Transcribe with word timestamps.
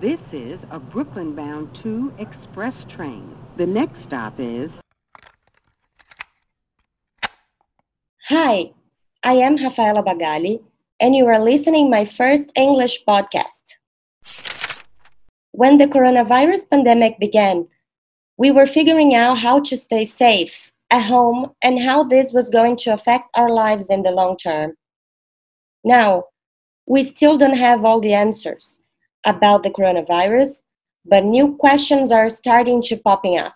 This 0.00 0.20
is 0.32 0.60
a 0.70 0.78
Brooklyn 0.78 1.34
bound 1.34 1.76
2 1.82 2.14
express 2.18 2.84
train. 2.88 3.36
The 3.56 3.66
next 3.66 4.04
stop 4.04 4.34
is. 4.38 4.70
Hi, 8.28 8.70
I 9.24 9.32
am 9.32 9.56
Rafaela 9.56 10.04
Bagali, 10.04 10.62
and 11.00 11.16
you 11.16 11.26
are 11.26 11.40
listening 11.40 11.90
my 11.90 12.04
first 12.04 12.52
English 12.54 13.04
podcast. 13.08 13.78
When 15.50 15.78
the 15.78 15.88
coronavirus 15.88 16.70
pandemic 16.70 17.18
began, 17.18 17.66
we 18.36 18.52
were 18.52 18.66
figuring 18.66 19.16
out 19.16 19.38
how 19.38 19.58
to 19.62 19.76
stay 19.76 20.04
safe 20.04 20.70
at 20.92 21.06
home 21.06 21.56
and 21.60 21.80
how 21.80 22.04
this 22.04 22.32
was 22.32 22.48
going 22.48 22.76
to 22.76 22.92
affect 22.92 23.30
our 23.34 23.50
lives 23.50 23.90
in 23.90 24.04
the 24.04 24.12
long 24.12 24.36
term. 24.36 24.74
Now, 25.82 26.26
we 26.86 27.02
still 27.02 27.36
don't 27.36 27.56
have 27.56 27.84
all 27.84 28.00
the 28.00 28.14
answers 28.14 28.77
about 29.24 29.62
the 29.62 29.70
coronavirus, 29.70 30.62
but 31.04 31.24
new 31.24 31.56
questions 31.56 32.10
are 32.12 32.28
starting 32.28 32.82
to 32.82 32.96
popping 32.96 33.38
up. 33.38 33.54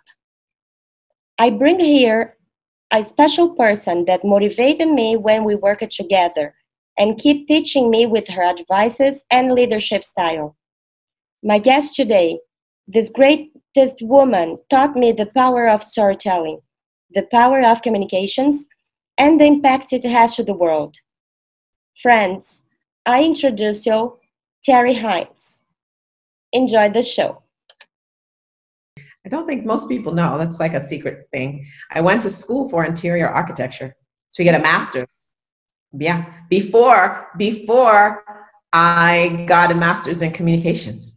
I 1.38 1.50
bring 1.50 1.80
here 1.80 2.36
a 2.92 3.02
special 3.04 3.50
person 3.50 4.04
that 4.04 4.24
motivated 4.24 4.88
me 4.88 5.16
when 5.16 5.44
we 5.44 5.54
worked 5.54 5.90
together 5.90 6.54
and 6.98 7.18
keep 7.18 7.48
teaching 7.48 7.90
me 7.90 8.06
with 8.06 8.28
her 8.28 8.42
advices 8.42 9.24
and 9.30 9.52
leadership 9.52 10.04
style. 10.04 10.56
My 11.42 11.58
guest 11.58 11.96
today, 11.96 12.38
this 12.86 13.08
greatest 13.08 14.02
woman 14.02 14.58
taught 14.70 14.96
me 14.96 15.12
the 15.12 15.26
power 15.26 15.68
of 15.68 15.82
storytelling, 15.82 16.60
the 17.14 17.22
power 17.30 17.62
of 17.62 17.82
communications, 17.82 18.66
and 19.18 19.40
the 19.40 19.44
impact 19.44 19.92
it 19.92 20.04
has 20.04 20.36
to 20.36 20.44
the 20.44 20.54
world. 20.54 20.96
Friends, 22.00 22.62
I 23.04 23.24
introduce 23.24 23.84
you 23.84 24.18
Terri 24.66 25.00
Hines. 25.00 25.51
Enjoy 26.52 26.90
the 26.90 27.02
show. 27.02 27.42
I 29.24 29.28
don't 29.28 29.46
think 29.46 29.64
most 29.64 29.88
people 29.88 30.12
know. 30.12 30.36
That's 30.36 30.58
like 30.58 30.74
a 30.74 30.86
secret 30.86 31.28
thing. 31.32 31.66
I 31.90 32.00
went 32.00 32.22
to 32.22 32.30
school 32.30 32.68
for 32.68 32.84
interior 32.84 33.28
architecture 33.28 33.94
to 34.34 34.44
get 34.44 34.58
a 34.58 34.62
master's. 34.62 35.30
Yeah, 35.92 36.24
before 36.48 37.28
before 37.36 38.24
I 38.72 39.44
got 39.46 39.70
a 39.70 39.74
master's 39.74 40.22
in 40.22 40.32
communications. 40.32 41.16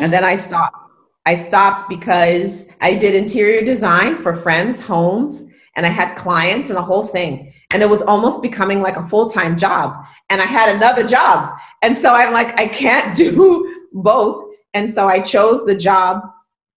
And 0.00 0.12
then 0.12 0.24
I 0.24 0.36
stopped. 0.36 0.84
I 1.26 1.34
stopped 1.34 1.88
because 1.88 2.70
I 2.80 2.94
did 2.94 3.14
interior 3.14 3.62
design 3.62 4.16
for 4.16 4.34
friends' 4.34 4.80
homes 4.80 5.44
and 5.76 5.86
I 5.86 5.88
had 5.88 6.16
clients 6.16 6.70
and 6.70 6.76
the 6.76 6.82
whole 6.82 7.06
thing. 7.06 7.52
And 7.72 7.82
it 7.82 7.88
was 7.88 8.02
almost 8.02 8.42
becoming 8.42 8.82
like 8.82 8.96
a 8.96 9.06
full-time 9.06 9.56
job. 9.56 10.04
And 10.28 10.40
I 10.40 10.44
had 10.44 10.74
another 10.74 11.06
job. 11.06 11.58
And 11.82 11.96
so 11.96 12.12
I'm 12.12 12.32
like, 12.32 12.58
I 12.58 12.66
can't 12.66 13.16
do 13.24 13.79
both. 13.92 14.44
And 14.74 14.88
so 14.88 15.08
I 15.08 15.20
chose 15.20 15.64
the 15.64 15.74
job 15.74 16.22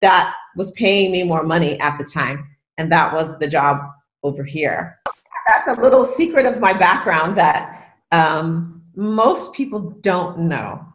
that 0.01 0.35
was 0.55 0.71
paying 0.71 1.11
me 1.11 1.23
more 1.23 1.43
money 1.43 1.79
at 1.79 1.97
the 1.97 2.03
time. 2.03 2.47
And 2.77 2.91
that 2.91 3.13
was 3.13 3.37
the 3.39 3.47
job 3.47 3.79
over 4.23 4.43
here. 4.43 4.99
That's 5.47 5.77
a 5.77 5.81
little 5.81 6.05
secret 6.05 6.45
of 6.45 6.59
my 6.59 6.73
background 6.73 7.37
that 7.37 7.95
um, 8.11 8.81
most 8.95 9.53
people 9.53 9.79
don't 10.01 10.39
know 10.39 10.85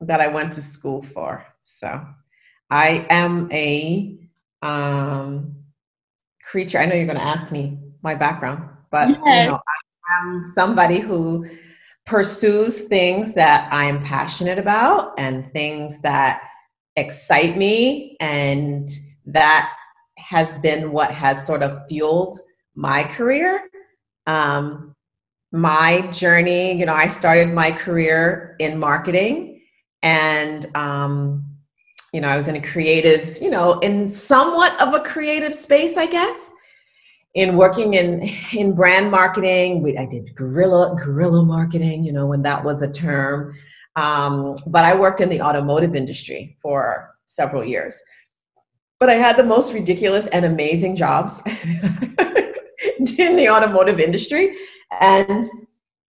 that 0.00 0.20
I 0.20 0.28
went 0.28 0.52
to 0.54 0.62
school 0.62 1.02
for. 1.02 1.44
So 1.60 2.04
I 2.70 3.06
am 3.10 3.50
a 3.52 4.18
um, 4.62 5.54
creature. 6.42 6.78
I 6.78 6.86
know 6.86 6.94
you're 6.94 7.06
going 7.06 7.18
to 7.18 7.24
ask 7.24 7.50
me 7.50 7.78
my 8.02 8.14
background, 8.14 8.68
but 8.90 9.08
yes. 9.08 9.18
you 9.18 9.50
know, 9.50 9.60
I 9.66 10.28
am 10.28 10.42
somebody 10.42 10.98
who 10.98 11.48
pursues 12.06 12.82
things 12.82 13.32
that 13.34 13.72
I 13.72 13.84
am 13.84 14.02
passionate 14.02 14.58
about 14.58 15.14
and 15.18 15.50
things 15.52 16.00
that 16.00 16.42
excite 16.96 17.56
me 17.56 18.16
and 18.20 18.88
that 19.26 19.72
has 20.18 20.58
been 20.58 20.92
what 20.92 21.10
has 21.10 21.46
sort 21.46 21.62
of 21.62 21.86
fueled 21.88 22.38
my 22.74 23.04
career. 23.04 23.68
Um, 24.26 24.94
my 25.54 26.00
journey 26.08 26.76
you 26.76 26.84
know 26.84 26.92
i 26.92 27.06
started 27.06 27.48
my 27.48 27.70
career 27.70 28.56
in 28.58 28.76
marketing 28.76 29.62
and 30.02 30.66
um, 30.76 31.44
you 32.12 32.20
know 32.20 32.26
i 32.26 32.36
was 32.36 32.48
in 32.48 32.56
a 32.56 32.60
creative 32.60 33.40
you 33.40 33.48
know 33.48 33.78
in 33.78 34.08
somewhat 34.08 34.78
of 34.82 34.94
a 34.94 35.00
creative 35.04 35.54
space 35.54 35.96
i 35.96 36.06
guess 36.06 36.50
in 37.34 37.56
working 37.56 37.94
in 37.94 38.28
in 38.52 38.74
brand 38.74 39.10
marketing 39.10 39.82
we, 39.82 39.96
i 39.98 40.06
did 40.06 40.34
guerrilla 40.34 40.96
guerrilla 40.96 41.44
marketing 41.44 42.04
you 42.04 42.12
know 42.12 42.26
when 42.26 42.42
that 42.42 42.62
was 42.64 42.82
a 42.82 42.90
term 42.90 43.54
um, 43.96 44.56
but 44.66 44.84
I 44.84 44.94
worked 44.94 45.20
in 45.20 45.28
the 45.28 45.40
automotive 45.40 45.94
industry 45.94 46.56
for 46.60 47.14
several 47.26 47.64
years. 47.64 48.02
But 48.98 49.08
I 49.08 49.14
had 49.14 49.36
the 49.36 49.44
most 49.44 49.72
ridiculous 49.72 50.26
and 50.28 50.44
amazing 50.44 50.96
jobs 50.96 51.42
in 51.46 53.36
the 53.36 53.48
automotive 53.48 54.00
industry. 54.00 54.56
And, 55.00 55.44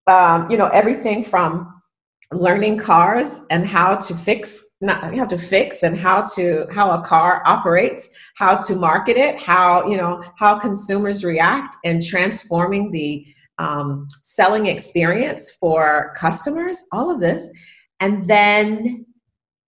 um, 0.08 0.50
you 0.50 0.58
know, 0.58 0.68
everything 0.68 1.24
from 1.24 1.82
learning 2.32 2.78
cars 2.78 3.42
and 3.50 3.66
how 3.66 3.96
to 3.96 4.16
fix 4.16 4.65
not 4.82 5.16
how 5.16 5.26
to 5.26 5.38
fix 5.38 5.84
and 5.84 5.98
how 5.98 6.22
to 6.22 6.68
how 6.72 6.92
a 6.92 7.06
car 7.06 7.42
operates 7.46 8.10
how 8.36 8.58
to 8.58 8.76
market 8.76 9.16
it 9.16 9.40
how 9.40 9.88
you 9.88 9.96
know 9.96 10.22
how 10.38 10.60
consumers 10.60 11.24
react 11.24 11.78
and 11.86 12.06
transforming 12.06 12.92
the 12.92 13.26
um, 13.58 14.06
selling 14.22 14.68
experience 14.68 15.52
for 15.52 16.14
customers 16.18 16.84
all 16.92 17.10
of 17.10 17.22
this 17.22 17.48
and 18.02 18.28
then 18.28 19.06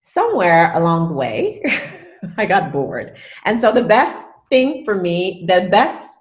somewhere 0.07 0.71
along 0.73 1.09
the 1.09 1.13
way, 1.13 1.61
I 2.37 2.45
got 2.45 2.71
bored. 2.71 3.17
And 3.43 3.59
so 3.59 3.71
the 3.71 3.83
best 3.83 4.17
thing 4.49 4.85
for 4.85 4.95
me, 4.95 5.45
the 5.47 5.67
best 5.69 6.19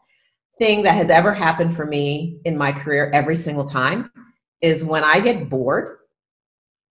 thing 0.59 0.83
that 0.83 0.95
has 0.95 1.09
ever 1.09 1.33
happened 1.33 1.77
for 1.77 1.87
me 1.87 2.41
in 2.45 2.59
my 2.59 2.73
career 2.73 3.11
every 3.15 3.37
single 3.37 3.65
time 3.65 4.11
is 4.61 4.83
when 4.83 5.05
I 5.05 5.21
get 5.21 5.49
bored, 5.49 5.99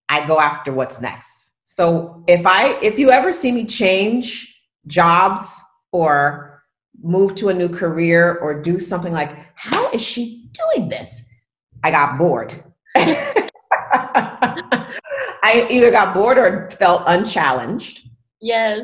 I 0.07 0.25
go 0.25 0.39
after 0.39 0.71
what's 0.71 1.01
next. 1.01 1.44
So 1.65 2.23
if 2.27 2.45
I 2.45 2.79
if 2.81 2.97
you 2.97 3.11
ever 3.11 3.33
see 3.33 3.51
me 3.51 3.65
change 3.65 4.55
jobs 4.87 5.59
or 5.91 6.63
move 7.03 7.35
to 7.35 7.49
a 7.49 7.53
new 7.53 7.67
career 7.67 8.35
or 8.35 8.61
do 8.61 8.79
something 8.79 9.11
like 9.11 9.35
how 9.55 9.91
is 9.91 10.01
she 10.01 10.49
doing 10.53 10.87
this? 10.89 11.23
I 11.83 11.91
got 11.91 12.17
bored. 12.17 12.63
I 15.45 15.67
either 15.69 15.91
got 15.91 16.13
bored 16.13 16.37
or 16.37 16.69
felt 16.71 17.03
unchallenged. 17.07 18.09
Yes. 18.41 18.81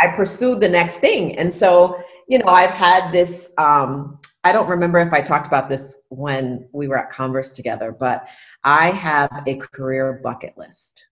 I 0.00 0.08
pursued 0.08 0.60
the 0.60 0.68
next 0.68 0.98
thing. 0.98 1.38
And 1.38 1.52
so, 1.52 2.02
you 2.28 2.38
know, 2.38 2.46
I've 2.46 2.70
had 2.70 3.10
this, 3.12 3.52
um, 3.58 4.18
I 4.44 4.52
don't 4.52 4.68
remember 4.68 4.98
if 4.98 5.12
I 5.12 5.20
talked 5.20 5.46
about 5.46 5.68
this 5.68 6.02
when 6.08 6.68
we 6.72 6.88
were 6.88 6.98
at 6.98 7.10
Converse 7.10 7.54
together, 7.54 7.92
but 7.92 8.28
I 8.64 8.90
have 8.90 9.42
a 9.46 9.56
career 9.56 10.20
bucket 10.22 10.56
list. 10.56 11.06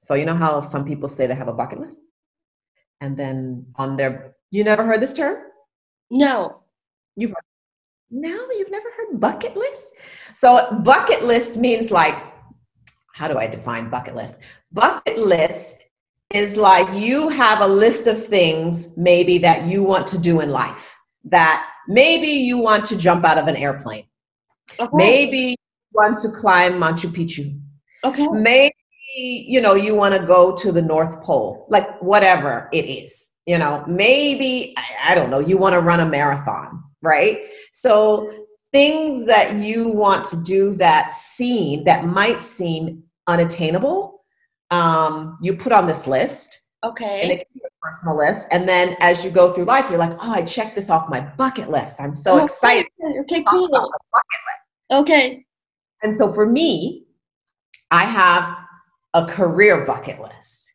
So, 0.00 0.14
you 0.14 0.24
know 0.24 0.34
how 0.34 0.60
some 0.60 0.84
people 0.84 1.08
say 1.08 1.26
they 1.26 1.34
have 1.34 1.48
a 1.48 1.52
bucket 1.52 1.80
list? 1.80 2.00
And 3.00 3.16
then 3.16 3.66
on 3.76 3.96
their, 3.96 4.36
you 4.50 4.64
never 4.64 4.84
heard 4.84 5.00
this 5.00 5.14
term? 5.14 5.36
No. 6.10 6.62
You've 7.16 7.34
no, 8.12 8.48
you've 8.50 8.72
never 8.72 8.88
heard 8.96 9.20
bucket 9.20 9.56
list? 9.56 9.92
So, 10.34 10.80
bucket 10.82 11.24
list 11.24 11.56
means 11.56 11.90
like 11.90 12.16
how 13.20 13.28
do 13.28 13.36
I 13.36 13.46
define 13.46 13.90
bucket 13.90 14.14
list? 14.14 14.38
Bucket 14.72 15.18
list 15.18 15.82
is 16.32 16.56
like 16.56 16.88
you 16.98 17.28
have 17.28 17.60
a 17.60 17.66
list 17.66 18.06
of 18.06 18.24
things 18.24 18.88
maybe 18.96 19.36
that 19.38 19.66
you 19.66 19.82
want 19.82 20.06
to 20.08 20.18
do 20.18 20.40
in 20.40 20.50
life. 20.50 20.96
That 21.24 21.68
maybe 21.86 22.28
you 22.28 22.58
want 22.58 22.86
to 22.86 22.96
jump 22.96 23.26
out 23.26 23.36
of 23.36 23.46
an 23.46 23.56
airplane. 23.56 24.04
Okay. 24.78 24.90
Maybe 24.94 25.38
you 25.38 25.56
want 25.92 26.18
to 26.20 26.30
climb 26.30 26.80
Machu 26.80 27.10
Picchu. 27.10 27.60
Okay. 28.04 28.26
Maybe 28.28 28.74
you 29.16 29.60
know 29.60 29.74
you 29.74 29.94
want 29.94 30.14
to 30.14 30.20
go 30.20 30.54
to 30.56 30.72
the 30.72 30.82
North 30.82 31.22
Pole. 31.22 31.66
Like 31.68 32.00
whatever 32.00 32.68
it 32.72 32.84
is. 32.84 33.30
You 33.46 33.58
know, 33.58 33.82
maybe 33.86 34.74
I 35.04 35.14
don't 35.14 35.30
know, 35.30 35.40
you 35.40 35.56
want 35.56 35.72
to 35.72 35.80
run 35.80 36.00
a 36.00 36.06
marathon, 36.06 36.84
right? 37.02 37.40
So 37.72 38.30
things 38.70 39.26
that 39.26 39.56
you 39.56 39.88
want 39.88 40.24
to 40.26 40.36
do 40.42 40.76
that 40.76 41.14
seem 41.14 41.84
that 41.84 42.04
might 42.04 42.44
seem 42.44 43.02
unattainable, 43.26 44.22
um, 44.70 45.38
you 45.40 45.56
put 45.56 45.72
on 45.72 45.86
this 45.86 46.06
list. 46.06 46.60
Okay. 46.84 47.20
And 47.22 47.30
it 47.30 47.38
can 47.38 47.46
be 47.54 47.60
a 47.64 47.86
personal 47.86 48.16
list. 48.16 48.46
And 48.52 48.68
then 48.68 48.96
as 49.00 49.24
you 49.24 49.30
go 49.30 49.52
through 49.52 49.64
life, 49.64 49.86
you're 49.90 49.98
like, 49.98 50.16
oh, 50.20 50.32
I 50.32 50.42
checked 50.42 50.76
this 50.76 50.88
off 50.88 51.08
my 51.08 51.20
bucket 51.20 51.70
list. 51.70 52.00
I'm 52.00 52.12
so 52.12 52.40
oh, 52.40 52.44
excited. 52.44 52.86
Okay, 53.22 53.42
cool. 53.48 53.90
Okay. 54.90 55.44
And 56.02 56.14
so 56.14 56.32
for 56.32 56.46
me, 56.46 57.06
I 57.90 58.04
have 58.04 58.56
a 59.14 59.26
career 59.26 59.84
bucket 59.84 60.20
list. 60.20 60.72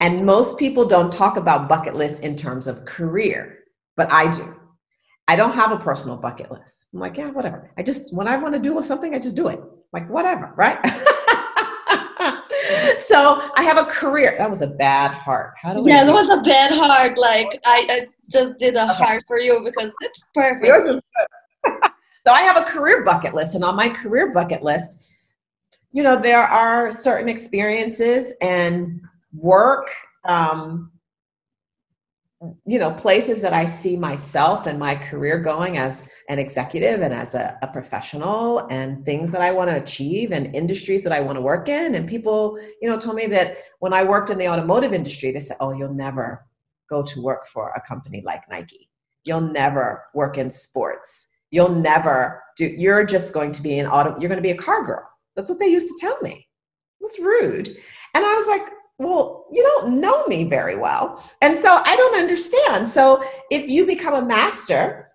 And 0.00 0.26
most 0.26 0.58
people 0.58 0.84
don't 0.84 1.12
talk 1.12 1.36
about 1.36 1.68
bucket 1.68 1.94
lists 1.94 2.20
in 2.20 2.36
terms 2.36 2.66
of 2.66 2.84
career, 2.84 3.58
but 3.96 4.10
I 4.10 4.30
do. 4.30 4.54
I 5.28 5.36
don't 5.36 5.52
have 5.52 5.70
a 5.70 5.78
personal 5.78 6.16
bucket 6.16 6.50
list. 6.50 6.86
I'm 6.92 7.00
like, 7.00 7.16
yeah, 7.16 7.30
whatever. 7.30 7.70
I 7.78 7.82
just, 7.82 8.12
when 8.12 8.26
I 8.26 8.36
want 8.36 8.54
to 8.54 8.60
do 8.60 8.80
something, 8.82 9.14
I 9.14 9.18
just 9.18 9.36
do 9.36 9.48
it. 9.48 9.60
Like, 9.92 10.08
whatever, 10.10 10.52
right? 10.56 10.78
so 12.98 13.40
I 13.56 13.62
have 13.62 13.78
a 13.78 13.84
career. 13.84 14.34
That 14.38 14.50
was 14.50 14.62
a 14.62 14.66
bad 14.66 15.12
heart. 15.12 15.54
How 15.60 15.74
do 15.74 15.82
we? 15.82 15.90
Yeah, 15.90 16.08
it 16.08 16.12
was 16.12 16.28
a 16.28 16.40
bad 16.42 16.72
heart. 16.72 17.18
Like 17.18 17.60
I, 17.64 17.86
I 17.88 18.06
just 18.30 18.58
did 18.58 18.76
a 18.76 18.86
heart 18.86 19.24
for 19.26 19.38
you 19.38 19.62
because 19.64 19.92
it's 20.00 20.24
perfect. 20.34 20.66
Yours 20.66 20.84
is 20.84 21.00
good. 21.64 21.74
so 22.20 22.32
I 22.32 22.42
have 22.42 22.56
a 22.56 22.62
career 22.62 23.04
bucket 23.04 23.34
list, 23.34 23.54
and 23.54 23.64
on 23.64 23.76
my 23.76 23.88
career 23.88 24.32
bucket 24.32 24.62
list, 24.62 25.04
you 25.92 26.02
know, 26.02 26.20
there 26.20 26.42
are 26.42 26.90
certain 26.90 27.28
experiences 27.28 28.32
and 28.40 29.00
work 29.32 29.90
um, 30.24 30.92
you 32.64 32.78
know 32.78 32.90
places 32.90 33.40
that 33.40 33.52
i 33.52 33.64
see 33.64 33.96
myself 33.96 34.66
and 34.66 34.78
my 34.78 34.94
career 34.94 35.38
going 35.38 35.78
as 35.78 36.04
an 36.28 36.40
executive 36.40 37.00
and 37.00 37.14
as 37.14 37.34
a, 37.34 37.56
a 37.62 37.68
professional 37.68 38.66
and 38.68 39.04
things 39.04 39.30
that 39.30 39.40
i 39.40 39.52
want 39.52 39.70
to 39.70 39.80
achieve 39.80 40.32
and 40.32 40.54
industries 40.54 41.02
that 41.02 41.12
i 41.12 41.20
want 41.20 41.36
to 41.36 41.40
work 41.40 41.68
in. 41.68 41.94
And 41.94 42.08
people 42.08 42.58
you 42.80 42.88
know 42.88 42.98
told 42.98 43.16
me 43.16 43.26
that 43.26 43.58
when 43.78 43.92
i 43.92 44.02
worked 44.02 44.30
in 44.30 44.38
the 44.38 44.48
automotive 44.48 44.92
industry 44.92 45.30
they 45.30 45.40
said 45.40 45.56
oh 45.60 45.72
you'll 45.72 45.94
never 45.94 46.44
go 46.90 47.02
to 47.02 47.22
work 47.22 47.46
for 47.46 47.70
a 47.76 47.80
company 47.80 48.22
like 48.24 48.42
nike. 48.50 48.88
You'll 49.24 49.40
never 49.40 50.04
work 50.14 50.36
in 50.36 50.50
sports. 50.50 51.28
You'll 51.52 51.68
never 51.68 52.42
do 52.56 52.66
you're 52.66 53.04
just 53.04 53.32
going 53.32 53.52
to 53.52 53.62
be 53.62 53.78
an 53.78 53.86
auto 53.86 54.18
you're 54.18 54.28
going 54.28 54.42
to 54.42 54.42
be 54.42 54.50
a 54.50 54.56
car 54.56 54.84
girl 54.84 55.08
that's 55.36 55.50
what 55.50 55.58
they 55.58 55.68
used 55.68 55.86
to 55.86 55.98
tell 56.00 56.16
me 56.22 56.32
it 57.00 57.04
was 57.04 57.18
rude 57.18 57.68
and 58.14 58.24
i 58.24 58.34
was 58.34 58.46
like 58.46 58.72
well, 59.02 59.46
you 59.50 59.62
don't 59.62 60.00
know 60.00 60.26
me 60.26 60.44
very 60.44 60.76
well. 60.76 61.22
And 61.40 61.56
so 61.56 61.82
I 61.84 61.96
don't 61.96 62.18
understand. 62.18 62.88
So 62.88 63.22
if 63.50 63.68
you 63.68 63.86
become 63.86 64.14
a 64.14 64.24
master 64.24 65.10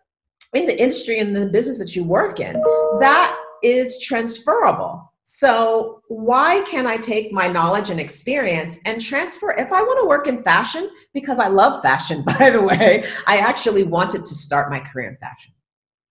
in 0.54 0.66
the 0.66 0.80
industry 0.80 1.20
and 1.20 1.36
the 1.36 1.48
business 1.48 1.80
that 1.80 1.96
you 1.96 2.04
work 2.04 2.40
in, 2.40 2.54
that 3.00 3.38
is 3.64 4.00
transferable. 4.02 5.12
So 5.24 6.02
why 6.08 6.64
can't 6.68 6.88
I 6.88 6.98
take 6.98 7.32
my 7.32 7.48
knowledge 7.48 7.90
and 7.90 8.00
experience 8.00 8.78
and 8.86 9.02
transfer? 9.02 9.52
If 9.52 9.72
I 9.72 9.82
want 9.82 10.00
to 10.02 10.08
work 10.08 10.28
in 10.28 10.44
fashion, 10.44 10.90
because 11.14 11.38
I 11.38 11.48
love 11.48 11.84
fashion, 11.84 12.24
by 12.40 12.50
the 12.50 12.62
way, 12.62 13.06
I 13.26 13.38
actually 13.38 13.84
wanted 13.84 14.26
to 14.26 14.36
start 14.36 14.72
my 14.72 14.80
career 14.80 15.10
in 15.10 15.18
fashion 15.18 15.54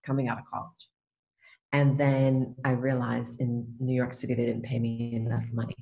coming 0.05 0.29
out 0.29 0.39
of 0.39 0.45
college. 0.53 0.89
And 1.73 1.99
then 1.99 2.55
I 2.65 2.73
realized 2.73 3.41
in 3.41 3.67
New 3.81 3.95
York 3.95 4.13
City, 4.13 4.35
they 4.35 4.47
didn't 4.47 4.63
pay 4.63 4.79
me 4.79 5.15
enough 5.15 5.45
money. 5.53 5.77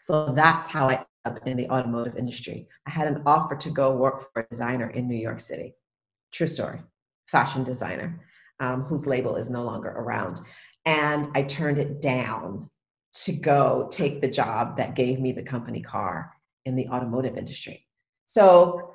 So 0.00 0.32
that's 0.32 0.66
how 0.66 0.88
I 0.88 1.04
up 1.26 1.46
in 1.46 1.56
the 1.56 1.68
automotive 1.68 2.16
industry. 2.16 2.68
I 2.86 2.90
had 2.90 3.08
an 3.08 3.22
offer 3.26 3.56
to 3.56 3.70
go 3.70 3.96
work 3.96 4.32
for 4.32 4.42
a 4.42 4.46
designer 4.48 4.90
in 4.90 5.08
New 5.08 5.16
York 5.16 5.40
City. 5.40 5.74
True 6.32 6.46
story, 6.46 6.80
fashion 7.26 7.64
designer 7.64 8.22
um, 8.60 8.82
whose 8.82 9.06
label 9.06 9.36
is 9.36 9.50
no 9.50 9.62
longer 9.62 9.88
around. 9.88 10.40
And 10.84 11.28
I 11.34 11.42
turned 11.42 11.78
it 11.78 12.00
down 12.00 12.70
to 13.24 13.32
go 13.32 13.88
take 13.90 14.20
the 14.20 14.28
job 14.28 14.76
that 14.76 14.94
gave 14.94 15.20
me 15.20 15.32
the 15.32 15.42
company 15.42 15.80
car 15.80 16.32
in 16.64 16.76
the 16.76 16.88
automotive 16.88 17.36
industry. 17.36 17.86
So 18.26 18.94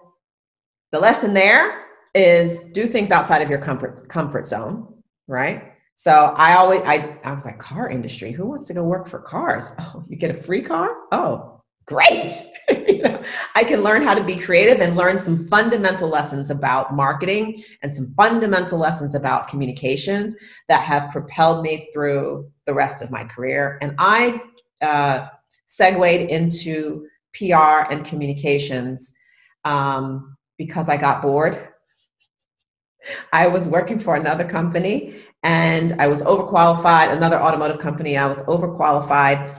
the 0.92 1.00
lesson 1.00 1.34
there 1.34 1.86
is 2.14 2.60
do 2.72 2.86
things 2.88 3.12
outside 3.12 3.42
of 3.42 3.50
your 3.50 3.60
comfort 3.60 4.08
comfort 4.10 4.48
zone, 4.48 5.02
right? 5.28 5.74
So 6.02 6.34
I 6.36 6.56
always 6.56 6.82
I 6.82 7.16
I 7.24 7.32
was 7.32 7.46
like 7.46 7.60
car 7.60 7.88
industry. 7.88 8.32
Who 8.32 8.48
wants 8.48 8.66
to 8.66 8.74
go 8.74 8.84
work 8.84 9.08
for 9.08 9.20
cars? 9.20 9.70
Oh, 9.80 10.02
you 10.10 10.18
get 10.18 10.32
a 10.32 10.34
free 10.34 10.64
car? 10.64 10.90
Oh, 11.12 11.62
great. 11.86 12.32
you 12.88 13.04
know, 13.04 13.22
I 13.56 13.64
can 13.64 13.84
learn 13.84 14.02
how 14.02 14.16
to 14.16 14.24
be 14.24 14.36
creative 14.36 14.82
and 14.82 14.96
learn 14.96 15.20
some 15.20 15.48
fundamental 15.48 16.10
lessons 16.10 16.50
about 16.50 16.96
marketing 16.96 17.62
and 17.84 17.94
some 17.94 18.16
fundamental 18.18 18.80
lessons 18.80 19.14
about 19.14 19.48
communications 19.48 20.36
that 20.70 20.82
have 20.82 21.12
propelled 21.12 21.62
me 21.62 21.88
through 21.94 22.50
the 22.66 22.74
rest 22.74 23.04
of 23.04 23.12
my 23.12 23.24
career. 23.24 23.78
And 23.84 23.94
I 24.00 24.42
uh, 24.82 25.28
segued 25.68 26.32
into 26.32 27.06
PR 27.36 27.92
and 27.92 28.04
communications 28.04 29.14
um, 29.66 30.36
because 30.58 30.90
I 30.90 30.98
got 30.98 31.22
bored. 31.22 31.70
I 33.34 33.48
was 33.48 33.68
working 33.68 34.00
for 34.00 34.16
another 34.16 34.48
company 34.48 35.24
and 35.44 35.94
I 36.00 36.08
was 36.08 36.22
overqualified, 36.24 37.12
another 37.12 37.42
automotive 37.42 37.80
company. 37.80 38.18
I 38.18 38.28
was 38.28 38.42
overqualified 38.44 39.58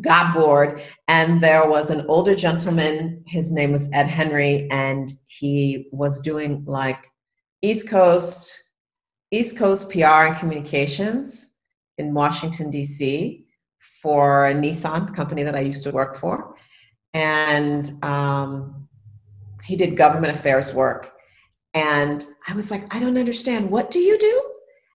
got 0.00 0.34
bored 0.34 0.82
and 1.06 1.40
there 1.40 1.68
was 1.68 1.88
an 1.88 2.04
older 2.08 2.34
gentleman 2.34 3.22
his 3.28 3.52
name 3.52 3.70
was 3.70 3.88
ed 3.92 4.08
henry 4.08 4.68
and 4.72 5.12
he 5.28 5.86
was 5.92 6.18
doing 6.18 6.64
like 6.66 7.06
east 7.62 7.88
coast 7.88 8.60
east 9.30 9.56
coast 9.56 9.88
pr 9.88 10.04
and 10.04 10.36
communications 10.36 11.50
in 11.98 12.12
washington 12.12 12.70
d.c 12.70 13.46
for 14.02 14.46
a 14.48 14.54
nissan 14.54 15.14
company 15.14 15.42
that 15.42 15.54
i 15.54 15.60
used 15.60 15.82
to 15.84 15.90
work 15.90 16.16
for. 16.16 16.54
And 17.14 17.90
um, 18.04 18.88
he 19.64 19.76
did 19.76 19.96
government 19.96 20.36
affairs 20.36 20.74
work. 20.74 21.12
And 21.74 22.24
i 22.48 22.54
was 22.54 22.70
like 22.70 22.92
i 22.94 22.98
don't 22.98 23.18
understand. 23.18 23.70
What 23.70 23.90
do 23.90 23.98
you 23.98 24.18
do 24.18 24.47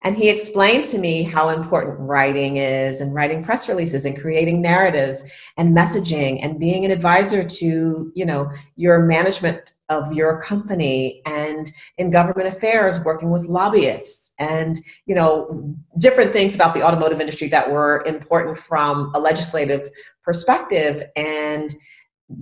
and 0.04 0.18
he 0.18 0.30
explained 0.30 0.86
to 0.86 0.98
me 0.98 1.24
how 1.24 1.50
important 1.50 2.00
writing 2.00 2.58
is 2.58 3.02
and 3.02 3.14
writing 3.14 3.44
press 3.44 3.70
releases 3.70 4.06
and 4.06 4.20
creating 4.20 4.62
narratives 4.62 5.24
and 5.58 5.76
messaging 5.76 6.40
and 6.44 6.60
being 6.60 6.86
an 6.86 6.92
advisor 6.92 7.44
to 7.44 8.12
you 8.16 8.26
know 8.26 8.52
your 8.76 9.04
management 9.04 9.74
of 9.90 10.12
your 10.14 10.42
company 10.42 11.22
and 11.26 11.72
in 11.98 12.12
government 12.12 12.48
affairs 12.48 13.04
working 13.06 13.32
with 13.32 13.46
lobbyists 13.46 14.34
and 14.40 14.80
you 15.06 15.16
know 15.16 15.76
different 15.98 16.34
things 16.34 16.56
about 16.56 16.74
the 16.74 16.84
automotive 16.84 17.22
industry 17.22 17.48
that 17.48 17.70
were 17.70 18.04
important 18.06 18.58
from 18.58 19.12
a 19.16 19.20
legislative 19.20 19.90
perspective 20.24 21.04
and 21.16 21.76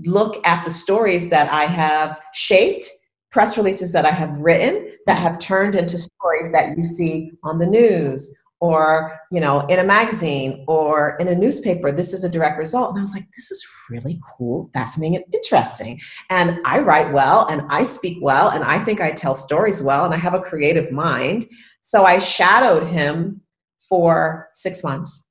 look 0.06 0.46
at 0.48 0.64
the 0.64 0.72
stories 0.72 1.28
that 1.30 1.52
i 1.52 1.66
have 1.66 2.20
shaped 2.34 2.90
press 3.32 3.58
releases 3.58 3.92
that 3.94 4.06
I 4.06 4.12
have 4.12 4.38
written 4.40 4.91
that 5.08 5.20
have 5.20 5.40
turned 5.40 5.76
into 5.76 5.98
stories 5.98 6.52
that 6.52 6.78
you 6.78 6.84
see 6.84 7.32
on 7.44 7.58
the 7.58 7.66
news 7.66 8.38
or 8.60 9.20
you 9.32 9.40
know 9.40 9.62
in 9.62 9.80
a 9.80 9.84
magazine 9.84 10.64
or 10.68 11.18
in 11.20 11.28
a 11.28 11.36
newspaper 11.36 11.92
this 11.92 12.14
is 12.14 12.24
a 12.24 12.30
direct 12.30 12.58
result. 12.58 12.92
And 12.92 13.00
i 13.00 13.02
was 13.02 13.14
like 13.14 13.28
this 13.36 13.52
is 13.52 13.66
really 13.90 14.20
cool 14.38 14.70
fascinating 14.74 15.18
and 15.18 15.26
interesting. 15.34 16.00
And 16.30 16.60
i 16.66 16.80
write 16.80 17.12
well 17.12 17.48
and 17.48 17.64
i 17.70 17.84
speak 17.84 18.20
well 18.22 18.50
and 18.50 18.64
i 18.64 18.82
think 18.84 19.02
i 19.02 19.12
tell 19.12 19.36
stories 19.36 19.82
well 19.82 20.06
and 20.06 20.14
i 20.14 20.18
have 20.18 20.36
a 20.36 20.40
creative 20.40 20.92
mind. 20.92 21.48
So 21.82 22.06
i 22.06 22.20
shadowed 22.20 22.88
him 22.88 23.42
for 23.90 24.50
six 24.54 24.84
months 24.84 25.26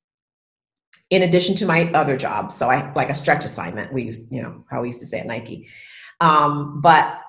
in 1.10 1.22
addition 1.22 1.54
to 1.56 1.66
my 1.66 1.90
other 1.92 2.16
job. 2.16 2.52
So 2.52 2.68
i 2.68 2.92
like 2.94 3.10
a 3.10 3.14
stretch 3.14 3.44
assignment 3.44 3.92
we 3.92 4.02
used 4.02 4.30
you 4.32 4.42
know 4.42 4.64
how 4.68 4.82
we 4.82 4.88
used 4.88 5.00
to 5.00 5.06
say 5.06 5.20
at 5.20 5.26
nike. 5.26 5.68
Um, 6.20 6.80
but 6.82 7.20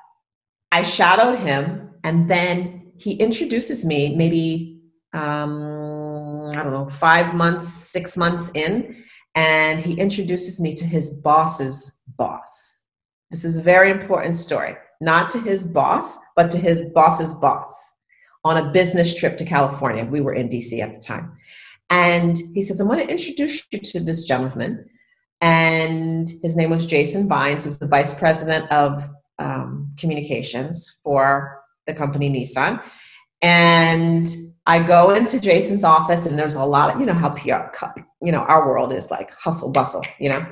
I 0.72 0.84
shadowed 0.84 1.38
him, 1.38 1.91
and 2.04 2.30
then 2.30 2.92
he 2.98 3.14
introduces 3.14 3.86
me 3.86 4.16
maybe, 4.16 4.82
um, 5.14 6.50
I 6.52 6.64
don't 6.64 6.72
know, 6.72 6.88
five 6.88 7.34
months, 7.34 7.68
six 7.68 8.16
months 8.16 8.52
in, 8.54 9.04
and 9.36 9.82
he 9.82 9.94
introduces 9.94 10.60
me 10.60 10.74
to 10.76 10.86
his 10.86 11.18
boss's 11.18 12.00
boss. 12.18 12.82
This 13.30 13.46
is 13.46 13.58
a 13.58 13.62
very 13.62 13.90
important 13.90 14.36
story, 14.36 14.76
not 15.00 15.30
to 15.30 15.40
his 15.40 15.64
boss, 15.64 16.18
but 16.36 16.52
to 16.52 16.58
his 16.58 16.90
boss's 16.92 17.34
boss 17.34 17.94
on 18.44 18.58
a 18.58 18.72
business 18.72 19.14
trip 19.14 19.38
to 19.38 19.46
California. 19.46 20.04
We 20.06 20.22
were 20.22 20.34
in 20.34 20.50
DC 20.50 20.80
at 20.80 20.94
the 20.94 21.00
time. 21.00 21.38
And 21.90 22.38
he 22.54 22.62
says, 22.62 22.80
I'm 22.80 22.88
going 22.88 23.00
to 23.00 23.12
introduce 23.12 23.64
you 23.72 23.80
to 23.80 24.00
this 24.00 24.24
gentleman. 24.24 24.86
And 25.42 26.30
his 26.42 26.56
name 26.56 26.70
was 26.70 26.86
Jason 26.86 27.28
Vines, 27.28 27.64
who's 27.64 27.80
the 27.80 27.88
vice 27.88 28.14
president 28.14 28.72
of 28.72 29.10
um, 29.40 29.90
communications 29.98 31.00
for 31.04 31.61
the 31.88 31.94
company 31.94 32.30
Nissan. 32.30 32.82
And 33.42 34.28
I 34.68 34.82
go 34.84 35.12
into 35.12 35.40
Jason's 35.40 35.84
office, 35.84 36.26
and 36.26 36.38
there's 36.38 36.54
a 36.54 36.64
lot 36.64 36.94
of, 36.94 37.00
you 37.00 37.06
know, 37.06 37.14
how 37.14 37.30
PR, 37.30 37.76
you 38.22 38.32
know, 38.32 38.42
our 38.42 38.68
world 38.68 38.94
is 38.94 39.10
like 39.10 39.32
hustle 39.32 39.72
bustle, 39.72 40.04
you 40.20 40.30
know, 40.30 40.46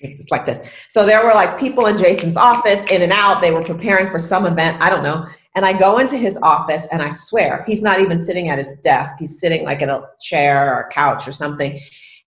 it's 0.00 0.30
like 0.30 0.46
this. 0.46 0.72
So 0.88 1.04
there 1.04 1.24
were 1.24 1.32
like 1.32 1.58
people 1.58 1.86
in 1.86 1.98
Jason's 1.98 2.36
office, 2.36 2.84
in 2.90 3.02
and 3.02 3.12
out. 3.12 3.40
They 3.42 3.50
were 3.50 3.62
preparing 3.62 4.10
for 4.10 4.18
some 4.18 4.46
event, 4.46 4.80
I 4.80 4.90
don't 4.90 5.02
know. 5.02 5.26
And 5.54 5.66
I 5.66 5.72
go 5.72 5.98
into 5.98 6.16
his 6.16 6.38
office, 6.42 6.86
and 6.92 7.02
I 7.02 7.10
swear 7.10 7.64
he's 7.66 7.82
not 7.82 8.00
even 8.00 8.18
sitting 8.18 8.48
at 8.48 8.58
his 8.58 8.74
desk. 8.82 9.16
He's 9.18 9.38
sitting 9.38 9.64
like 9.64 9.82
in 9.82 9.90
a 9.90 10.02
chair 10.20 10.74
or 10.74 10.80
a 10.82 10.88
couch 10.92 11.28
or 11.28 11.32
something. 11.32 11.80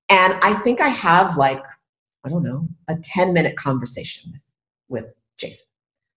And 0.09 0.33
I 0.41 0.53
think 0.55 0.81
I 0.81 0.89
have 0.89 1.37
like, 1.37 1.63
I 2.25 2.29
don't 2.29 2.43
know, 2.43 2.67
a 2.89 2.95
10 2.95 3.33
minute 3.33 3.55
conversation 3.55 4.39
with 4.89 5.05
Jason 5.37 5.67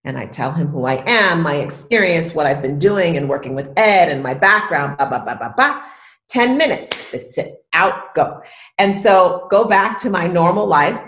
and 0.06 0.16
I 0.16 0.24
tell 0.26 0.52
him 0.52 0.68
who 0.68 0.86
I 0.86 1.02
am, 1.06 1.42
my 1.42 1.56
experience, 1.56 2.32
what 2.32 2.46
I've 2.46 2.62
been 2.62 2.78
doing 2.78 3.16
and 3.16 3.28
working 3.28 3.56
with 3.56 3.72
Ed 3.76 4.08
and 4.08 4.22
my 4.22 4.34
background, 4.34 4.96
blah, 4.96 5.08
blah, 5.08 5.18
blah, 5.18 5.34
blah, 5.34 5.52
blah. 5.52 5.82
10 6.28 6.56
minutes, 6.56 6.90
that's 7.10 7.36
it, 7.38 7.56
out, 7.72 8.14
go. 8.14 8.40
And 8.78 8.94
so 8.94 9.48
go 9.50 9.64
back 9.64 9.98
to 9.98 10.10
my 10.10 10.28
normal 10.28 10.66
life. 10.66 10.98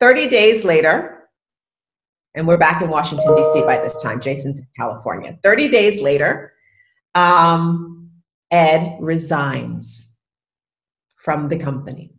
30 0.00 0.28
days 0.28 0.64
later, 0.64 1.28
and 2.34 2.48
we're 2.48 2.56
back 2.56 2.82
in 2.82 2.88
Washington, 2.88 3.34
D.C. 3.36 3.60
by 3.62 3.78
this 3.78 4.02
time. 4.02 4.20
Jason's 4.20 4.58
in 4.58 4.66
California. 4.76 5.38
30 5.42 5.68
days 5.68 6.02
later, 6.02 6.52
um, 7.14 8.10
Ed 8.50 8.96
resigns 9.00 10.12
from 11.16 11.48
the 11.48 11.58
company. 11.58 12.12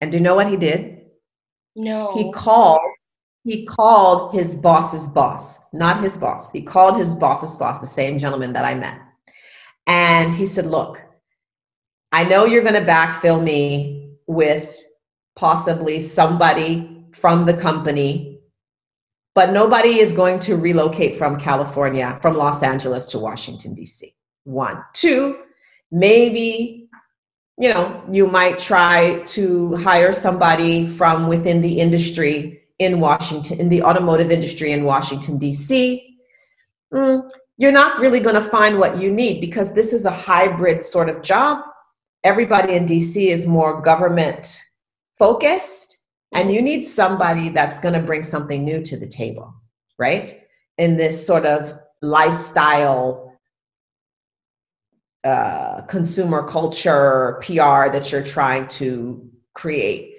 And 0.00 0.10
do 0.10 0.18
you 0.18 0.22
know 0.22 0.34
what 0.34 0.48
he 0.48 0.56
did? 0.56 1.06
No. 1.74 2.12
He 2.12 2.30
called 2.32 2.80
he 3.46 3.64
called 3.64 4.34
his 4.34 4.56
boss's 4.56 5.06
boss, 5.06 5.58
not 5.72 6.02
his 6.02 6.18
boss. 6.18 6.50
He 6.50 6.60
called 6.60 6.98
his 6.98 7.14
boss's 7.14 7.56
boss, 7.56 7.78
the 7.78 7.86
same 7.86 8.18
gentleman 8.18 8.52
that 8.54 8.64
I 8.64 8.74
met. 8.74 8.98
And 9.86 10.34
he 10.34 10.44
said, 10.44 10.66
Look, 10.66 11.00
I 12.10 12.24
know 12.24 12.44
you're 12.44 12.64
going 12.64 12.74
to 12.74 12.80
backfill 12.80 13.40
me 13.40 14.16
with 14.26 14.76
possibly 15.36 16.00
somebody 16.00 17.04
from 17.12 17.46
the 17.46 17.54
company, 17.54 18.40
but 19.36 19.52
nobody 19.52 20.00
is 20.00 20.12
going 20.12 20.40
to 20.40 20.56
relocate 20.56 21.16
from 21.16 21.38
California, 21.38 22.18
from 22.20 22.34
Los 22.34 22.64
Angeles 22.64 23.06
to 23.06 23.20
Washington, 23.20 23.74
D.C. 23.74 24.12
One. 24.42 24.82
Two, 24.92 25.44
maybe 25.92 26.88
you 27.58 27.72
know 27.72 28.02
you 28.10 28.26
might 28.26 28.58
try 28.58 29.20
to 29.20 29.76
hire 29.76 30.12
somebody 30.12 30.88
from 30.88 31.28
within 31.28 31.60
the 31.60 31.78
industry 31.78 32.65
in 32.78 33.00
washington 33.00 33.58
in 33.58 33.68
the 33.68 33.82
automotive 33.82 34.30
industry 34.30 34.72
in 34.72 34.84
washington 34.84 35.38
d.c 35.38 36.18
mm, 36.92 37.30
you're 37.58 37.72
not 37.72 37.98
really 38.00 38.20
going 38.20 38.34
to 38.34 38.50
find 38.50 38.78
what 38.78 38.98
you 38.98 39.10
need 39.10 39.40
because 39.40 39.72
this 39.72 39.92
is 39.92 40.04
a 40.04 40.10
hybrid 40.10 40.84
sort 40.84 41.08
of 41.08 41.22
job 41.22 41.58
everybody 42.24 42.74
in 42.74 42.86
dc 42.86 43.16
is 43.16 43.46
more 43.46 43.80
government 43.80 44.60
focused 45.18 45.98
and 46.32 46.52
you 46.52 46.60
need 46.60 46.82
somebody 46.82 47.48
that's 47.48 47.80
going 47.80 47.94
to 47.94 48.00
bring 48.00 48.22
something 48.22 48.64
new 48.64 48.82
to 48.82 48.96
the 48.96 49.06
table 49.06 49.54
right 49.98 50.42
in 50.78 50.96
this 50.96 51.26
sort 51.26 51.46
of 51.46 51.72
lifestyle 52.02 53.26
uh, 55.26 55.82
consumer 55.82 56.46
culture 56.46 57.40
PR 57.44 57.90
that 57.90 58.12
you're 58.12 58.22
trying 58.22 58.68
to 58.68 59.28
create. 59.54 60.14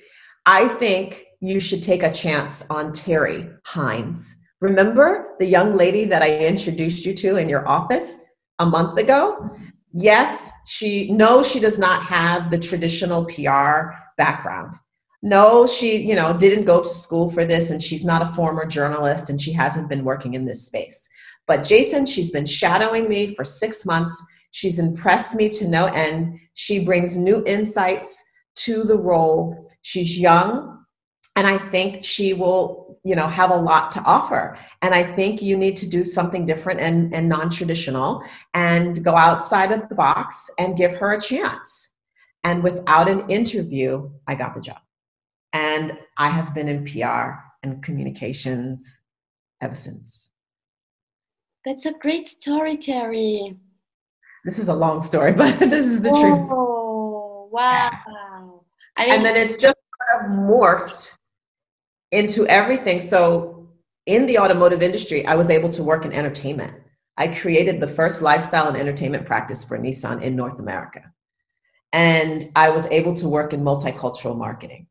I 0.45 0.67
think 0.67 1.26
you 1.39 1.59
should 1.59 1.83
take 1.83 2.03
a 2.03 2.11
chance 2.11 2.65
on 2.69 2.91
Terri 2.91 3.57
Hines. 3.65 4.35
Remember 4.59 5.35
the 5.39 5.45
young 5.45 5.77
lady 5.77 6.05
that 6.05 6.21
I 6.21 6.45
introduced 6.45 7.05
you 7.05 7.13
to 7.15 7.37
in 7.37 7.47
your 7.47 7.67
office 7.67 8.15
a 8.59 8.65
month 8.65 8.97
ago? 8.97 9.49
Yes, 9.93 10.49
she 10.65 11.11
no, 11.11 11.43
she 11.43 11.59
does 11.59 11.77
not 11.77 12.03
have 12.03 12.49
the 12.49 12.59
traditional 12.59 13.25
PR 13.25 13.93
background. 14.17 14.73
No, 15.21 15.65
she, 15.65 15.97
you 15.97 16.15
know, 16.15 16.33
didn't 16.37 16.65
go 16.65 16.81
to 16.81 16.87
school 16.87 17.29
for 17.29 17.45
this 17.45 17.69
and 17.69 17.81
she's 17.81 18.03
not 18.03 18.21
a 18.21 18.33
former 18.33 18.65
journalist 18.65 19.29
and 19.29 19.41
she 19.41 19.51
hasn't 19.51 19.89
been 19.89 20.03
working 20.03 20.33
in 20.33 20.45
this 20.45 20.65
space. 20.65 21.07
But 21.47 21.63
Jason, 21.63 22.05
she's 22.05 22.31
been 22.31 22.45
shadowing 22.45 23.07
me 23.07 23.33
for 23.35 23.43
6 23.43 23.85
months 23.85 24.23
She's 24.51 24.79
impressed 24.79 25.35
me 25.35 25.49
to 25.49 25.67
no 25.67 25.85
end. 25.85 26.39
She 26.53 26.83
brings 26.83 27.17
new 27.17 27.43
insights 27.45 28.23
to 28.55 28.83
the 28.83 28.97
role. 28.97 29.69
She's 29.83 30.17
young, 30.17 30.76
and 31.37 31.45
I 31.45 31.59
think 31.59 32.03
she 32.03 32.33
will, 32.33 32.99
you 33.03 33.15
know, 33.15 33.27
have 33.27 33.51
a 33.51 33.55
lot 33.55 33.91
to 33.91 34.01
offer. 34.01 34.57
And 34.81 34.95
I 34.95 35.03
think 35.03 35.39
you 35.39 35.55
need 35.55 35.77
to 35.77 35.87
do 35.87 36.03
something 36.03 36.47
different 36.47 36.79
and, 36.79 37.13
and 37.13 37.29
non-traditional 37.29 38.23
and 38.55 39.03
go 39.03 39.15
outside 39.15 39.71
of 39.71 39.87
the 39.87 39.93
box 39.93 40.49
and 40.57 40.75
give 40.75 40.93
her 40.93 41.11
a 41.11 41.21
chance. 41.21 41.91
And 42.43 42.63
without 42.63 43.07
an 43.07 43.29
interview, 43.29 44.09
I 44.25 44.33
got 44.33 44.55
the 44.55 44.61
job. 44.61 44.79
And 45.53 45.99
I 46.17 46.29
have 46.29 46.55
been 46.55 46.67
in 46.67 46.85
PR 46.85 47.33
and 47.61 47.83
communications 47.83 49.01
ever 49.61 49.75
since. 49.75 50.29
That's 51.65 51.85
a 51.85 51.93
great 51.93 52.27
story, 52.27 52.77
Terri. 52.77 53.55
This 54.43 54.57
is 54.57 54.69
a 54.69 54.73
long 54.73 55.03
story, 55.03 55.33
but 55.37 55.59
this 55.59 55.85
is 55.85 56.01
the 56.01 56.09
truth. 56.09 56.47
Oh, 56.49 57.47
wow. 57.51 58.63
and 58.97 59.23
then 59.23 59.35
it's 59.35 59.55
just 59.55 59.77
kind 60.09 60.25
of 60.25 60.39
morphed 60.39 61.16
into 62.11 62.45
everything. 62.47 62.99
So 62.99 63.69
in 64.05 64.25
the 64.25 64.39
automotive 64.39 64.81
industry, 64.81 65.25
I 65.25 65.35
was 65.35 65.49
able 65.49 65.69
to 65.69 65.83
work 65.83 66.05
in 66.05 66.13
entertainment. 66.13 66.73
I 67.17 67.27
created 67.27 67.79
the 67.79 67.87
first 67.87 68.21
lifestyle 68.21 68.67
and 68.67 68.77
entertainment 68.77 69.25
practice 69.25 69.63
for 69.63 69.77
Nissan 69.77 70.21
in 70.21 70.35
North 70.35 70.59
America. 70.59 71.01
And 71.93 72.45
I 72.55 72.69
was 72.69 72.85
able 72.87 73.15
to 73.15 73.27
work 73.27 73.53
in 73.53 73.61
multicultural 73.61 74.37
marketing. 74.37 74.87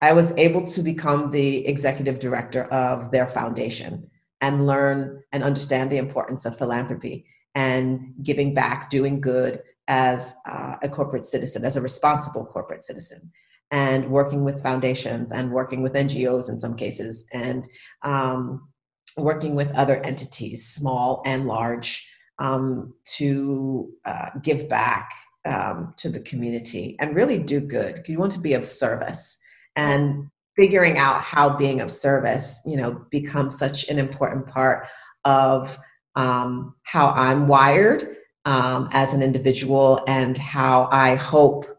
I 0.00 0.12
was 0.12 0.32
able 0.36 0.64
to 0.64 0.82
become 0.82 1.30
the 1.30 1.66
executive 1.66 2.18
director 2.18 2.64
of 2.64 3.12
their 3.12 3.28
foundation 3.28 4.10
and 4.40 4.66
learn 4.66 5.22
and 5.30 5.44
understand 5.44 5.90
the 5.90 5.98
importance 5.98 6.44
of 6.44 6.58
philanthropy 6.58 7.26
and 7.54 8.14
giving 8.22 8.54
back, 8.54 8.90
doing 8.90 9.20
good 9.20 9.62
as 9.88 10.34
uh, 10.46 10.76
a 10.82 10.88
corporate 10.88 11.24
citizen, 11.24 11.64
as 11.64 11.76
a 11.76 11.80
responsible 11.80 12.44
corporate 12.44 12.82
citizen, 12.82 13.30
and 13.72 14.08
working 14.08 14.44
with 14.44 14.62
foundations 14.62 15.32
and 15.32 15.50
working 15.50 15.82
with 15.82 15.94
NGOs 15.94 16.48
in 16.48 16.58
some 16.58 16.76
cases, 16.76 17.26
and 17.32 17.66
um, 18.02 18.68
working 19.16 19.54
with 19.54 19.74
other 19.74 19.96
entities, 20.04 20.68
small 20.68 21.22
and 21.26 21.46
large, 21.46 22.06
um, 22.38 22.94
to 23.16 23.90
uh, 24.04 24.30
give 24.42 24.68
back 24.68 25.10
um, 25.44 25.94
to 25.96 26.08
the 26.08 26.20
community 26.20 26.96
and 27.00 27.16
really 27.16 27.38
do 27.38 27.60
good. 27.60 28.00
You 28.06 28.18
want 28.18 28.32
to 28.32 28.40
be 28.40 28.54
of 28.54 28.66
service 28.66 29.38
and 29.76 30.28
figuring 30.56 30.98
out 30.98 31.22
how 31.22 31.56
being 31.56 31.80
of 31.80 31.90
service, 31.90 32.60
you 32.66 32.76
know, 32.76 33.04
becomes 33.10 33.58
such 33.58 33.88
an 33.88 33.98
important 33.98 34.46
part 34.46 34.86
of 35.24 35.78
um, 36.16 36.74
how 36.82 37.08
I'm 37.10 37.48
wired 37.48 38.16
um, 38.44 38.88
as 38.92 39.12
an 39.12 39.22
individual 39.22 40.02
and 40.06 40.36
how 40.36 40.88
I 40.90 41.14
hope, 41.14 41.71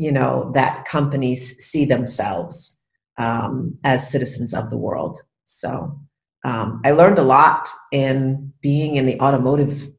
you 0.00 0.10
know, 0.10 0.50
that 0.54 0.86
companies 0.86 1.62
see 1.62 1.84
themselves 1.84 2.80
um, 3.18 3.76
as 3.84 4.10
citizens 4.10 4.54
of 4.54 4.70
the 4.70 4.78
world. 4.78 5.20
So 5.44 5.94
um, 6.42 6.80
I 6.86 6.92
learned 6.92 7.18
a 7.18 7.22
lot 7.22 7.68
in 7.92 8.50
being 8.62 8.96
in 8.96 9.04
the 9.04 9.20
automotive 9.20 9.90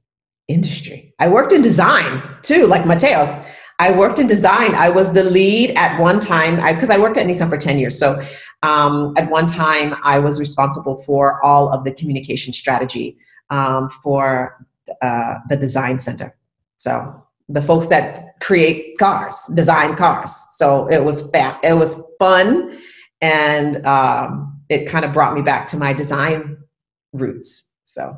industry. 0.47 1.13
I 1.19 1.27
worked 1.27 1.51
in 1.51 1.61
design 1.61 2.23
too, 2.41 2.65
like 2.65 2.81
Mateos. 2.81 3.31
I 3.77 3.91
worked 3.91 4.17
in 4.17 4.25
design. 4.25 4.73
I 4.73 4.89
was 4.89 5.13
the 5.13 5.23
lead 5.23 5.69
at 5.77 5.99
one 5.99 6.19
time 6.19 6.55
because 6.73 6.89
I, 6.89 6.95
I, 6.95 6.97
worked 6.97 7.17
at 7.17 7.27
Nissan 7.27 7.49
for 7.49 7.57
10 7.57 7.77
years. 7.77 7.99
So 7.99 8.19
um, 8.63 9.13
at 9.17 9.29
one 9.29 9.45
time, 9.45 9.93
I 10.03 10.17
was 10.17 10.39
responsible 10.39 10.95
for 11.03 11.43
all 11.45 11.69
of 11.69 11.83
the 11.83 11.91
communication 11.91 12.53
strategy 12.53 13.19
um, 13.51 13.87
for 13.87 14.65
uh, 15.03 15.35
the 15.49 15.57
design 15.57 15.99
center. 15.99 16.35
So 16.77 17.23
the 17.51 17.61
folks 17.61 17.87
that 17.87 18.39
create 18.39 18.97
cars, 18.97 19.35
design 19.53 19.95
cars. 19.95 20.31
So 20.51 20.87
it 20.87 21.03
was 21.03 21.29
fa- 21.31 21.59
it 21.63 21.73
was 21.73 22.01
fun, 22.19 22.79
and 23.21 23.85
um, 23.85 24.61
it 24.69 24.87
kind 24.87 25.05
of 25.05 25.13
brought 25.13 25.33
me 25.33 25.41
back 25.41 25.67
to 25.67 25.77
my 25.77 25.93
design 25.93 26.57
roots. 27.13 27.69
So. 27.83 28.17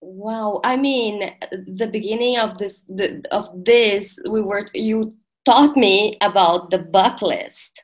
Wow, 0.00 0.60
I 0.64 0.76
mean, 0.76 1.32
the 1.52 1.86
beginning 1.86 2.36
of 2.36 2.58
this, 2.58 2.80
the, 2.88 3.22
of 3.30 3.64
this, 3.64 4.18
we 4.28 4.42
were 4.42 4.68
you 4.74 5.14
taught 5.44 5.76
me 5.76 6.18
about 6.20 6.70
the 6.70 6.78
bucket 6.78 7.22
list. 7.22 7.82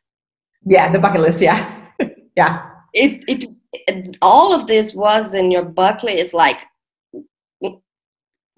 Yeah, 0.64 0.90
the 0.90 0.98
bucket 0.98 1.20
list. 1.20 1.40
Yeah, 1.40 1.86
yeah. 2.36 2.70
It 2.92 3.24
it 3.28 4.16
all 4.22 4.52
of 4.52 4.66
this 4.66 4.94
was 4.94 5.34
in 5.34 5.50
your 5.50 5.64
bucket 5.64 6.04
list 6.04 6.34
like 6.34 6.58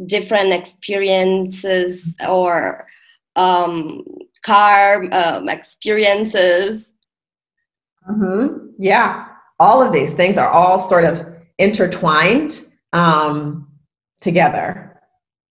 different 0.06 0.52
experiences 0.52 2.14
or 2.26 2.86
um, 3.36 4.04
car 4.44 5.04
um, 5.12 5.48
experiences 5.48 6.92
mm-hmm. 8.08 8.66
yeah 8.78 9.28
all 9.58 9.82
of 9.82 9.92
these 9.92 10.12
things 10.12 10.36
are 10.36 10.48
all 10.48 10.88
sort 10.88 11.04
of 11.04 11.26
intertwined 11.58 12.66
um, 12.92 13.68
together 14.20 15.00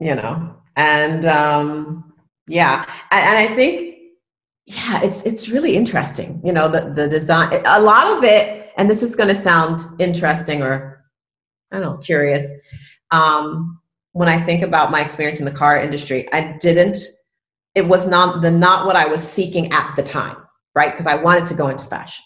you 0.01 0.15
know 0.15 0.57
and 0.77 1.25
um, 1.27 2.13
yeah 2.47 2.87
and, 3.11 3.25
and 3.25 3.39
i 3.39 3.55
think 3.55 3.97
yeah 4.67 5.01
it's 5.03 5.23
it's 5.23 5.49
really 5.49 5.77
interesting 5.77 6.41
you 6.45 6.53
know 6.53 6.69
the, 6.69 6.91
the 6.95 7.09
design 7.09 7.63
a 7.67 7.81
lot 7.81 8.17
of 8.17 8.25
it 8.25 8.71
and 8.77 8.89
this 8.89 9.03
is 9.03 9.17
going 9.17 9.29
to 9.29 9.41
sound 9.41 9.81
interesting 9.99 10.63
or 10.63 10.99
I 11.71 11.79
don't 11.79 11.83
know, 11.83 11.97
curious. 11.99 12.51
Um, 13.11 13.81
when 14.19 14.29
I 14.29 14.41
think 14.41 14.63
about 14.63 14.91
my 14.91 15.01
experience 15.01 15.39
in 15.39 15.45
the 15.45 15.53
car 15.53 15.79
industry, 15.79 16.31
I 16.33 16.57
didn't, 16.61 16.97
it 17.77 17.87
was 17.87 18.07
not 18.07 18.43
the 18.43 18.51
not 18.51 18.85
what 18.85 18.97
I 18.97 19.07
was 19.07 19.23
seeking 19.23 19.71
at 19.73 19.95
the 19.95 20.03
time, 20.03 20.37
right? 20.75 20.91
Because 20.91 21.07
I 21.07 21.15
wanted 21.15 21.45
to 21.47 21.55
go 21.55 21.69
into 21.69 21.85
fashion. 21.85 22.25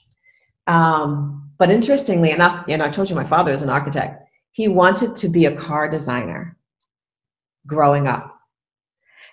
Um, 0.66 1.50
but 1.58 1.70
interestingly 1.70 2.30
enough, 2.30 2.64
you 2.66 2.78
know, 2.78 2.86
I 2.86 2.88
told 2.88 3.10
you 3.10 3.16
my 3.16 3.26
father 3.26 3.52
is 3.52 3.60
an 3.60 3.68
architect. 3.68 4.26
He 4.52 4.68
wanted 4.68 5.14
to 5.16 5.28
be 5.28 5.44
a 5.44 5.54
car 5.54 5.86
designer 5.86 6.56
growing 7.66 8.06
up. 8.06 8.38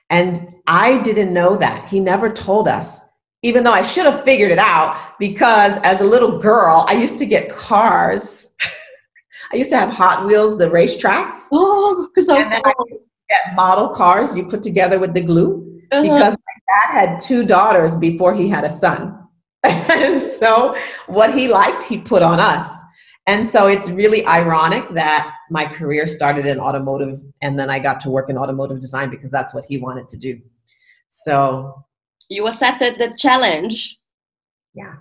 And 0.09 0.55
I 0.67 1.01
didn't 1.01 1.33
know 1.33 1.55
that. 1.57 1.87
He 1.87 2.01
never 2.01 2.29
told 2.29 2.67
us 2.67 2.99
even 3.41 3.63
though 3.63 3.71
I 3.71 3.81
should 3.81 4.05
have 4.05 4.25
figured 4.25 4.51
it 4.51 4.59
out 4.59 5.17
because 5.17 5.77
as 5.83 6.01
a 6.01 6.03
little 6.03 6.39
girl, 6.39 6.85
I 6.89 6.93
used 6.93 7.17
to 7.19 7.25
get 7.25 7.55
cars. 7.55 8.49
I 9.51 9.57
used 9.57 9.69
to 9.71 9.77
have 9.77 9.89
Hot 9.89 10.25
Wheels, 10.25 10.57
the 10.57 10.69
racetracks. 10.69 11.47
Oh, 11.51 12.07
so 12.23 12.37
and 12.37 12.51
then 12.51 12.61
I 12.63 12.73
get 13.29 13.55
model 13.55 13.89
cars 13.89 14.35
you 14.35 14.45
put 14.47 14.63
together 14.63 14.99
with 14.99 15.13
the 15.13 15.21
glue 15.21 15.81
uh-huh. 15.91 16.01
because 16.01 16.33
my 16.33 16.91
dad 16.93 17.09
had 17.09 17.19
two 17.19 17.45
daughters 17.45 17.97
before 17.97 18.33
he 18.33 18.47
had 18.47 18.63
a 18.63 18.69
son. 18.69 19.15
and 19.63 20.21
so 20.21 20.75
what 21.07 21.33
he 21.33 21.47
liked, 21.47 21.83
he 21.83 21.97
put 21.97 22.21
on 22.21 22.39
us. 22.39 22.69
And 23.27 23.45
so 23.45 23.67
it's 23.67 23.89
really 23.89 24.25
ironic 24.25 24.89
that 24.93 25.35
my 25.51 25.65
career 25.65 26.07
started 26.07 26.45
in 26.45 26.59
automotive 26.59 27.19
and 27.41 27.59
then 27.59 27.69
I 27.69 27.77
got 27.77 27.99
to 28.01 28.09
work 28.09 28.29
in 28.29 28.37
automotive 28.37 28.79
design 28.79 29.09
because 29.09 29.29
that's 29.29 29.53
what 29.53 29.65
he 29.65 29.77
wanted 29.77 30.07
to 30.09 30.17
do. 30.17 30.39
So 31.09 31.85
you 32.29 32.47
accepted 32.47 32.97
the 32.97 33.15
challenge. 33.15 33.99
Yeah. 34.73 34.95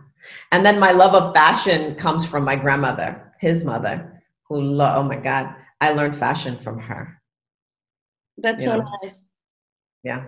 And 0.52 0.64
then 0.64 0.78
my 0.78 0.92
love 0.92 1.14
of 1.14 1.34
fashion 1.34 1.94
comes 1.94 2.24
from 2.24 2.44
my 2.44 2.56
grandmother, 2.56 3.32
his 3.38 3.64
mother, 3.64 4.17
who, 4.48 4.60
lo- 4.60 4.94
oh 4.96 5.02
my 5.02 5.16
God, 5.16 5.54
I 5.80 5.92
learned 5.92 6.16
fashion 6.16 6.56
from 6.58 6.78
her. 6.78 7.20
That's 8.38 8.62
you 8.62 8.68
so 8.68 8.76
know? 8.76 8.90
nice. 9.02 9.20
Yeah. 10.02 10.24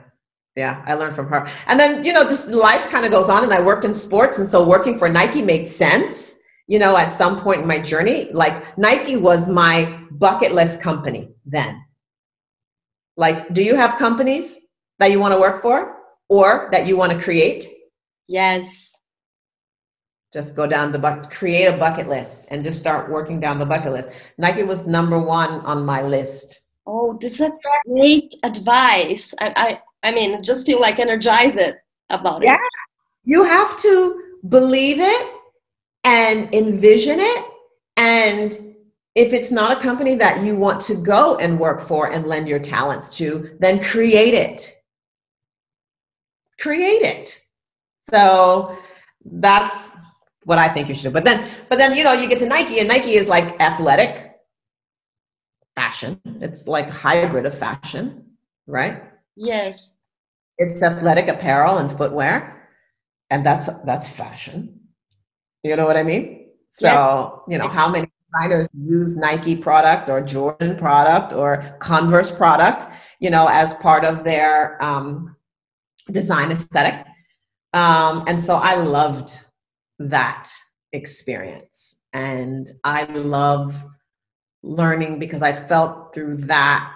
Yeah, 0.57 0.83
I 0.87 0.95
learned 0.95 1.15
from 1.15 1.29
her. 1.29 1.49
And 1.69 1.79
then, 1.79 2.05
you 2.05 2.13
know, 2.13 2.25
just 2.25 2.49
life 2.49 2.85
kind 2.91 3.05
of 3.07 3.13
goes 3.13 3.29
on 3.29 3.45
and 3.45 3.53
I 3.53 3.61
worked 3.61 3.85
in 3.85 3.95
sports. 3.95 4.39
And 4.39 4.49
so 4.49 4.67
working 4.67 4.99
for 4.99 5.09
Nike 5.09 5.43
made 5.43 5.67
sense, 5.67 6.35
you 6.67 6.79
know, 6.79 6.97
at 6.97 7.07
some 7.07 7.41
point 7.41 7.63
in 7.63 7.69
my 7.69 7.79
journey. 7.79 8.31
Like 8.33 8.77
Nike 8.77 9.17
was 9.17 9.49
my 9.49 9.99
bucket 10.11 10.53
list 10.53 10.81
company 10.81 11.35
then. 11.47 11.83
Like, 13.17 13.53
do 13.55 13.63
you 13.63 13.77
have 13.77 13.97
companies 13.97 14.59
that 14.99 15.11
you 15.11 15.21
want 15.21 15.35
to 15.35 15.41
work 15.41 15.63
for 15.63 15.97
or 16.29 16.69
that 16.73 16.87
you 16.87 16.97
want 16.97 17.13
to 17.13 17.21
create? 17.21 17.69
Yes. 18.29 18.90
Just 20.33 20.55
go 20.55 20.67
down 20.67 20.93
the 20.93 20.99
bucket, 20.99 21.31
create 21.31 21.67
a 21.67 21.77
bucket 21.77 22.09
list 22.09 22.49
and 22.51 22.63
just 22.63 22.79
start 22.79 23.11
working 23.11 23.41
down 23.41 23.59
the 23.59 23.67
bucket 23.67 23.93
list. 23.93 24.11
Nike 24.39 24.63
was 24.63 24.87
number 24.87 25.19
one 25.21 25.61
on 25.63 25.85
my 25.85 26.03
list. 26.03 26.61
Oh, 26.87 27.19
this 27.21 27.41
is 27.41 27.51
great 27.87 28.35
advice. 28.45 29.35
I, 29.41 29.53
I, 30.03 30.09
I 30.09 30.13
mean, 30.13 30.43
just 30.43 30.67
feel 30.67 30.81
like 30.81 30.99
energized 31.01 31.59
about 32.11 32.43
it. 32.43 32.47
Yeah. 32.47 32.59
You 33.25 33.45
have 33.45 33.77
to 33.79 34.23
believe 34.49 34.99
it 35.01 35.35
and 36.05 36.53
envision 36.55 37.19
it. 37.21 37.45
And 37.97 38.59
if 39.15 39.33
it's 39.33 39.51
not 39.51 39.77
a 39.77 39.81
company 39.81 40.15
that 40.15 40.45
you 40.45 40.57
want 40.57 40.81
to 40.83 40.95
go 40.95 41.37
and 41.37 41.59
work 41.59 41.81
for 41.81 42.13
and 42.13 42.27
lend 42.27 42.49
your 42.49 42.61
talents 42.61 43.17
to, 43.17 43.57
then 43.59 43.83
create 43.83 44.35
it. 44.35 44.77
Create 46.61 47.03
it. 47.03 47.41
So 48.13 48.79
that's 49.25 49.91
what 50.45 50.59
I 50.59 50.69
think 50.69 50.89
you 50.89 50.95
should 50.95 51.05
do. 51.05 51.11
But 51.11 51.25
then, 51.25 51.49
but 51.69 51.79
then, 51.79 51.95
you 51.95 52.05
know, 52.05 52.13
you 52.13 52.29
get 52.29 52.39
to 52.39 52.47
Nike 52.47 52.79
and 52.79 52.89
Nike 52.89 53.15
is 53.15 53.29
like 53.29 53.61
athletic 53.61 54.37
fashion. 55.77 56.21
It's 56.41 56.67
like 56.67 56.89
hybrid 56.89 57.47
of 57.47 57.57
fashion, 57.57 58.25
right? 58.67 59.03
Yes. 59.37 59.91
It's 60.59 60.83
athletic 60.83 61.29
apparel 61.29 61.79
and 61.79 61.91
footwear. 61.91 62.69
And 63.31 63.47
that's 63.47 63.69
that's 63.85 64.09
fashion. 64.09 64.81
You 65.63 65.77
know 65.77 65.87
what 65.87 65.97
I 65.97 66.03
mean? 66.03 66.49
So, 66.71 66.87
yes. 66.87 67.53
you 67.53 67.59
know, 67.59 67.69
how 67.69 67.89
many 67.89 68.11
designers 68.33 68.69
use 68.77 69.17
Nike 69.17 69.57
product 69.57 70.09
or 70.09 70.21
Jordan 70.21 70.77
product 70.77 71.33
or 71.33 71.77
Converse 71.81 72.31
product, 72.31 72.87
you 73.21 73.31
know, 73.31 73.47
as 73.51 73.75
part 73.75 74.05
of 74.05 74.25
their 74.25 74.83
um, 74.83 75.37
design 76.11 76.51
aesthetic. 76.51 77.07
Um, 77.73 78.25
and 78.27 78.41
so 78.41 78.57
I 78.57 78.77
loved 78.77 79.39
that 80.01 80.51
experience. 80.93 81.97
And 82.13 82.69
I 82.83 83.05
love 83.05 83.85
learning 84.63 85.19
because 85.19 85.43
I 85.43 85.53
felt 85.53 86.13
through 86.13 86.39
that 86.39 86.93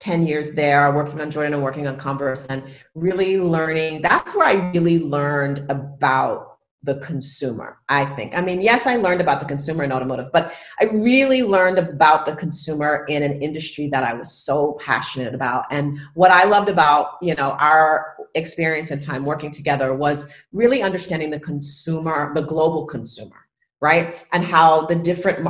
10 0.00 0.26
years 0.26 0.52
there 0.54 0.92
working 0.92 1.20
on 1.20 1.30
Jordan 1.30 1.54
and 1.54 1.62
working 1.62 1.86
on 1.86 1.96
Converse 1.96 2.46
and 2.46 2.64
really 2.94 3.38
learning. 3.38 4.02
That's 4.02 4.34
where 4.34 4.46
I 4.46 4.70
really 4.72 4.98
learned 4.98 5.64
about 5.68 6.58
the 6.82 6.96
consumer, 6.96 7.78
I 7.88 8.04
think. 8.04 8.36
I 8.36 8.40
mean, 8.40 8.60
yes, 8.60 8.86
I 8.86 8.96
learned 8.96 9.20
about 9.20 9.38
the 9.38 9.46
consumer 9.46 9.84
in 9.84 9.92
automotive, 9.92 10.32
but 10.32 10.52
I 10.80 10.86
really 10.86 11.44
learned 11.44 11.78
about 11.78 12.26
the 12.26 12.34
consumer 12.34 13.04
in 13.08 13.22
an 13.22 13.40
industry 13.40 13.86
that 13.92 14.02
I 14.02 14.14
was 14.14 14.32
so 14.32 14.76
passionate 14.80 15.32
about. 15.32 15.66
And 15.70 16.00
what 16.14 16.32
I 16.32 16.42
loved 16.44 16.68
about, 16.68 17.18
you 17.22 17.36
know, 17.36 17.52
our 17.60 18.16
experience 18.34 18.90
and 18.90 19.00
time 19.00 19.24
working 19.24 19.50
together 19.50 19.94
was 19.94 20.26
really 20.52 20.82
understanding 20.82 21.30
the 21.30 21.40
consumer, 21.40 22.32
the 22.34 22.42
global 22.42 22.86
consumer, 22.86 23.46
right? 23.80 24.16
And 24.32 24.44
how 24.44 24.86
the 24.86 24.94
different 24.94 25.46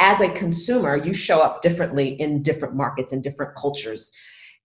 as 0.00 0.20
a 0.20 0.28
consumer, 0.30 0.96
you 0.96 1.12
show 1.12 1.40
up 1.40 1.62
differently 1.62 2.20
in 2.20 2.42
different 2.42 2.74
markets 2.74 3.12
and 3.12 3.22
different 3.22 3.54
cultures. 3.54 4.12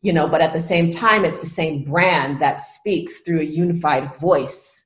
You 0.04 0.14
know, 0.14 0.28
but 0.28 0.42
at 0.42 0.54
the 0.54 0.60
same 0.60 0.92
time, 0.92 1.26
it's 1.26 1.40
the 1.40 1.48
same 1.48 1.84
brand 1.84 2.40
that 2.40 2.62
speaks 2.62 3.20
through 3.20 3.40
a 3.40 3.44
unified 3.44 4.16
voice, 4.18 4.86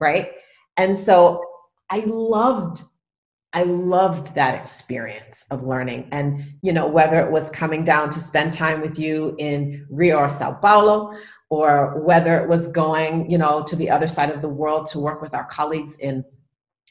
right? 0.00 0.30
And 0.76 0.96
so 0.96 1.44
I 1.90 2.04
loved 2.06 2.82
I 3.54 3.62
loved 3.62 4.34
that 4.34 4.56
experience 4.56 5.46
of 5.52 5.62
learning. 5.62 6.08
And, 6.10 6.44
you 6.62 6.72
know, 6.72 6.88
whether 6.88 7.20
it 7.20 7.30
was 7.30 7.50
coming 7.50 7.84
down 7.84 8.10
to 8.10 8.20
spend 8.20 8.52
time 8.52 8.80
with 8.80 8.98
you 8.98 9.36
in 9.38 9.86
Rio 9.88 10.16
or 10.16 10.28
Sao 10.28 10.54
Paulo, 10.54 11.16
or 11.50 12.00
whether 12.00 12.40
it 12.40 12.48
was 12.48 12.68
going, 12.68 13.30
you 13.30 13.38
know, 13.38 13.62
to 13.62 13.76
the 13.76 13.90
other 13.90 14.08
side 14.08 14.30
of 14.30 14.42
the 14.42 14.48
world 14.48 14.86
to 14.86 14.98
work 14.98 15.20
with 15.22 15.34
our 15.34 15.44
colleagues 15.44 15.96
in 15.96 16.24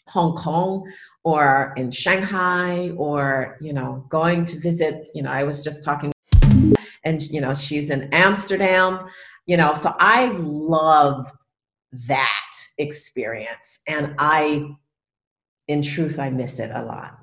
Hong 0.07 0.35
Kong 0.35 0.89
or 1.23 1.73
in 1.77 1.89
Shanghai, 1.91 2.91
or, 2.97 3.57
you 3.61 3.73
know, 3.73 4.05
going 4.09 4.45
to 4.45 4.59
visit, 4.59 5.07
you 5.15 5.23
know, 5.23 5.31
I 5.31 5.43
was 5.43 5.63
just 5.63 5.83
talking, 5.83 6.11
and, 7.03 7.21
you 7.29 7.41
know, 7.41 7.53
she's 7.53 7.89
in 7.89 8.09
Amsterdam, 8.13 9.07
you 9.45 9.57
know, 9.57 9.73
so 9.73 9.95
I 9.99 10.27
love 10.27 11.31
that 12.07 12.51
experience. 12.77 13.79
And 13.87 14.15
I, 14.19 14.69
in 15.67 15.81
truth, 15.81 16.19
I 16.19 16.29
miss 16.29 16.59
it 16.59 16.71
a 16.73 16.83
lot. 16.83 17.17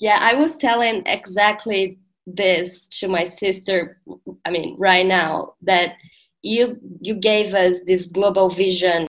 Yeah, 0.00 0.18
I 0.20 0.34
was 0.34 0.56
telling 0.56 1.02
exactly 1.06 1.98
this 2.26 2.86
to 3.00 3.08
my 3.08 3.28
sister, 3.28 4.00
I 4.44 4.50
mean, 4.50 4.76
right 4.78 5.06
now, 5.06 5.54
that 5.62 5.94
you 6.42 6.78
you 7.00 7.14
gave 7.14 7.54
us 7.54 7.80
this 7.86 8.06
global 8.06 8.48
vision. 8.48 9.06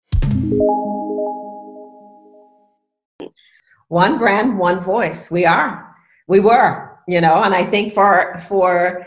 One 3.88 4.18
brand, 4.18 4.58
one 4.58 4.80
voice. 4.80 5.30
We 5.30 5.46
are. 5.46 5.96
We 6.28 6.40
were, 6.40 7.00
you 7.08 7.22
know, 7.22 7.44
and 7.44 7.54
I 7.54 7.64
think 7.64 7.94
for 7.94 8.40
for 8.48 9.06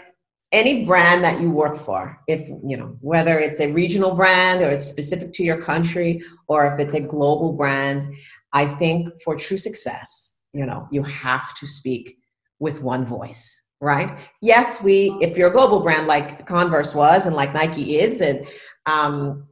any 0.53 0.87
brand 0.87 1.25
that 1.25 1.41
you 1.41 1.51
work 1.51 1.77
for 1.77 2.19
if 2.29 2.49
you 2.49 2.77
know 2.77 2.97
whether 3.01 3.39
it's 3.39 3.61
a 3.61 3.73
regional 3.73 4.15
brand 4.15 4.63
or 4.63 4.71
it's 4.71 4.87
specific 4.87 5.33
to 5.33 5.43
your 5.43 5.61
country 5.61 6.23
or 6.47 6.67
if 6.67 6.79
it's 6.79 6.95
a 6.95 7.01
global 7.01 7.53
brand 7.53 8.15
i 8.53 8.65
think 8.65 9.09
for 9.25 9.35
true 9.35 9.59
success 9.59 10.37
you 10.53 10.65
know 10.65 10.87
you 10.93 11.03
have 11.03 11.53
to 11.55 11.67
speak 11.67 12.17
with 12.61 12.81
one 12.81 13.05
voice 13.05 13.61
right 13.81 14.19
yes 14.41 14.83
we 14.83 15.17
if 15.21 15.37
you're 15.37 15.51
a 15.51 15.53
global 15.53 15.81
brand 15.81 16.07
like 16.07 16.47
converse 16.47 16.95
was 16.95 17.27
and 17.27 17.37
like 17.37 17.53
nike 17.55 17.99
is 17.99 18.21
and 18.21 18.47
um, 18.87 19.47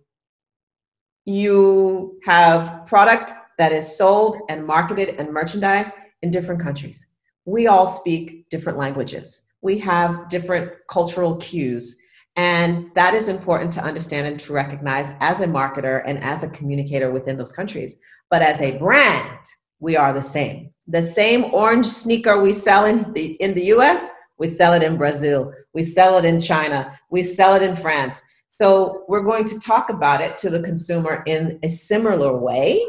you 1.24 2.18
have 2.24 2.86
product 2.86 3.32
that 3.58 3.72
is 3.72 3.96
sold 3.96 4.36
and 4.48 4.66
marketed 4.66 5.16
and 5.18 5.30
merchandised 5.30 5.92
in 6.22 6.30
different 6.30 6.60
countries 6.60 7.06
we 7.44 7.66
all 7.66 7.86
speak 7.86 8.48
different 8.48 8.78
languages 8.78 9.42
we 9.64 9.78
have 9.78 10.28
different 10.28 10.70
cultural 10.88 11.36
cues. 11.36 11.96
And 12.36 12.90
that 12.94 13.14
is 13.14 13.28
important 13.28 13.72
to 13.72 13.82
understand 13.82 14.26
and 14.26 14.38
to 14.40 14.52
recognize 14.52 15.12
as 15.20 15.40
a 15.40 15.46
marketer 15.46 16.02
and 16.04 16.18
as 16.18 16.42
a 16.42 16.50
communicator 16.50 17.10
within 17.10 17.38
those 17.38 17.52
countries. 17.52 17.96
But 18.30 18.42
as 18.42 18.60
a 18.60 18.76
brand, 18.76 19.38
we 19.80 19.96
are 19.96 20.12
the 20.12 20.20
same. 20.20 20.73
The 20.86 21.02
same 21.02 21.44
orange 21.54 21.86
sneaker 21.86 22.40
we 22.40 22.52
sell 22.52 22.84
in 22.84 23.12
the, 23.14 23.32
in 23.34 23.54
the 23.54 23.66
US, 23.76 24.08
we 24.38 24.48
sell 24.48 24.74
it 24.74 24.82
in 24.82 24.96
Brazil, 24.96 25.52
we 25.72 25.82
sell 25.82 26.18
it 26.18 26.24
in 26.24 26.40
China, 26.40 26.98
we 27.10 27.22
sell 27.22 27.54
it 27.54 27.62
in 27.62 27.76
France. 27.76 28.20
So 28.48 29.04
we're 29.08 29.22
going 29.22 29.44
to 29.46 29.58
talk 29.58 29.90
about 29.90 30.20
it 30.20 30.38
to 30.38 30.50
the 30.50 30.62
consumer 30.62 31.22
in 31.26 31.58
a 31.62 31.68
similar 31.68 32.36
way, 32.36 32.84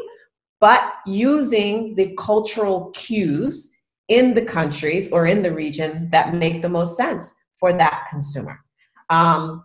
but 0.60 0.94
using 1.06 1.94
the 1.94 2.14
cultural 2.16 2.90
cues 2.90 3.72
in 4.08 4.34
the 4.34 4.44
countries 4.44 5.10
or 5.10 5.26
in 5.26 5.42
the 5.42 5.52
region 5.52 6.08
that 6.10 6.34
make 6.34 6.62
the 6.62 6.68
most 6.68 6.96
sense 6.96 7.34
for 7.58 7.72
that 7.72 8.06
consumer. 8.10 8.60
Um, 9.10 9.64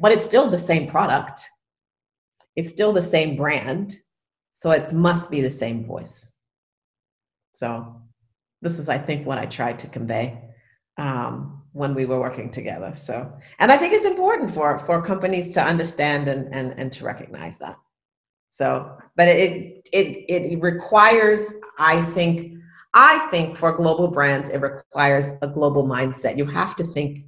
but 0.00 0.12
it's 0.12 0.26
still 0.26 0.50
the 0.50 0.58
same 0.58 0.88
product, 0.88 1.40
it's 2.56 2.70
still 2.70 2.92
the 2.92 3.02
same 3.02 3.36
brand, 3.36 3.96
so 4.54 4.70
it 4.70 4.92
must 4.92 5.30
be 5.30 5.40
the 5.40 5.50
same 5.50 5.84
voice. 5.84 6.32
So, 7.56 8.02
this 8.60 8.78
is, 8.78 8.88
I 8.90 8.98
think, 8.98 9.26
what 9.26 9.38
I 9.38 9.46
tried 9.46 9.78
to 9.78 9.88
convey 9.88 10.26
um, 10.98 11.62
when 11.72 11.94
we 11.94 12.04
were 12.04 12.20
working 12.20 12.50
together. 12.50 12.92
So, 12.94 13.32
and 13.58 13.72
I 13.72 13.78
think 13.78 13.94
it's 13.94 14.04
important 14.04 14.50
for 14.50 14.78
for 14.78 15.00
companies 15.00 15.54
to 15.54 15.62
understand 15.62 16.28
and 16.28 16.54
and, 16.54 16.78
and 16.78 16.92
to 16.92 17.04
recognize 17.04 17.58
that. 17.58 17.76
So, 18.50 18.98
but 19.16 19.28
it 19.28 19.88
it 19.92 20.24
it 20.28 20.62
requires, 20.62 21.50
I 21.78 22.02
think, 22.16 22.58
I 22.92 23.26
think 23.30 23.56
for 23.56 23.72
global 23.72 24.08
brands, 24.08 24.50
it 24.50 24.58
requires 24.58 25.32
a 25.40 25.46
global 25.46 25.84
mindset. 25.86 26.36
You 26.36 26.46
have 26.46 26.76
to 26.76 26.84
think 26.84 27.24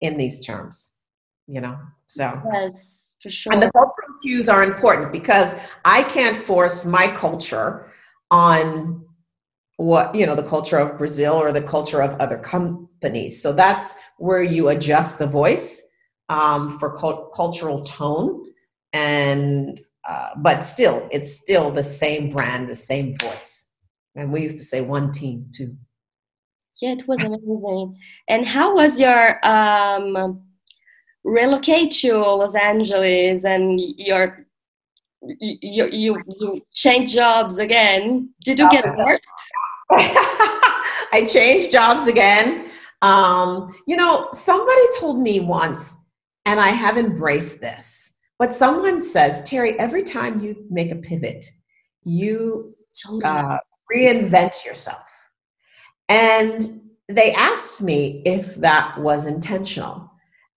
in 0.00 0.16
these 0.16 0.44
terms, 0.44 0.98
you 1.46 1.60
know? 1.60 1.78
So, 2.06 2.42
yes, 2.52 3.10
for 3.22 3.30
sure. 3.30 3.52
And 3.52 3.62
the 3.62 3.70
cultural 3.70 4.12
cues 4.22 4.48
are 4.48 4.64
important 4.64 5.12
because 5.12 5.54
I 5.84 6.02
can't 6.02 6.36
force 6.36 6.84
my 6.84 7.06
culture 7.08 7.92
on 8.30 9.07
what 9.78 10.12
you 10.12 10.26
know 10.26 10.34
the 10.34 10.42
culture 10.42 10.76
of 10.76 10.98
brazil 10.98 11.34
or 11.34 11.52
the 11.52 11.62
culture 11.62 12.02
of 12.02 12.20
other 12.20 12.36
companies. 12.36 13.40
So 13.40 13.52
that's 13.52 13.94
where 14.18 14.42
you 14.42 14.68
adjust 14.68 15.18
the 15.18 15.26
voice 15.26 15.80
um, 16.28 16.78
for 16.78 16.96
cult- 16.98 17.32
cultural 17.32 17.82
tone. 17.84 18.44
And 18.92 19.80
uh, 20.06 20.30
but 20.38 20.62
still 20.62 21.08
it's 21.12 21.32
still 21.40 21.70
the 21.70 21.82
same 21.82 22.30
brand 22.30 22.68
the 22.68 22.76
same 22.76 23.16
voice. 23.18 23.68
And 24.16 24.32
we 24.32 24.42
used 24.42 24.58
to 24.58 24.64
say 24.64 24.80
one 24.80 25.12
team 25.12 25.46
too. 25.54 25.76
Yeah 26.82 26.92
it 26.92 27.06
was 27.06 27.22
amazing. 27.22 27.96
And 28.28 28.44
how 28.44 28.74
was 28.74 28.98
your 28.98 29.46
um, 29.46 30.42
relocate 31.22 31.92
to 32.00 32.16
los 32.16 32.56
angeles 32.56 33.44
and 33.44 33.80
your 33.96 34.44
you 35.22 35.86
you 35.92 36.22
you 36.40 36.62
change 36.72 37.14
jobs 37.14 37.58
again? 37.58 38.30
Did 38.44 38.58
you 38.58 38.68
get 38.70 38.84
bored 38.96 39.20
I 39.90 41.26
changed 41.28 41.72
jobs 41.72 42.06
again. 42.06 42.70
Um, 43.02 43.74
you 43.86 43.96
know, 43.96 44.28
somebody 44.32 44.82
told 44.98 45.20
me 45.20 45.40
once, 45.40 45.96
and 46.44 46.58
I 46.58 46.68
have 46.68 46.96
embraced 46.96 47.60
this, 47.60 48.12
but 48.38 48.52
someone 48.52 49.00
says, 49.00 49.40
Terri, 49.42 49.76
every 49.76 50.02
time 50.02 50.40
you 50.40 50.64
make 50.70 50.90
a 50.90 50.96
pivot, 50.96 51.44
you 52.04 52.74
uh, 53.24 53.58
reinvent 53.92 54.64
yourself. 54.64 55.08
And 56.08 56.80
they 57.08 57.32
asked 57.32 57.82
me 57.82 58.22
if 58.24 58.56
that 58.56 58.98
was 58.98 59.24
intentional. 59.24 60.10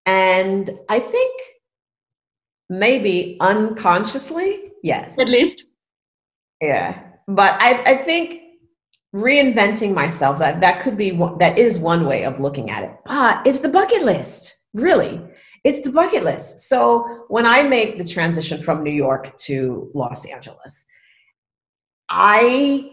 And 0.06 0.70
I 0.90 1.00
think 1.00 1.42
maybe 2.70 3.38
unconsciously, 3.40 4.72
yes. 4.84 5.20
At 5.20 5.28
least. 5.28 5.66
Yeah. 6.62 7.04
But 7.28 7.62
I, 7.62 7.84
I 7.86 7.96
think 7.98 8.41
reinventing 9.14 9.94
myself 9.94 10.40
that 10.40 10.62
that 10.62 10.82
could 10.82 10.96
be 10.96 11.12
that 11.40 11.58
is 11.60 11.78
one 11.78 12.06
way 12.06 12.24
of 12.24 12.40
looking 12.40 12.70
at 12.70 12.84
it. 12.84 12.92
But 13.06 13.46
it's 13.46 13.60
the 13.60 13.70
bucket 13.70 14.04
list 14.04 14.58
really. 14.74 15.22
It's 15.64 15.82
the 15.82 15.92
bucket 15.92 16.24
list. 16.24 16.60
So 16.60 17.26
when 17.28 17.46
i 17.46 17.64
make 17.64 17.98
the 17.98 18.06
transition 18.06 18.62
from 18.62 18.84
new 18.84 18.92
york 18.92 19.36
to 19.38 19.90
los 19.94 20.26
angeles 20.26 20.86
i 22.10 22.90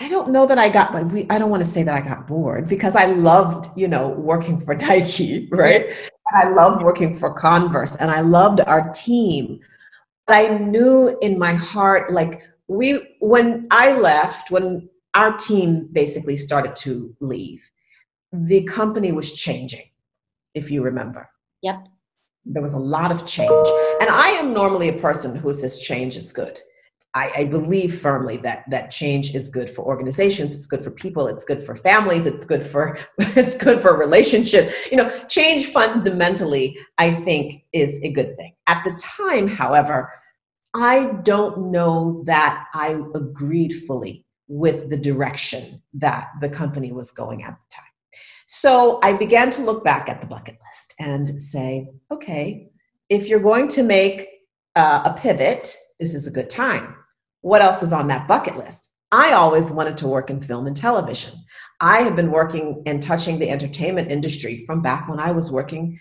i 0.00 0.08
don't 0.08 0.30
know 0.30 0.46
that 0.46 0.58
i 0.58 0.68
got 0.68 0.92
like 0.92 1.06
we 1.12 1.26
i 1.30 1.38
don't 1.38 1.50
want 1.50 1.62
to 1.62 1.68
say 1.68 1.82
that 1.82 1.94
i 1.94 2.00
got 2.00 2.26
bored 2.26 2.68
because 2.68 2.96
i 2.96 3.04
loved 3.04 3.68
you 3.76 3.88
know 3.88 4.08
working 4.08 4.60
for 4.60 4.74
nike 4.88 5.48
right? 5.52 5.86
And 5.86 6.34
i 6.34 6.48
loved 6.48 6.82
working 6.82 7.16
for 7.16 7.32
converse 7.32 7.94
and 7.96 8.10
i 8.10 8.20
loved 8.20 8.60
our 8.60 8.92
team. 8.92 9.60
But 10.26 10.34
i 10.34 10.58
knew 10.58 11.16
in 11.20 11.38
my 11.38 11.52
heart 11.54 12.12
like 12.12 12.42
we 12.66 13.16
when 13.20 13.66
i 13.70 13.92
left 13.92 14.50
when 14.50 14.88
our 15.14 15.36
team 15.36 15.88
basically 15.92 16.36
started 16.36 16.74
to 16.76 17.14
leave. 17.20 17.62
The 18.32 18.64
company 18.64 19.12
was 19.12 19.32
changing, 19.32 19.88
if 20.54 20.70
you 20.70 20.82
remember. 20.82 21.28
Yep. 21.62 21.88
There 22.44 22.62
was 22.62 22.74
a 22.74 22.78
lot 22.78 23.10
of 23.10 23.26
change. 23.26 23.68
And 24.00 24.10
I 24.10 24.28
am 24.30 24.52
normally 24.52 24.88
a 24.88 25.00
person 25.00 25.34
who 25.36 25.52
says 25.52 25.78
change 25.78 26.16
is 26.16 26.32
good. 26.32 26.60
I, 27.14 27.30
I, 27.36 27.44
believe 27.44 28.00
firmly 28.00 28.38
that 28.38 28.64
that 28.70 28.90
change 28.90 29.36
is 29.36 29.48
good 29.48 29.70
for 29.70 29.84
organizations 29.84 30.54
it's 30.54 30.66
good 30.66 30.82
for 30.82 30.90
people 30.90 31.28
it's 31.28 31.44
good 31.44 31.64
for 31.64 31.76
families 31.76 32.26
it's 32.26 32.44
good 32.44 32.66
for 32.66 32.98
it's 33.18 33.56
good 33.56 33.80
for 33.80 33.96
relationships 33.96 34.72
you 34.90 34.96
know 34.96 35.08
change 35.28 35.66
fundamentally 35.66 36.76
i 36.98 37.12
think 37.12 37.62
is 37.72 38.00
a 38.02 38.10
good 38.10 38.36
thing 38.36 38.52
at 38.66 38.82
the 38.82 38.90
time 39.00 39.46
however 39.46 40.12
i 40.74 41.04
don't 41.22 41.70
know 41.70 42.22
that 42.26 42.66
i 42.74 43.00
agreed 43.14 43.84
fully 43.86 44.23
with 44.48 44.90
the 44.90 44.96
direction 44.96 45.82
that 45.94 46.28
the 46.40 46.48
company 46.48 46.92
was 46.92 47.10
going 47.10 47.44
at 47.44 47.50
the 47.50 47.74
time. 47.74 47.84
So 48.46 49.00
I 49.02 49.14
began 49.14 49.50
to 49.50 49.62
look 49.62 49.84
back 49.84 50.08
at 50.08 50.20
the 50.20 50.26
bucket 50.26 50.58
list 50.66 50.94
and 50.98 51.40
say, 51.40 51.88
okay, 52.10 52.68
if 53.08 53.26
you're 53.26 53.40
going 53.40 53.68
to 53.68 53.82
make 53.82 54.28
uh, 54.76 55.02
a 55.04 55.14
pivot, 55.14 55.74
this 55.98 56.14
is 56.14 56.26
a 56.26 56.30
good 56.30 56.50
time. 56.50 56.94
What 57.40 57.62
else 57.62 57.82
is 57.82 57.92
on 57.92 58.06
that 58.08 58.28
bucket 58.28 58.56
list? 58.56 58.90
I 59.12 59.32
always 59.32 59.70
wanted 59.70 59.96
to 59.98 60.08
work 60.08 60.28
in 60.28 60.42
film 60.42 60.66
and 60.66 60.76
television. 60.76 61.32
I 61.80 61.98
have 61.98 62.16
been 62.16 62.32
working 62.32 62.82
and 62.86 63.02
touching 63.02 63.38
the 63.38 63.50
entertainment 63.50 64.10
industry 64.10 64.64
from 64.66 64.82
back 64.82 65.08
when 65.08 65.20
I 65.20 65.30
was 65.30 65.52
working 65.52 65.98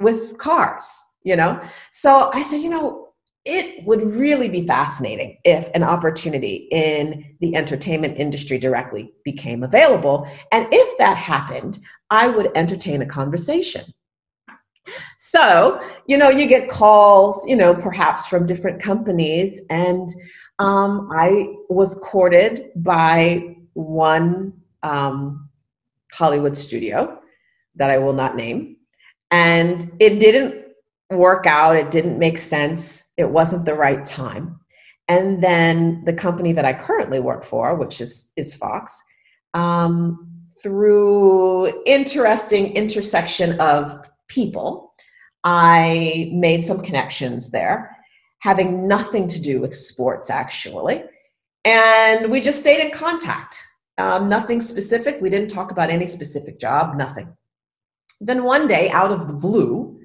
with 0.00 0.36
cars, 0.38 0.84
you 1.22 1.36
know? 1.36 1.60
So 1.92 2.30
I 2.34 2.42
said, 2.42 2.60
you 2.60 2.70
know, 2.70 3.05
it 3.46 3.84
would 3.84 4.02
really 4.14 4.48
be 4.48 4.66
fascinating 4.66 5.38
if 5.44 5.70
an 5.72 5.84
opportunity 5.84 6.68
in 6.72 7.36
the 7.40 7.54
entertainment 7.54 8.18
industry 8.18 8.58
directly 8.58 9.12
became 9.24 9.62
available. 9.62 10.28
And 10.50 10.66
if 10.72 10.98
that 10.98 11.16
happened, 11.16 11.78
I 12.10 12.26
would 12.26 12.50
entertain 12.56 13.02
a 13.02 13.06
conversation. 13.06 13.84
So, 15.16 15.80
you 16.06 16.18
know, 16.18 16.28
you 16.28 16.46
get 16.46 16.68
calls, 16.68 17.46
you 17.46 17.56
know, 17.56 17.74
perhaps 17.74 18.26
from 18.26 18.46
different 18.46 18.82
companies. 18.82 19.60
And 19.70 20.08
um, 20.58 21.08
I 21.12 21.54
was 21.68 21.94
courted 22.02 22.70
by 22.76 23.56
one 23.74 24.52
um, 24.82 25.48
Hollywood 26.12 26.56
studio 26.56 27.20
that 27.76 27.90
I 27.90 27.98
will 27.98 28.12
not 28.12 28.36
name. 28.36 28.76
And 29.30 29.92
it 30.00 30.18
didn't 30.18 30.64
work 31.10 31.46
out, 31.46 31.76
it 31.76 31.90
didn't 31.92 32.18
make 32.18 32.38
sense 32.38 33.04
it 33.16 33.30
wasn't 33.30 33.64
the 33.64 33.74
right 33.74 34.04
time. 34.04 34.60
And 35.08 35.42
then 35.42 36.02
the 36.04 36.12
company 36.12 36.52
that 36.52 36.64
I 36.64 36.72
currently 36.72 37.20
work 37.20 37.44
for, 37.44 37.74
which 37.76 38.00
is, 38.00 38.30
is 38.36 38.54
Fox, 38.54 39.00
um, 39.54 40.28
through 40.62 41.84
interesting 41.84 42.72
intersection 42.74 43.60
of 43.60 44.04
people, 44.28 44.94
I 45.44 46.30
made 46.32 46.64
some 46.64 46.82
connections 46.82 47.50
there, 47.50 47.96
having 48.40 48.88
nothing 48.88 49.28
to 49.28 49.40
do 49.40 49.60
with 49.60 49.76
sports 49.76 50.28
actually. 50.28 51.04
And 51.64 52.30
we 52.30 52.40
just 52.40 52.60
stayed 52.60 52.84
in 52.84 52.90
contact. 52.90 53.62
Um, 53.98 54.28
nothing 54.28 54.60
specific. 54.60 55.20
We 55.20 55.30
didn't 55.30 55.48
talk 55.48 55.70
about 55.70 55.90
any 55.90 56.06
specific 56.06 56.58
job, 56.58 56.96
nothing. 56.96 57.34
Then 58.20 58.44
one 58.44 58.66
day, 58.66 58.90
out 58.90 59.10
of 59.10 59.26
the 59.28 59.34
blue, 59.34 60.00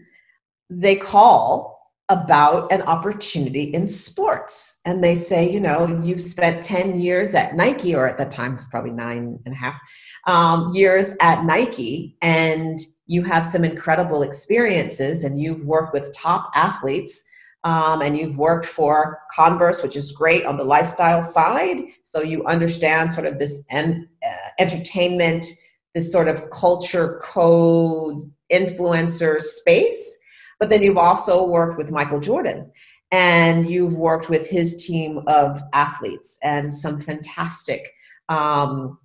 they 0.70 0.96
call 0.96 1.71
about 2.12 2.70
an 2.74 2.82
opportunity 2.82 3.74
in 3.74 3.88
sports. 3.88 4.80
And 4.84 5.02
they 5.02 5.16
say, 5.16 5.50
you 5.50 5.62
know, 5.62 5.88
you've 6.04 6.22
spent 6.22 6.62
10 6.62 7.00
years 7.00 7.34
at 7.34 7.56
Nike, 7.56 7.96
or 7.96 8.06
at 8.06 8.18
that 8.18 8.32
time 8.32 8.54
it 8.54 8.58
was 8.58 8.68
probably 8.68 8.92
nine 8.92 9.40
and 9.46 9.56
a 9.56 9.58
half 9.58 9.80
um, 10.28 10.76
years 10.76 11.14
at 11.22 11.46
Nike, 11.46 12.18
and 12.22 12.82
you 13.08 13.24
have 13.24 13.46
some 13.46 13.64
incredible 13.64 14.24
experiences, 14.24 15.24
and 15.24 15.40
you've 15.40 15.64
worked 15.64 15.94
with 15.94 16.14
top 16.14 16.52
athletes. 16.54 17.24
Um, 17.64 18.02
and 18.02 18.18
you've 18.18 18.40
worked 18.40 18.66
for 18.66 19.20
Converse, 19.36 19.84
which 19.84 19.96
is 19.96 20.12
great 20.12 20.48
on 20.48 20.58
the 20.58 20.64
lifestyle 20.64 21.22
side. 21.22 21.80
So 22.02 22.24
you 22.24 22.44
understand 22.46 23.14
sort 23.14 23.28
of 23.28 23.38
this 23.38 23.64
en- 23.70 24.10
uh, 24.28 24.50
entertainment, 24.58 25.46
this 25.94 26.12
sort 26.12 26.28
of 26.28 26.50
culture 26.50 27.22
code 27.22 28.24
influencer 28.52 29.40
space 29.40 30.18
but 30.62 30.70
then 30.70 30.84
you've 30.84 30.98
also 30.98 31.44
worked 31.44 31.76
with 31.76 31.90
Michael 31.90 32.20
Jordan 32.20 32.72
and 33.12 33.68
you've 33.68 33.96
worked 33.96 34.30
with 34.30 34.48
his 34.48 34.86
team 34.86 35.24
of 35.26 35.60
athletes 35.74 36.38
and 36.44 36.72
some 36.72 37.02
fantastic 37.02 37.92
um, 38.30 39.00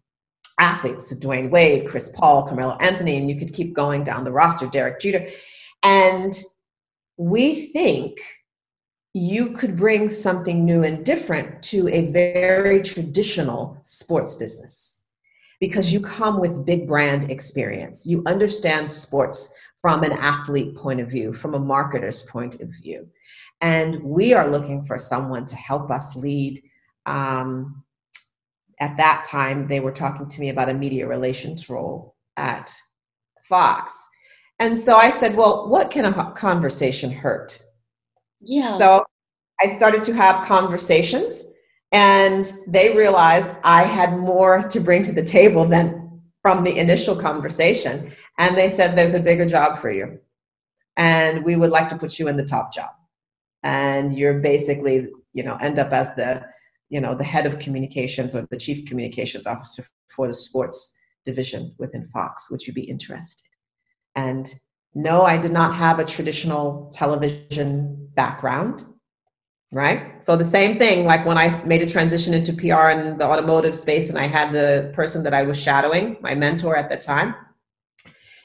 athletes, 0.61 1.09
so 1.09 1.17
Dwyane 1.17 1.51
Wade, 1.51 1.89
Chris 1.89 2.11
Paul, 2.11 2.47
Carmelo 2.47 2.77
Anthony, 2.81 3.17
and 3.17 3.31
you 3.31 3.37
could 3.37 3.55
keep 3.55 3.73
going 3.73 4.05
down 4.05 4.23
the 4.23 4.31
roster, 4.31 4.67
Derek 4.67 5.01
Jeter. 5.01 5.29
And 5.83 6.39
we 7.17 7.69
think 7.69 8.19
you 9.15 9.53
could 9.53 9.79
bring 9.79 10.11
something 10.11 10.63
new 10.63 10.85
and 10.85 11.07
different 11.07 11.63
to 11.63 11.89
a 11.89 12.13
very 12.13 12.83
traditional 12.83 13.79
sports 13.83 14.35
business 14.35 15.01
because 15.59 15.91
you 15.91 16.01
come 16.01 16.39
with 16.39 16.67
big 16.67 16.87
brand 16.87 17.31
experience. 17.31 18.05
You 18.05 18.23
understand 18.27 18.91
sports 18.91 19.55
from 19.87 20.03
an 20.03 20.11
athlete 20.11 20.75
point 20.75 20.99
of 20.99 21.09
view, 21.09 21.33
from 21.33 21.55
a 21.55 21.61
marketer's 21.61 22.23
point 22.23 22.61
of 22.61 22.69
view. 22.71 23.07
And 23.61 24.03
we 24.03 24.35
are 24.35 24.49
looking 24.49 24.85
for 24.85 24.99
someone 24.99 25.47
to 25.47 25.55
help 25.55 25.93
us 25.93 26.17
lead. 26.17 26.61
Um, 27.07 27.85
at 28.81 28.97
that 28.97 29.23
time, 29.23 29.69
they 29.69 29.79
were 29.79 29.93
talking 29.93 30.29
to 30.29 30.41
me 30.41 30.49
about 30.49 30.71
a 30.71 30.75
media 30.75 31.07
relations 31.07 31.71
role 31.71 32.17
at 32.37 32.75
Fox. 33.45 33.97
And 34.59 34.77
so 34.77 34.97
I 34.97 35.09
said, 35.09 35.37
Well, 35.37 35.69
what 35.69 35.93
can 35.93 36.05
a 36.05 36.33
conversation 36.33 37.13
hurt? 37.13 37.57
Yeah. 38.41 38.77
So 38.77 39.05
I 39.63 39.69
started 39.69 40.03
to 40.03 40.15
have 40.15 40.49
conversations, 40.49 41.45
and 41.93 42.53
they 42.67 42.93
realized 42.97 43.55
I 43.63 43.85
had 43.85 44.19
more 44.19 44.63
to 44.63 44.81
bring 44.81 45.05
to 45.05 45.13
the 45.13 45.23
table 45.23 45.65
than 45.65 46.23
from 46.43 46.65
the 46.65 46.77
initial 46.77 47.15
conversation 47.15 48.13
and 48.39 48.57
they 48.57 48.69
said 48.69 48.97
there's 48.97 49.15
a 49.15 49.21
bigger 49.21 49.47
job 49.47 49.79
for 49.79 49.91
you 49.91 50.19
and 50.97 51.45
we 51.45 51.57
would 51.57 51.71
like 51.71 51.89
to 51.89 51.97
put 51.97 52.19
you 52.19 52.29
in 52.29 52.37
the 52.37 52.45
top 52.45 52.73
job 52.73 52.91
and 53.63 54.17
you're 54.17 54.41
basically 54.41 55.09
you 55.33 55.43
know 55.43 55.57
end 55.57 55.79
up 55.79 55.93
as 55.93 56.15
the 56.15 56.43
you 56.89 57.01
know 57.01 57.15
the 57.15 57.25
head 57.25 57.47
of 57.47 57.59
communications 57.59 58.35
or 58.35 58.47
the 58.51 58.57
chief 58.57 58.87
communications 58.87 59.47
officer 59.47 59.85
for 60.09 60.27
the 60.27 60.35
sports 60.35 60.97
division 61.27 61.75
within 61.79 62.07
Fox. 62.07 62.51
Would 62.51 62.67
you 62.67 62.73
be 62.73 62.83
interested? 62.83 63.49
And 64.15 64.49
no, 64.95 65.23
I 65.23 65.37
did 65.37 65.53
not 65.53 65.75
have 65.75 65.99
a 65.99 66.05
traditional 66.05 66.91
television 66.95 68.09
background, 68.15 68.85
right? 69.73 70.25
So 70.25 70.37
the 70.37 70.45
same 70.45 70.79
thing, 70.79 71.05
like 71.05 71.27
when 71.27 71.37
I 71.37 71.63
made 71.65 71.83
a 71.83 71.91
transition 71.91 72.33
into 72.33 72.55
PR 72.55 72.89
in 72.91 73.19
the 73.19 73.27
automotive 73.27 73.77
space 73.77 74.09
and 74.09 74.17
I 74.17 74.27
had 74.27 74.53
the 74.53 74.91
person 74.95 75.23
that 75.25 75.35
I 75.35 75.43
was 75.43 75.61
shadowing, 75.61 76.17
my 76.23 76.35
mentor 76.35 76.77
at 76.77 76.89
the 76.89 76.97
time, 76.97 77.35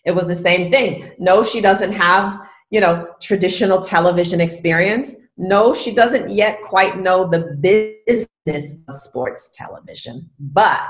it 0.05 0.11
was 0.11 0.27
the 0.27 0.35
same 0.35 0.71
thing. 0.71 1.11
No, 1.19 1.43
she 1.43 1.61
doesn't 1.61 1.91
have, 1.91 2.39
you 2.69 2.81
know, 2.81 3.07
traditional 3.21 3.81
television 3.81 4.41
experience. 4.41 5.15
No, 5.37 5.73
she 5.73 5.93
doesn't 5.93 6.29
yet 6.29 6.61
quite 6.63 6.99
know 6.99 7.27
the 7.27 7.57
business 7.61 8.73
of 8.87 8.95
sports 8.95 9.51
television, 9.53 10.29
but 10.39 10.81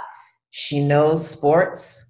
she 0.52 0.80
knows 0.80 1.28
sports. 1.28 2.06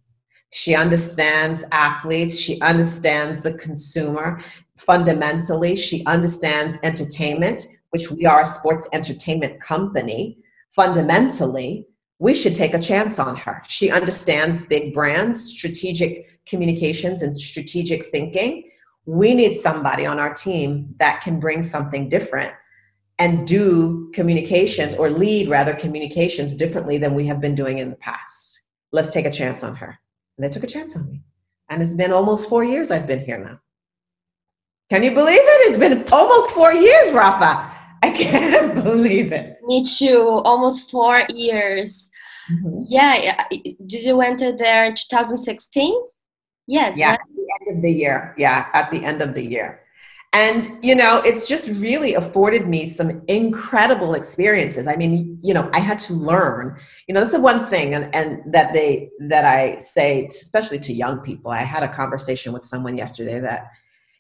She 0.52 0.76
understands 0.76 1.64
athletes. 1.72 2.38
She 2.38 2.60
understands 2.62 3.42
the 3.42 3.54
consumer. 3.54 4.42
Fundamentally, 4.78 5.76
she 5.76 6.06
understands 6.06 6.78
entertainment, 6.84 7.68
which 7.92 8.12
we 8.12 8.26
are 8.26 8.42
a 8.42 8.46
sports 8.46 8.88
entertainment 8.92 9.62
company. 9.62 10.38
Fundamentally, 10.76 11.86
we 12.20 12.34
should 12.36 12.54
take 12.54 12.74
a 12.74 12.80
chance 12.80 13.18
on 13.18 13.36
her. 13.36 13.64
She 13.68 13.90
understands 13.90 14.62
big 14.62 14.94
brands, 14.94 15.44
strategic 15.44 16.41
communications, 16.48 17.22
and 17.22 17.38
strategic 17.38 18.08
thinking. 18.08 18.70
We 19.06 19.34
need 19.34 19.58
somebody 19.58 20.06
on 20.06 20.20
our 20.20 20.34
team 20.34 20.94
that 20.98 21.22
can 21.22 21.40
bring 21.40 21.64
something 21.64 22.10
different 22.10 22.54
and 23.20 23.46
do 23.46 24.10
communications 24.14 24.96
or 24.96 25.10
lead 25.10 25.50
rather 25.50 25.74
communications 25.74 26.56
differently 26.56 26.98
than 26.98 27.14
we 27.14 27.28
have 27.28 27.40
been 27.40 27.56
doing 27.56 27.80
in 27.80 27.90
the 27.90 27.96
past. 27.98 28.62
Let's 28.92 29.12
take 29.12 29.26
a 29.26 29.32
chance 29.32 29.64
on 29.64 29.76
her. 29.76 30.00
And 30.38 30.44
they 30.44 30.50
took 30.50 30.64
a 30.64 30.68
chance 30.68 30.96
on 30.96 31.08
me. 31.08 31.22
And 31.70 31.82
it's 31.82 31.94
been 31.94 32.12
almost 32.12 32.50
four 32.50 32.64
years 32.64 32.92
I've 32.92 33.08
been 33.08 33.24
here 33.24 33.38
now. 33.38 33.60
Can 34.90 35.04
you 35.04 35.12
believe 35.12 35.40
it? 35.40 35.70
It's 35.70 35.78
been 35.78 36.04
almost 36.12 36.52
four 36.52 36.74
years, 36.74 37.14
Rafa. 37.14 37.72
I 38.04 38.12
can't 38.12 38.76
believe 38.84 39.32
it. 39.32 39.58
Me 39.64 39.84
too. 39.84 40.42
Almost 40.44 40.92
four 40.92 41.24
years. 41.30 42.10
Mm-hmm. 42.52 42.80
Yeah. 42.88 43.44
Did 43.52 44.04
you 44.04 44.20
enter 44.22 44.56
there 44.58 44.86
in 44.86 44.96
2016? 44.96 45.94
Yes. 46.72 46.98
Yeah. 46.98 47.12
Right? 47.12 47.20
At 47.20 47.36
the 47.36 47.48
end 47.60 47.78
of 47.78 47.84
the 47.84 47.92
year. 47.92 48.34
Yeah. 48.38 48.70
At 48.74 48.90
the 48.92 49.04
end 49.04 49.22
of 49.22 49.34
the 49.34 49.46
year. 49.46 49.82
And, 50.34 50.70
you 50.82 50.96
know, 50.96 51.22
it's 51.26 51.46
just 51.46 51.68
really 51.68 52.14
afforded 52.14 52.66
me 52.66 52.88
some 52.88 53.22
incredible 53.28 54.14
experiences. 54.14 54.88
I 54.88 54.96
mean, 54.96 55.38
you 55.44 55.54
know, 55.54 55.70
I 55.74 55.80
had 55.80 56.00
to 56.08 56.14
learn, 56.14 56.78
you 57.06 57.14
know, 57.14 57.20
that's 57.20 57.34
the 57.34 57.42
one 57.42 57.60
thing 57.66 57.94
and, 57.96 58.16
and 58.16 58.42
that 58.54 58.72
they, 58.72 59.10
that 59.28 59.44
I 59.44 59.80
say, 59.80 60.28
especially 60.28 60.80
to 60.80 60.94
young 60.94 61.20
people. 61.20 61.52
I 61.52 61.64
had 61.64 61.84
a 61.84 61.94
conversation 61.94 62.54
with 62.54 62.64
someone 62.64 62.96
yesterday 62.96 63.42
that, 63.42 63.72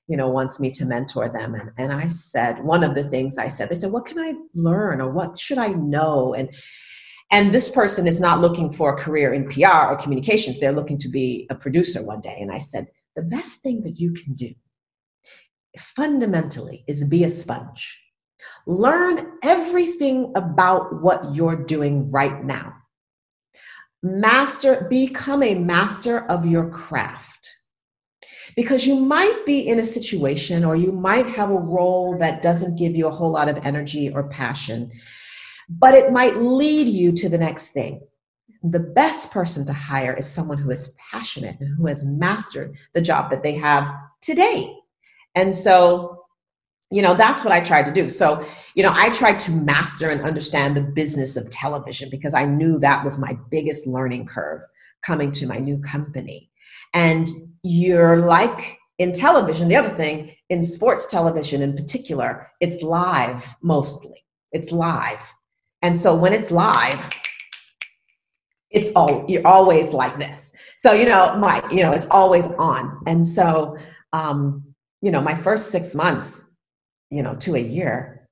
you 0.08 0.18
know, 0.18 0.28
wants 0.28 0.60
me 0.60 0.70
to 0.72 0.86
mentor 0.86 1.30
them. 1.30 1.56
And, 1.56 1.72
and 1.78 1.94
I 1.94 2.10
said, 2.10 2.62
one 2.62 2.84
of 2.84 2.94
the 2.94 3.06
things 3.06 3.38
I 3.38 3.48
said, 3.48 3.70
they 3.70 3.76
said, 3.76 3.94
what 3.94 4.06
can 4.06 4.20
I 4.20 4.34
learn 4.54 5.00
or 5.00 5.10
what 5.10 5.40
should 5.40 5.60
I 5.60 5.70
know? 5.70 6.34
And, 6.34 6.50
and 7.32 7.54
this 7.54 7.70
person 7.70 8.08
is 8.08 8.20
not 8.20 8.41
looking 8.41 8.72
for 8.72 8.94
a 8.94 9.00
career 9.02 9.34
in 9.34 9.48
PR 9.48 9.88
or 9.88 9.98
communications. 9.98 10.60
They're 10.60 10.74
looking 10.74 10.98
to 11.00 11.10
be 11.10 11.48
a 11.50 11.56
producer 11.56 12.04
one 12.04 12.20
day. 12.20 12.38
And 12.39 12.52
I 12.52 12.58
said, 12.58 12.88
the 13.15 13.22
best 13.22 13.60
thing 13.60 13.82
that 13.82 14.00
you 14.00 14.12
can 14.13 14.34
do 14.36 14.54
fundamentally 15.96 16.84
is 16.88 17.06
be 17.06 17.24
a 17.24 17.30
sponge. 17.30 17.98
Learn 18.67 19.32
everything 19.44 20.34
about 20.36 21.02
what 21.02 21.34
you're 21.34 21.63
doing 21.63 22.12
right 22.12 22.44
now. 22.44 22.74
Master, 24.04 24.88
become 24.89 25.41
a 25.41 25.56
master 25.56 26.26
of 26.26 26.46
your 26.46 26.70
craft. 26.70 27.50
Because 28.58 28.86
you 28.86 28.98
might 28.98 29.46
be 29.46 29.70
in 29.70 29.80
a 29.80 29.86
situation 29.86 30.65
or 30.65 30.76
you 30.76 30.91
might 30.91 31.28
have 31.28 31.50
a 31.50 31.56
role 31.56 32.17
that 32.17 32.41
doesn't 32.41 32.78
give 32.78 32.94
you 32.94 33.08
a 33.08 33.12
whole 33.12 33.32
lot 33.32 33.48
of 33.48 33.65
energy 33.65 34.12
or 34.13 34.28
passion 34.28 34.91
but 35.80 35.94
it 35.94 36.12
might 36.12 36.38
lead 36.38 36.88
you 36.88 37.12
to 37.14 37.30
the 37.30 37.38
next 37.38 37.70
thing. 37.70 38.02
The 38.64 38.80
best 38.80 39.32
person 39.32 39.66
to 39.66 39.74
hire 39.74 40.14
is 40.14 40.30
someone 40.30 40.58
who 40.58 40.70
is 40.70 40.94
passionate 41.12 41.58
and 41.60 41.76
who 41.76 41.88
has 41.88 42.04
mastered 42.04 42.76
the 42.94 43.02
job 43.02 43.32
that 43.32 43.44
they 43.44 43.56
have 43.56 43.88
today. 44.22 44.76
And 45.36 45.56
so, 45.56 46.26
you 46.92 47.02
know, 47.02 47.14
that's 47.14 47.44
what 47.44 47.54
I 47.54 47.62
tried 47.62 47.86
to 47.86 47.92
do. 47.92 48.10
So, 48.10 48.46
you 48.76 48.84
know, 48.84 48.92
I 48.94 49.10
tried 49.10 49.40
to 49.40 49.52
master 49.52 50.10
and 50.10 50.22
understand 50.22 50.76
the 50.76 50.82
business 50.82 51.38
of 51.38 51.50
television 51.50 52.10
because 52.10 52.34
I 52.34 52.46
knew 52.46 52.78
that 52.80 53.04
was 53.04 53.18
my 53.18 53.38
biggest 53.50 53.88
learning 53.88 54.28
curve 54.28 54.62
coming 55.04 55.32
to 55.32 55.48
my 55.48 55.58
new 55.58 55.80
company. 55.80 56.52
And 56.94 57.28
you're 57.64 58.18
like 58.18 58.78
in 58.98 59.14
television, 59.14 59.70
the 59.70 59.78
other 59.78 59.90
thing, 59.90 60.36
in 60.50 60.62
sports 60.62 61.08
television 61.08 61.62
in 61.62 61.76
particular, 61.76 62.52
it's 62.60 62.84
live 62.84 63.56
mostly. 63.64 64.24
It's 64.52 64.72
live. 64.72 65.34
And 65.82 65.98
so 65.98 66.15
when 66.15 66.34
it's 66.34 66.52
live, 66.52 67.10
it's 68.70 68.91
all 68.96 69.26
you're 69.28 69.46
always 69.46 69.94
like 69.94 70.17
this. 70.17 70.54
So 70.78 70.94
you 70.94 71.06
know, 71.06 71.36
my 71.38 71.62
you 71.72 71.84
know, 71.84 71.91
it's 71.91 72.08
always 72.10 72.48
on. 72.58 73.02
And 73.08 73.26
so 73.26 73.78
um, 74.13 74.63
you 75.02 75.12
know, 75.12 75.22
my 75.22 75.36
first 75.36 75.72
six 75.72 75.96
months, 75.96 76.46
you 77.10 77.24
know, 77.24 77.36
to 77.36 77.56
a 77.56 77.60
year, 77.60 78.28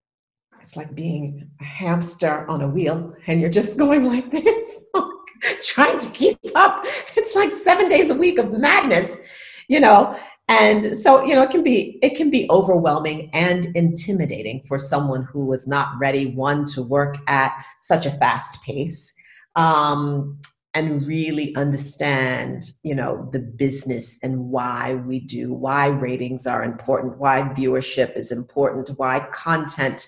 it's 0.62 0.76
like 0.76 0.94
being 0.94 1.50
a 1.60 1.64
hamster 1.64 2.48
on 2.50 2.62
a 2.62 2.68
wheel, 2.68 3.14
and 3.28 3.42
you're 3.42 3.50
just 3.50 3.78
going 3.84 4.04
like 4.04 4.32
this, 4.32 4.84
trying 5.68 5.98
to 5.98 6.10
keep 6.12 6.38
up. 6.56 6.86
It's 7.16 7.36
like 7.36 7.52
seven 7.52 7.90
days 7.90 8.10
a 8.10 8.16
week 8.16 8.40
of 8.40 8.52
madness, 8.52 9.20
you 9.68 9.80
know 9.80 10.18
and 10.50 10.98
so 10.98 11.24
you 11.24 11.36
know 11.36 11.44
it 11.44 11.52
can 11.52 11.64
be 11.64 12.00
it 12.02 12.18
can 12.18 12.30
be 12.30 12.48
overwhelming 12.50 13.30
and 13.34 13.68
intimidating 13.76 14.62
for 14.68 14.78
someone 14.78 15.24
who 15.32 15.46
was 15.46 15.68
not 15.68 15.94
ready 16.00 16.34
one 16.34 16.66
to 16.66 16.82
work 16.82 17.16
at 17.28 17.64
such 17.82 18.06
a 18.06 18.12
fast 18.12 18.62
pace 18.64 19.14
um, 19.56 20.38
and 20.74 21.08
really 21.08 21.56
understand 21.56 22.72
you 22.84 22.96
know 22.96 23.30
the 23.32 23.40
business 23.40 24.18
and 24.24 24.38
why 24.40 24.96
we 24.96 25.20
do 25.20 25.54
why 25.54 25.88
ratings 25.88 26.48
are 26.48 26.64
important 26.64 27.18
why 27.20 27.42
viewership 27.56 28.16
is 28.18 28.32
important 28.32 28.90
why 28.98 29.20
content 29.32 30.08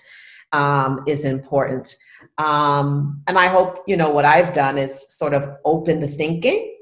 um, 0.52 1.02
is 1.06 1.24
important. 1.24 1.96
Um, 2.38 3.22
and 3.26 3.38
i 3.38 3.46
hope 3.46 3.82
you 3.86 3.96
know 3.96 4.10
what 4.10 4.24
i've 4.24 4.52
done 4.52 4.78
is 4.78 5.04
sort 5.08 5.34
of 5.34 5.56
open 5.64 6.00
the 6.00 6.08
thinking 6.08 6.72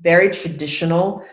very 0.00 0.30
traditional 0.30 1.24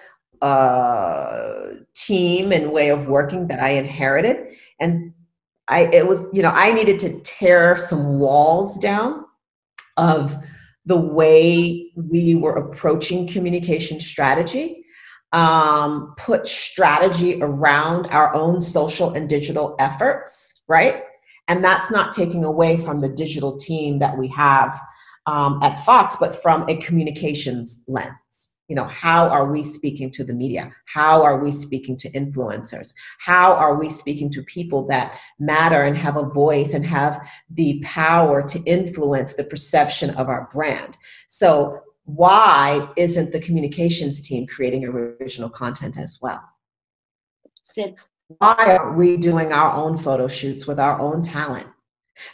uh, 0.41 1.71
team 1.93 2.51
and 2.51 2.71
way 2.71 2.89
of 2.89 3.07
working 3.07 3.47
that 3.47 3.61
I 3.61 3.69
inherited. 3.71 4.55
And 4.79 5.13
I, 5.67 5.89
it 5.93 6.07
was, 6.07 6.19
you 6.33 6.41
know, 6.41 6.49
I 6.49 6.71
needed 6.71 6.99
to 6.99 7.19
tear 7.21 7.75
some 7.75 8.19
walls 8.19 8.77
down 8.77 9.25
of 9.97 10.35
the 10.85 10.97
way 10.99 11.91
we 11.95 12.35
were 12.35 12.55
approaching 12.55 13.27
communication 13.27 14.01
strategy, 14.01 14.83
um, 15.31 16.13
put 16.17 16.47
strategy 16.47 17.41
around 17.41 18.07
our 18.07 18.33
own 18.33 18.59
social 18.59 19.13
and 19.13 19.29
digital 19.29 19.75
efforts, 19.79 20.61
right? 20.67 21.03
And 21.47 21.63
that's 21.63 21.91
not 21.91 22.13
taking 22.13 22.43
away 22.43 22.77
from 22.77 22.99
the 22.99 23.09
digital 23.09 23.57
team 23.57 23.99
that 23.99 24.17
we 24.17 24.27
have 24.29 24.81
um, 25.27 25.61
at 25.61 25.83
Fox, 25.85 26.15
but 26.19 26.41
from 26.41 26.65
a 26.67 26.77
communications 26.77 27.83
lens 27.87 28.11
you 28.71 28.75
know 28.75 28.85
how 28.85 29.27
are 29.27 29.51
we 29.51 29.63
speaking 29.63 30.09
to 30.11 30.23
the 30.23 30.33
media? 30.33 30.71
How 30.85 31.23
are 31.23 31.43
we 31.43 31.51
speaking 31.51 31.97
to 31.97 32.11
influencers? 32.11 32.93
How 33.19 33.51
are 33.51 33.75
we 33.75 33.89
speaking 33.89 34.31
to 34.31 34.41
people 34.43 34.87
that 34.87 35.19
matter 35.39 35.83
and 35.83 35.97
have 35.97 36.15
a 36.15 36.29
voice 36.29 36.73
and 36.73 36.85
have 36.85 37.29
the 37.49 37.81
power 37.83 38.41
to 38.43 38.63
influence 38.63 39.33
the 39.33 39.43
perception 39.43 40.11
of 40.11 40.29
our 40.29 40.49
brand? 40.53 40.97
So 41.27 41.81
why 42.05 42.87
isn't 42.95 43.33
the 43.33 43.41
communications 43.41 44.25
team 44.25 44.47
creating 44.47 44.85
original 44.85 45.49
content 45.49 45.97
as 45.97 46.19
well? 46.21 46.41
Sid. 47.63 47.95
why 48.37 48.77
are 48.79 48.93
we 48.93 49.17
doing 49.17 49.51
our 49.51 49.73
own 49.73 49.97
photo 49.97 50.29
shoots 50.29 50.65
with 50.65 50.79
our 50.79 50.97
own 50.97 51.21
talent? 51.21 51.67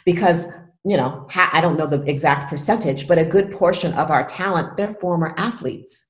Because 0.04 0.46
you 0.84 0.96
know 0.96 1.26
i 1.34 1.60
don't 1.60 1.76
know 1.76 1.88
the 1.88 2.00
exact 2.02 2.48
percentage 2.48 3.08
but 3.08 3.18
a 3.18 3.24
good 3.24 3.50
portion 3.50 3.92
of 3.94 4.12
our 4.12 4.24
talent 4.24 4.76
they're 4.76 4.94
former 5.00 5.34
athletes 5.36 6.06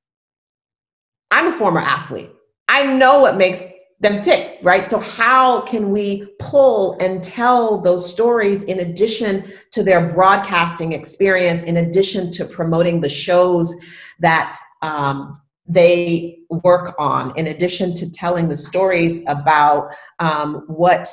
I'm 1.31 1.49
a 1.49 1.53
former 1.53 1.81
athlete. 1.81 2.31
I 2.69 2.87
know 2.87 3.21
what 3.21 3.37
makes 3.37 3.62
them 4.01 4.23
tick, 4.23 4.59
right? 4.62 4.88
So, 4.88 4.99
how 4.99 5.62
can 5.62 5.91
we 5.91 6.27
pull 6.38 6.97
and 7.01 7.23
tell 7.23 7.81
those 7.81 8.11
stories 8.11 8.62
in 8.64 8.81
addition 8.81 9.51
to 9.73 9.83
their 9.83 10.09
broadcasting 10.09 10.93
experience, 10.93 11.62
in 11.62 11.79
addition 11.79 12.31
to 12.33 12.45
promoting 12.45 13.01
the 13.01 13.09
shows 13.09 13.75
that 14.21 14.59
um, 14.83 15.33
they 15.67 16.38
work 16.49 16.95
on, 16.99 17.37
in 17.37 17.49
addition 17.49 17.95
to 17.95 18.11
telling 18.11 18.49
the 18.49 18.57
stories 18.57 19.21
about 19.27 19.95
um, 20.21 20.64
what 20.69 21.12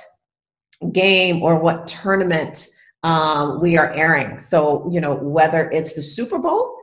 game 0.92 1.42
or 1.42 1.60
what 1.60 1.88
tournament 1.88 2.68
um, 3.04 3.60
we 3.62 3.78
are 3.78 3.92
airing. 3.94 4.40
So, 4.40 4.90
you 4.92 5.02
know, 5.02 5.16
whether 5.16 5.70
it's 5.72 5.94
the 5.94 6.02
Super 6.02 6.40
Bowl 6.40 6.76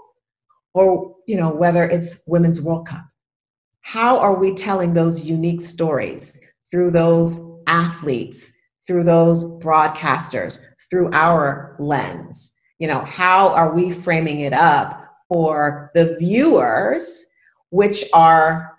or, 0.74 1.14
you 1.26 1.36
know, 1.36 1.50
whether 1.50 1.84
it's 1.84 2.22
Women's 2.26 2.60
World 2.60 2.86
Cup, 2.86 3.04
how 3.82 4.18
are 4.18 4.34
we 4.34 4.54
telling 4.54 4.94
those 4.94 5.24
unique 5.24 5.60
stories 5.60 6.38
through 6.70 6.90
those 6.90 7.38
athletes, 7.66 8.52
through 8.86 9.04
those 9.04 9.44
broadcasters, 9.44 10.64
through 10.88 11.10
our 11.12 11.76
lens? 11.78 12.52
You 12.78 12.88
know, 12.88 13.00
how 13.00 13.50
are 13.50 13.74
we 13.74 13.92
framing 13.92 14.40
it 14.40 14.52
up 14.52 14.98
for 15.28 15.90
the 15.94 16.16
viewers, 16.18 17.24
which 17.70 18.04
are 18.12 18.72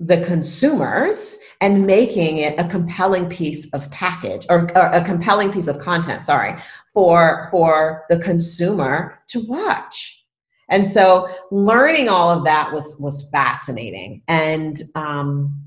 the 0.00 0.24
consumers 0.24 1.36
and 1.60 1.86
making 1.86 2.38
it 2.38 2.58
a 2.58 2.68
compelling 2.68 3.28
piece 3.28 3.72
of 3.72 3.90
package 3.90 4.44
or, 4.50 4.70
or, 4.76 4.86
a 4.88 5.04
compelling 5.04 5.52
piece 5.52 5.68
of 5.68 5.78
content 5.78 6.24
sorry 6.24 6.60
for 6.92 7.48
for 7.50 8.04
the 8.10 8.18
consumer 8.18 9.18
to 9.28 9.40
watch 9.46 10.23
and 10.70 10.86
so 10.86 11.28
learning 11.50 12.08
all 12.08 12.30
of 12.30 12.44
that 12.44 12.72
was 12.72 12.96
was 12.98 13.28
fascinating. 13.30 14.22
And 14.28 14.82
um, 14.94 15.60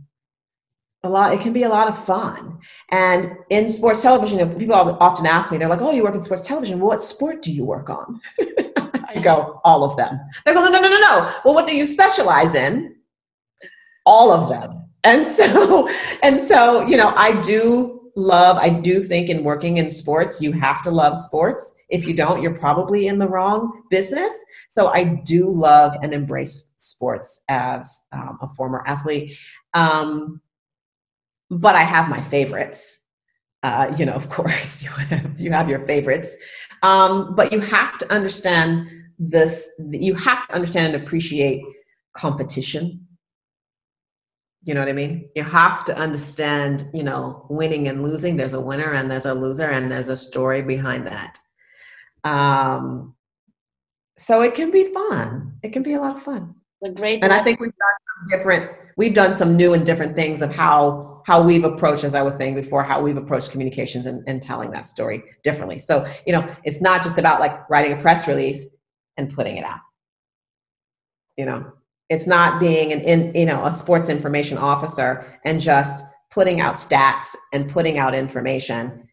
a 1.03 1.09
lot 1.09 1.33
it 1.33 1.41
can 1.41 1.53
be 1.53 1.63
a 1.63 1.69
lot 1.69 1.87
of 1.87 2.05
fun. 2.05 2.59
And 2.89 3.31
in 3.49 3.69
sports 3.69 4.01
television 4.01 4.57
people 4.57 4.75
often 4.75 5.25
ask 5.25 5.51
me 5.51 5.57
they're 5.57 5.69
like 5.69 5.81
oh 5.81 5.91
you 5.91 6.03
work 6.03 6.15
in 6.15 6.23
sports 6.23 6.45
television. 6.45 6.79
Well, 6.79 6.89
what 6.89 7.03
sport 7.03 7.41
do 7.41 7.51
you 7.51 7.63
work 7.63 7.89
on? 7.89 8.19
I 9.09 9.21
go 9.21 9.61
all 9.63 9.83
of 9.83 9.95
them. 9.97 10.19
They 10.45 10.53
go 10.53 10.63
no 10.63 10.69
no 10.69 10.79
no 10.79 10.89
no 10.89 10.99
no. 10.99 11.33
Well 11.45 11.53
what 11.53 11.67
do 11.67 11.75
you 11.75 11.85
specialize 11.85 12.55
in? 12.55 12.95
All 14.05 14.31
of 14.31 14.49
them. 14.49 14.85
And 15.03 15.31
so 15.31 15.87
and 16.23 16.41
so 16.41 16.85
you 16.87 16.97
know 16.97 17.13
i 17.15 17.39
do 17.41 17.96
love 18.17 18.57
i 18.57 18.67
do 18.67 18.99
think 18.99 19.29
in 19.29 19.43
working 19.43 19.77
in 19.77 19.87
sports 19.89 20.41
you 20.41 20.51
have 20.51 20.81
to 20.81 20.89
love 20.89 21.15
sports. 21.15 21.73
If 21.89 22.05
you 22.05 22.15
don't 22.15 22.41
you're 22.41 22.57
probably 22.57 23.07
in 23.07 23.19
the 23.19 23.27
wrong 23.27 23.83
business. 23.91 24.33
So 24.69 24.87
i 24.87 25.03
do 25.03 25.49
love 25.49 25.95
and 26.01 26.13
embrace 26.13 26.73
sports 26.77 27.43
as 27.47 28.05
um, 28.11 28.39
a 28.41 28.51
former 28.55 28.83
athlete. 28.87 29.37
Um, 29.75 30.41
but 31.51 31.75
i 31.75 31.83
have 31.83 32.09
my 32.09 32.19
favorites. 32.19 32.97
Uh, 33.61 33.93
you 33.97 34.05
know 34.05 34.13
of 34.13 34.29
course 34.37 34.83
you 34.83 34.89
have, 34.89 35.39
you 35.39 35.51
have 35.51 35.69
your 35.69 35.85
favorites. 35.85 36.35
Um, 36.81 37.35
but 37.35 37.53
you 37.53 37.59
have 37.59 37.99
to 37.99 38.11
understand 38.11 38.89
this 39.19 39.69
you 39.91 40.15
have 40.15 40.47
to 40.47 40.55
understand 40.55 40.93
and 40.93 41.03
appreciate 41.03 41.61
competition 42.13 43.06
you 44.67 44.73
know 44.73 44.81
what 44.81 44.89
I 44.89 44.93
mean? 44.93 45.29
You 45.33 45.43
have 45.43 45.85
to 45.85 45.95
understand, 45.95 46.89
you 46.93 47.01
know, 47.01 47.45
winning 47.49 47.87
and 47.87 48.03
losing. 48.03 48.35
There's 48.35 48.53
a 48.53 48.59
winner 48.59 48.91
and 48.91 49.09
there's 49.09 49.25
a 49.25 49.33
loser, 49.33 49.69
and 49.69 49.89
there's 49.89 50.09
a 50.09 50.17
story 50.17 50.61
behind 50.61 51.07
that. 51.07 51.39
Um, 52.25 53.15
so 54.17 54.41
it 54.41 54.55
can 54.55 54.69
be 54.69 54.91
fun. 54.93 55.53
It 55.63 55.71
can 55.71 55.83
be 55.83 55.93
a 55.93 56.01
lot 56.01 56.17
of 56.17 56.21
fun. 56.21 56.53
A 56.83 56.91
great. 56.91 57.23
And 57.23 57.31
I 57.31 57.41
think 57.41 57.61
we've 57.61 57.71
done 57.71 57.93
some 58.09 58.37
different. 58.37 58.71
We've 58.97 59.13
done 59.13 59.37
some 59.37 59.55
new 59.55 59.73
and 59.73 59.85
different 59.85 60.17
things 60.17 60.41
of 60.41 60.53
how 60.53 61.23
how 61.25 61.41
we've 61.41 61.63
approached, 61.63 62.03
as 62.03 62.13
I 62.13 62.21
was 62.21 62.35
saying 62.35 62.55
before, 62.55 62.83
how 62.83 63.01
we've 63.01 63.15
approached 63.15 63.51
communications 63.51 64.05
and, 64.05 64.21
and 64.27 64.41
telling 64.41 64.69
that 64.71 64.85
story 64.85 65.23
differently. 65.43 65.79
So 65.79 66.05
you 66.25 66.33
know, 66.33 66.53
it's 66.65 66.81
not 66.81 67.03
just 67.03 67.17
about 67.17 67.39
like 67.39 67.69
writing 67.69 67.97
a 67.97 68.01
press 68.01 68.27
release 68.27 68.65
and 69.15 69.33
putting 69.33 69.55
it 69.55 69.63
out. 69.63 69.79
You 71.37 71.45
know, 71.45 71.71
it's 72.09 72.27
not 72.27 72.59
being 72.59 72.93
an 72.93 73.01
in, 73.01 73.33
you 73.35 73.45
know 73.45 73.63
a 73.65 73.71
sports 73.71 74.09
information 74.09 74.57
officer 74.57 75.39
and 75.45 75.59
just 75.59 76.03
putting 76.31 76.61
out 76.61 76.75
stats 76.75 77.35
and 77.53 77.69
putting 77.69 77.97
out 77.97 78.13
information 78.15 79.07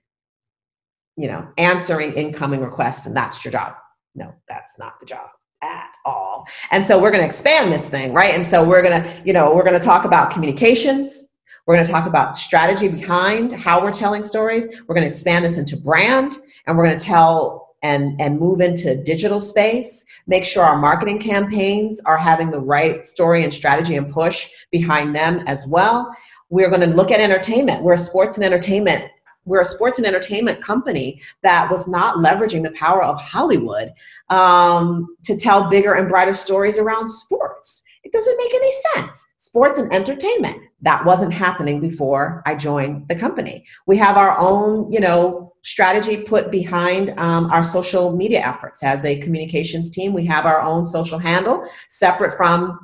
you 1.17 1.29
know 1.29 1.47
answering 1.59 2.13
incoming 2.15 2.61
requests 2.61 3.07
and 3.07 3.17
that's 3.17 3.45
your 3.45 3.53
job. 3.53 3.75
No 4.15 4.35
that's 4.49 4.79
not 4.79 5.01
the 5.01 5.07
job 5.07 5.27
at 5.63 5.91
all. 6.05 6.47
And 6.71 6.87
so 6.87 7.01
we're 7.01 7.11
going 7.11 7.23
to 7.23 7.27
expand 7.27 7.73
this 7.73 7.89
thing 7.89 8.13
right? 8.13 8.35
And 8.35 8.47
so 8.47 8.65
we're 8.65 8.83
going 8.83 9.03
to 9.03 9.23
you 9.25 9.33
know 9.33 9.55
we're 9.55 9.65
going 9.65 9.79
to 9.79 9.85
talk 9.85 10.05
about 10.05 10.31
communications. 10.31 11.29
We're 11.67 11.77
going 11.77 11.87
to 11.87 11.93
talk 11.93 12.07
about 12.07 12.37
strategy 12.37 12.89
behind 12.89 13.53
how 13.53 13.83
we're 13.83 13.93
telling 13.93 14.23
stories. 14.23 14.69
We're 14.87 14.95
going 14.95 15.03
to 15.03 15.07
expand 15.07 15.47
this 15.47 15.57
into 15.57 15.79
brand 15.79 16.35
and 16.67 16.77
we're 16.77 16.85
going 16.85 16.99
to 16.99 17.05
tell 17.05 17.64
and, 17.85 18.21
and 18.21 18.41
move 18.41 18.61
into 18.61 19.01
digital 19.05 19.41
space, 19.41 20.05
make 20.27 20.45
sure 20.45 20.65
our 20.65 20.79
marketing 20.79 21.21
campaigns 21.21 22.01
are 22.07 22.17
having 22.17 22.51
the 22.51 22.61
right 22.61 23.07
story 23.07 23.45
and 23.45 23.55
strategy 23.55 23.97
and 23.97 24.13
push 24.13 24.49
behind 24.73 25.15
them 25.15 25.45
as 25.47 25.67
well. 25.67 26.13
We're 26.49 26.71
going 26.71 26.81
to 26.81 26.97
look 26.97 27.13
at 27.13 27.21
entertainment. 27.21 27.85
We're 27.85 27.93
a 27.93 27.99
sports 27.99 28.37
and 28.37 28.45
entertainment 28.45 29.11
we're 29.47 29.61
a 29.61 29.65
sports 29.65 29.99
and 29.99 30.07
entertainment 30.07 30.63
company 30.63 31.21
that 31.43 31.71
was 31.71 31.87
not 31.87 32.17
leveraging 32.17 32.63
the 32.63 32.71
power 32.73 33.03
of 33.03 33.21
Hollywood 33.21 33.93
um, 34.31 35.17
to 35.25 35.37
tell 35.37 35.69
bigger 35.69 35.95
and 35.95 36.09
brighter 36.09 36.33
stories 36.33 36.79
around 36.79 37.09
sports. 37.09 37.83
It 38.05 38.13
doesn't 38.13 38.37
make 38.37 38.55
any 38.55 38.73
sense. 38.95 39.25
Sports 39.39 39.79
and 39.79 39.93
entertainment. 39.93 40.63
That 40.83 41.05
wasn't 41.05 41.33
happening 41.33 41.81
before 41.81 42.43
I 42.47 42.55
joined 42.55 43.09
the 43.09 43.15
company. 43.15 43.65
We 43.87 43.97
have 43.97 44.17
our 44.17 44.39
own, 44.39 44.93
you 44.93 45.01
know, 45.01 45.55
strategy 45.63 46.19
put 46.19 46.51
behind 46.51 47.19
um, 47.19 47.51
our 47.51 47.65
social 47.65 48.15
media 48.15 48.41
efforts. 48.41 48.83
As 48.83 49.05
a 49.05 49.19
communications 49.21 49.89
team, 49.91 50.13
we 50.13 50.27
have 50.27 50.45
our 50.45 50.61
own 50.61 50.85
social 50.85 51.19
handle 51.19 51.67
separate 51.89 52.37
from 52.37 52.79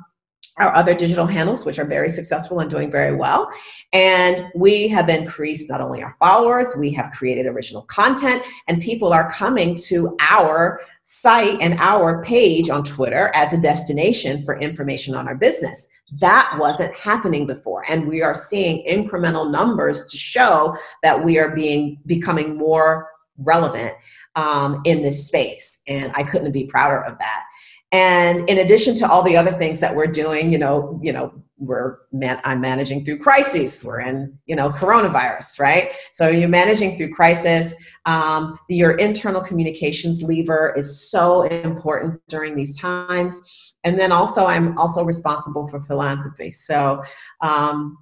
our 0.61 0.75
other 0.75 0.93
digital 0.93 1.25
handles, 1.25 1.65
which 1.65 1.79
are 1.79 1.85
very 1.85 2.09
successful 2.09 2.59
and 2.59 2.69
doing 2.69 2.91
very 2.91 3.15
well. 3.15 3.49
And 3.93 4.45
we 4.55 4.87
have 4.89 5.09
increased 5.09 5.69
not 5.69 5.81
only 5.81 6.03
our 6.03 6.15
followers, 6.19 6.73
we 6.77 6.91
have 6.93 7.11
created 7.11 7.47
original 7.47 7.81
content, 7.83 8.43
and 8.67 8.81
people 8.81 9.11
are 9.11 9.31
coming 9.31 9.75
to 9.87 10.15
our 10.19 10.81
site 11.03 11.59
and 11.61 11.73
our 11.79 12.23
page 12.23 12.69
on 12.69 12.83
Twitter 12.83 13.31
as 13.33 13.53
a 13.53 13.61
destination 13.61 14.45
for 14.45 14.59
information 14.59 15.15
on 15.15 15.27
our 15.27 15.35
business. 15.35 15.87
That 16.19 16.55
wasn't 16.59 16.93
happening 16.93 17.47
before. 17.47 17.83
And 17.89 18.07
we 18.07 18.21
are 18.21 18.33
seeing 18.33 18.85
incremental 18.87 19.49
numbers 19.51 20.05
to 20.07 20.17
show 20.17 20.77
that 21.03 21.23
we 21.23 21.39
are 21.39 21.55
being 21.55 21.97
becoming 22.05 22.57
more 22.57 23.09
relevant 23.37 23.93
um, 24.35 24.81
in 24.85 25.01
this 25.01 25.25
space. 25.25 25.81
And 25.87 26.11
I 26.15 26.23
couldn't 26.23 26.51
be 26.51 26.65
prouder 26.65 27.03
of 27.03 27.17
that. 27.17 27.43
And 27.91 28.49
in 28.49 28.59
addition 28.59 28.95
to 28.95 29.09
all 29.09 29.21
the 29.21 29.35
other 29.35 29.51
things 29.51 29.79
that 29.79 29.93
we're 29.93 30.07
doing, 30.07 30.51
you 30.51 30.57
know, 30.57 30.99
you 31.03 31.11
know, 31.11 31.33
we're 31.57 31.99
man- 32.11 32.41
I'm 32.43 32.59
managing 32.59 33.05
through 33.05 33.19
crises. 33.19 33.85
We're 33.85 33.99
in, 33.99 34.37
you 34.45 34.55
know, 34.55 34.69
coronavirus, 34.69 35.59
right? 35.59 35.91
So 36.11 36.27
you're 36.27 36.49
managing 36.49 36.97
through 36.97 37.13
crisis. 37.13 37.75
Um, 38.05 38.57
your 38.67 38.93
internal 38.93 39.41
communications 39.41 40.23
lever 40.23 40.73
is 40.75 41.11
so 41.11 41.43
important 41.43 42.19
during 42.29 42.55
these 42.55 42.79
times. 42.79 43.39
And 43.83 43.99
then 43.99 44.11
also, 44.11 44.45
I'm 44.45 44.77
also 44.77 45.03
responsible 45.03 45.67
for 45.67 45.81
philanthropy. 45.85 46.51
So, 46.51 47.03
um, 47.41 47.97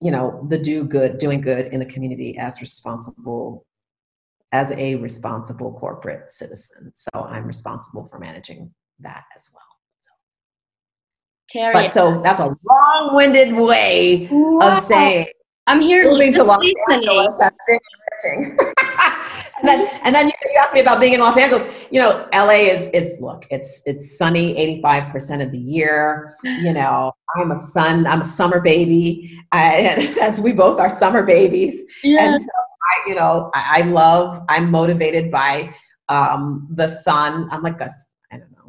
you 0.00 0.10
know, 0.10 0.46
the 0.48 0.58
do 0.58 0.84
good, 0.84 1.18
doing 1.18 1.40
good 1.40 1.72
in 1.72 1.78
the 1.78 1.86
community 1.86 2.38
as 2.38 2.60
responsible 2.60 3.66
as 4.52 4.70
a 4.72 4.96
responsible 4.96 5.72
corporate 5.72 6.30
citizen. 6.30 6.92
So 6.94 7.24
I'm 7.24 7.46
responsible 7.46 8.08
for 8.10 8.18
managing 8.18 8.72
that 9.00 9.24
as 9.36 9.50
well. 9.52 9.62
So. 10.00 11.58
Terri, 11.58 11.72
but 11.72 11.92
so 11.92 12.22
that's 12.22 12.40
a 12.40 12.56
long-winded 12.64 13.54
way 13.54 14.28
wow. 14.30 14.76
of 14.76 14.82
saying 14.82 15.26
I'm 15.66 15.80
here 15.80 16.04
moving 16.04 16.32
to 16.34 16.42
Los 16.42 16.60
listening. 16.60 17.08
Angeles. 17.08 17.40
and 18.24 19.68
then 19.68 19.88
and 20.04 20.14
then 20.14 20.26
you, 20.26 20.32
you 20.44 20.58
asked 20.60 20.74
me 20.74 20.80
about 20.80 21.00
being 21.00 21.12
in 21.12 21.20
Los 21.20 21.38
Angeles. 21.38 21.86
You 21.90 22.00
know, 22.00 22.28
LA 22.34 22.68
is 22.72 22.90
it's 22.92 23.20
look, 23.20 23.46
it's 23.50 23.80
it's 23.86 24.18
sunny 24.18 24.54
85% 24.82 25.42
of 25.42 25.52
the 25.52 25.58
year. 25.58 26.36
You 26.42 26.72
know, 26.74 27.12
I'm 27.36 27.52
a 27.52 27.56
sun, 27.56 28.06
I'm 28.06 28.22
a 28.22 28.24
summer 28.24 28.60
baby. 28.60 29.38
I, 29.52 30.14
as 30.20 30.40
we 30.40 30.52
both 30.52 30.80
are 30.80 30.90
summer 30.90 31.22
babies. 31.22 31.84
And 32.04 32.40
so 32.40 32.50
I, 32.82 33.08
you 33.08 33.14
know, 33.14 33.50
I, 33.54 33.78
I 33.78 33.82
love, 33.82 34.44
I'm 34.48 34.70
motivated 34.70 35.30
by 35.30 35.74
um, 36.08 36.68
the 36.74 36.88
sun. 36.88 37.48
I'm 37.50 37.62
like 37.62 37.80
a 37.80 37.88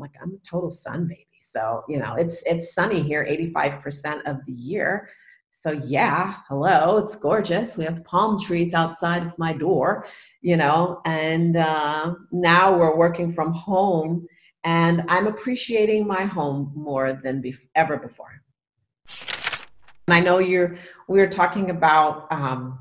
like 0.03 0.15
I'm 0.21 0.33
a 0.33 0.47
total 0.47 0.69
sun 0.69 1.07
baby. 1.07 1.27
So, 1.39 1.83
you 1.87 1.97
know, 1.97 2.15
it's 2.15 2.43
it's 2.43 2.73
sunny 2.73 3.01
here 3.01 3.25
85% 3.29 4.21
of 4.25 4.45
the 4.45 4.53
year. 4.53 5.09
So 5.51 5.71
yeah, 5.71 6.35
hello, 6.49 6.97
it's 6.97 7.15
gorgeous. 7.15 7.77
We 7.77 7.85
have 7.85 8.03
palm 8.03 8.37
trees 8.37 8.73
outside 8.73 9.25
of 9.25 9.37
my 9.39 9.53
door, 9.53 10.05
you 10.41 10.57
know, 10.57 10.99
and 11.05 11.55
uh, 11.55 12.15
now 12.31 12.77
we're 12.77 12.97
working 12.97 13.31
from 13.31 13.53
home 13.53 14.27
and 14.65 15.05
I'm 15.07 15.27
appreciating 15.27 16.05
my 16.05 16.23
home 16.23 16.71
more 16.75 17.13
than 17.13 17.41
bef- 17.41 17.67
ever 17.75 17.97
before. 17.97 18.41
And 20.07 20.15
I 20.15 20.19
know 20.19 20.39
you're, 20.39 20.75
we 21.07 21.21
are 21.21 21.29
talking 21.29 21.69
about 21.69 22.29
um, 22.31 22.79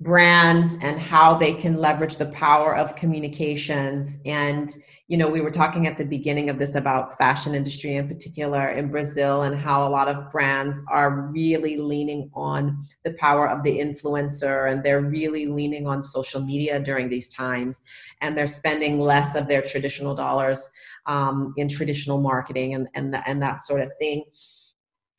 brands 0.00 0.76
and 0.82 0.98
how 0.98 1.36
they 1.36 1.54
can 1.54 1.78
leverage 1.78 2.16
the 2.16 2.26
power 2.26 2.76
of 2.76 2.96
communications. 2.96 4.18
And 4.26 4.74
you 5.06 5.18
know, 5.18 5.28
we 5.28 5.42
were 5.42 5.50
talking 5.50 5.86
at 5.86 5.98
the 5.98 6.04
beginning 6.04 6.48
of 6.48 6.58
this 6.58 6.76
about 6.76 7.18
fashion 7.18 7.54
industry 7.54 7.96
in 7.96 8.08
particular 8.08 8.68
in 8.68 8.90
Brazil 8.90 9.42
and 9.42 9.54
how 9.54 9.86
a 9.86 9.90
lot 9.90 10.08
of 10.08 10.30
brands 10.30 10.80
are 10.88 11.30
really 11.30 11.76
leaning 11.76 12.30
on 12.32 12.86
the 13.04 13.12
power 13.14 13.46
of 13.46 13.62
the 13.62 13.78
influencer 13.78 14.70
and 14.70 14.82
they're 14.82 15.02
really 15.02 15.46
leaning 15.46 15.86
on 15.86 16.02
social 16.02 16.40
media 16.40 16.80
during 16.80 17.10
these 17.10 17.28
times 17.28 17.82
and 18.22 18.36
they're 18.36 18.46
spending 18.46 18.98
less 18.98 19.34
of 19.34 19.46
their 19.46 19.60
traditional 19.60 20.14
dollars 20.14 20.70
um, 21.04 21.52
in 21.58 21.68
traditional 21.68 22.18
marketing 22.18 22.74
and, 22.74 22.88
and, 22.94 23.14
and 23.26 23.42
that 23.42 23.62
sort 23.62 23.82
of 23.82 23.90
thing. 24.00 24.24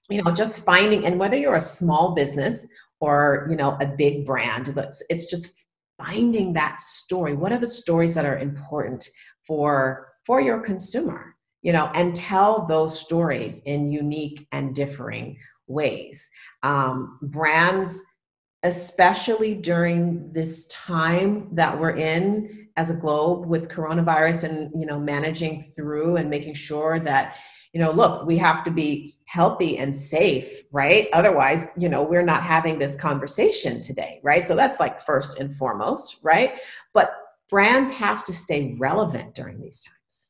You 0.10 0.24
know, 0.24 0.32
just 0.32 0.66
finding, 0.66 1.06
and 1.06 1.20
whether 1.20 1.38
you're 1.38 1.56
a 1.56 1.62
small 1.62 2.16
business 2.16 2.68
or, 3.00 3.48
you 3.52 3.56
know, 3.56 3.78
a 3.82 3.86
big 3.86 4.26
brand, 4.26 4.74
it's 5.10 5.26
just 5.26 5.65
finding 5.98 6.54
that 6.54 6.80
story 6.80 7.34
what 7.34 7.52
are 7.52 7.58
the 7.58 7.68
stories 7.68 8.14
that 8.16 8.26
are 8.26 8.40
important 8.40 9.08
for 9.46 10.14
for 10.26 10.42
your 10.42 10.60
consumer 10.60 11.36
you 11.62 11.74
know 11.74 11.90
and 11.96 12.16
tell 12.16 12.66
those 12.66 13.00
stories 13.00 13.60
in 13.66 13.92
unique 13.92 14.48
and 14.52 14.76
differing 14.76 15.38
ways. 15.68 16.30
Um, 16.64 17.20
brands 17.22 18.02
especially 18.64 19.54
during 19.54 20.32
this 20.32 20.66
time 20.68 21.48
that 21.52 21.80
we're 21.80 21.92
in 21.92 22.68
as 22.78 22.90
a 22.90 22.96
globe 22.96 23.46
with 23.46 23.70
coronavirus 23.70 24.44
and 24.44 24.72
you 24.80 24.88
know 24.88 25.00
managing 25.00 25.62
through 25.62 26.16
and 26.18 26.30
making 26.30 26.54
sure 26.54 27.00
that 27.00 27.36
you 27.74 27.80
know 27.80 27.92
look 27.92 28.26
we 28.26 28.38
have 28.38 28.64
to 28.64 28.72
be 28.72 29.15
healthy 29.26 29.78
and 29.78 29.96
safe, 29.96 30.62
right? 30.72 31.08
Otherwise, 31.14 31.70
you 31.78 31.90
know, 31.90 32.04
we're 32.04 32.24
not 32.24 32.44
having 32.44 32.80
this 32.80 32.96
conversation 32.96 33.82
today, 33.82 34.20
right? 34.24 34.46
So 34.46 34.56
that's 34.56 34.80
like 34.80 35.02
first 35.02 35.40
and 35.40 35.56
foremost, 35.56 36.20
right? 36.24 36.54
But 36.94 37.14
brands 37.50 37.92
have 37.92 38.24
to 38.26 38.34
stay 38.34 38.76
relevant 38.78 39.36
during 39.36 39.60
these 39.60 39.84
times. 39.84 40.30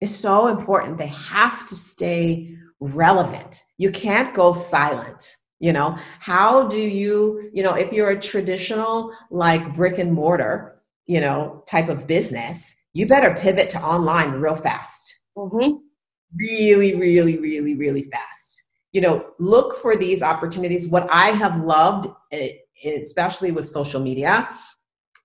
It's 0.00 0.16
so 0.16 0.48
important. 0.48 0.98
They 0.98 1.06
have 1.08 1.66
to 1.66 1.74
stay 1.74 2.56
relevant. 2.80 3.62
You 3.78 3.90
can't 3.90 4.34
go 4.34 4.52
silent. 4.52 5.36
You 5.58 5.72
know, 5.72 5.96
how 6.20 6.68
do 6.68 6.78
you, 6.78 7.48
you 7.52 7.62
know, 7.62 7.74
if 7.74 7.90
you're 7.92 8.10
a 8.10 8.20
traditional 8.20 9.12
like 9.30 9.74
brick 9.74 9.98
and 9.98 10.12
mortar, 10.12 10.82
you 11.06 11.20
know, 11.20 11.62
type 11.66 11.88
of 11.88 12.06
business, 12.06 12.76
you 12.92 13.06
better 13.06 13.34
pivot 13.34 13.70
to 13.70 13.82
online 13.82 14.32
real 14.32 14.54
fast. 14.54 15.22
Mm-hmm 15.36 15.85
really, 16.34 16.94
really, 16.96 17.38
really, 17.38 17.74
really 17.74 18.04
fast. 18.04 18.62
You 18.92 19.00
know, 19.00 19.32
look 19.38 19.80
for 19.82 19.96
these 19.96 20.22
opportunities. 20.22 20.88
What 20.88 21.06
I 21.10 21.30
have 21.30 21.60
loved, 21.60 22.08
eh, 22.32 22.52
especially 22.84 23.52
with 23.52 23.68
social 23.68 24.00
media, 24.00 24.48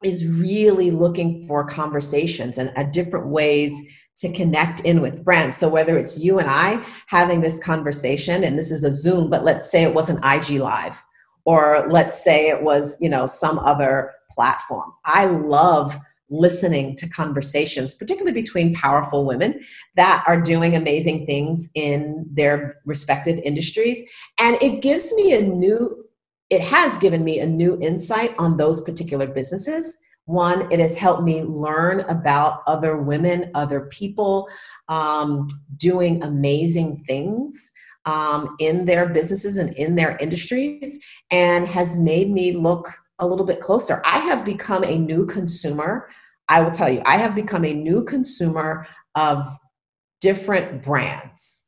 is 0.04 0.28
really 0.28 0.92
looking 0.92 1.46
for 1.48 1.66
conversations 1.66 2.58
and 2.58 2.72
uh, 2.76 2.84
different 2.84 3.28
ways 3.28 3.72
to 4.18 4.32
connect 4.34 4.82
in 4.82 5.02
with 5.02 5.24
brands. 5.24 5.58
So 5.58 5.70
whether 5.70 5.98
it's 5.98 6.20
you 6.20 6.40
and 6.40 6.50
I 6.50 6.86
having 7.08 7.42
this 7.42 7.60
conversation, 7.60 8.44
and 8.44 8.58
this 8.58 8.72
is 8.72 8.84
a 8.84 8.92
Zoom, 8.92 9.30
but 9.30 9.44
let's 9.44 9.70
say 9.70 9.84
it 9.84 9.94
was 9.94 10.10
an 10.10 10.20
IG 10.24 10.60
Live, 10.60 11.02
or 11.46 11.88
let's 11.90 12.24
say 12.24 12.50
it 12.50 12.62
was, 12.62 12.98
you 13.00 13.10
know, 13.10 13.26
some 13.26 13.60
other 13.60 14.12
platform. 14.30 14.92
I 15.06 15.26
love 15.26 15.98
listening 16.32 16.96
to 16.96 17.08
conversations, 17.10 17.94
particularly 17.94 18.42
between 18.42 18.74
powerful 18.74 19.26
women 19.26 19.62
that 19.96 20.24
are 20.26 20.40
doing 20.42 20.76
amazing 20.76 21.26
things 21.26 21.70
in 21.76 22.26
their 22.32 22.78
respective 22.86 23.38
industries. 23.44 24.04
And 24.40 24.58
it 24.62 24.82
gives 24.82 25.14
me 25.14 25.34
a 25.36 25.42
new, 25.42 26.06
it 26.50 26.62
has 26.62 26.98
given 26.98 27.24
me 27.24 27.40
a 27.42 27.46
new 27.46 27.78
insight 27.82 28.34
on 28.40 28.58
those 28.58 28.82
particular 28.82 29.28
businesses. 29.28 29.98
One, 30.26 30.72
it 30.72 30.80
has 30.80 30.96
helped 30.96 31.24
me 31.24 31.44
learn 31.44 32.02
about 32.02 32.62
other 32.66 32.98
women, 32.98 33.52
other 33.54 33.82
people 33.88 34.48
um, 34.88 35.48
doing 35.78 36.24
amazing 36.24 37.04
things. 37.06 37.72
Um, 38.08 38.56
in 38.58 38.86
their 38.86 39.08
businesses 39.10 39.58
and 39.58 39.76
in 39.76 39.94
their 39.96 40.18
industries, 40.18 40.98
and 41.30 41.68
has 41.68 41.96
made 41.96 42.32
me 42.32 42.52
look 42.52 42.92
a 43.20 43.28
little 43.28 43.46
bit 43.46 43.62
closer. 43.62 44.02
I 44.04 44.18
have 44.18 44.44
become 44.44 44.84
a 44.84 44.98
new 44.98 45.28
consumer 45.28 46.10
I 46.52 46.62
will 46.62 46.72
tell 46.72 46.90
you, 46.90 47.02
I 47.06 47.16
have 47.16 47.34
become 47.34 47.64
a 47.64 47.74
new 47.74 48.04
consumer 48.04 48.86
of 49.16 49.58
different 50.20 50.84
brands. 50.84 51.64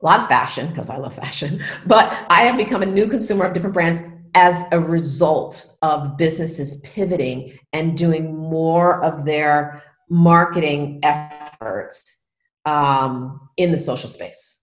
A 0.00 0.06
lot 0.06 0.20
of 0.20 0.28
fashion, 0.28 0.68
because 0.68 0.88
I 0.88 0.98
love 0.98 1.16
fashion, 1.16 1.60
but 1.86 2.26
I 2.30 2.42
have 2.42 2.56
become 2.56 2.82
a 2.82 2.86
new 2.86 3.08
consumer 3.08 3.44
of 3.44 3.54
different 3.54 3.74
brands 3.74 4.00
as 4.34 4.64
a 4.70 4.78
result 4.78 5.74
of 5.82 6.16
businesses 6.16 6.76
pivoting 6.84 7.58
and 7.72 7.96
doing 7.96 8.36
more 8.36 9.02
of 9.02 9.24
their 9.24 9.82
marketing 10.08 11.00
efforts 11.02 12.24
um, 12.66 13.48
in 13.56 13.72
the 13.72 13.78
social 13.78 14.08
space. 14.08 14.60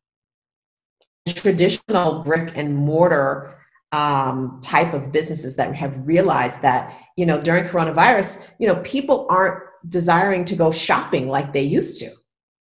Traditional 1.28 2.24
brick 2.24 2.54
and 2.56 2.74
mortar 2.74 3.58
um, 3.92 4.62
type 4.64 4.94
of 4.94 5.12
businesses 5.12 5.58
that 5.58 5.76
have 5.76 6.08
realized 6.08 6.62
that 6.62 6.94
you 7.16 7.26
know 7.26 7.42
during 7.42 7.64
coronavirus 7.64 8.48
you 8.60 8.68
know 8.68 8.82
people 8.84 9.26
aren't 9.30 9.64
desiring 9.90 10.46
to 10.46 10.56
go 10.56 10.72
shopping 10.72 11.28
like 11.28 11.54
they 11.54 11.62
used 11.62 12.00
to. 12.00 12.10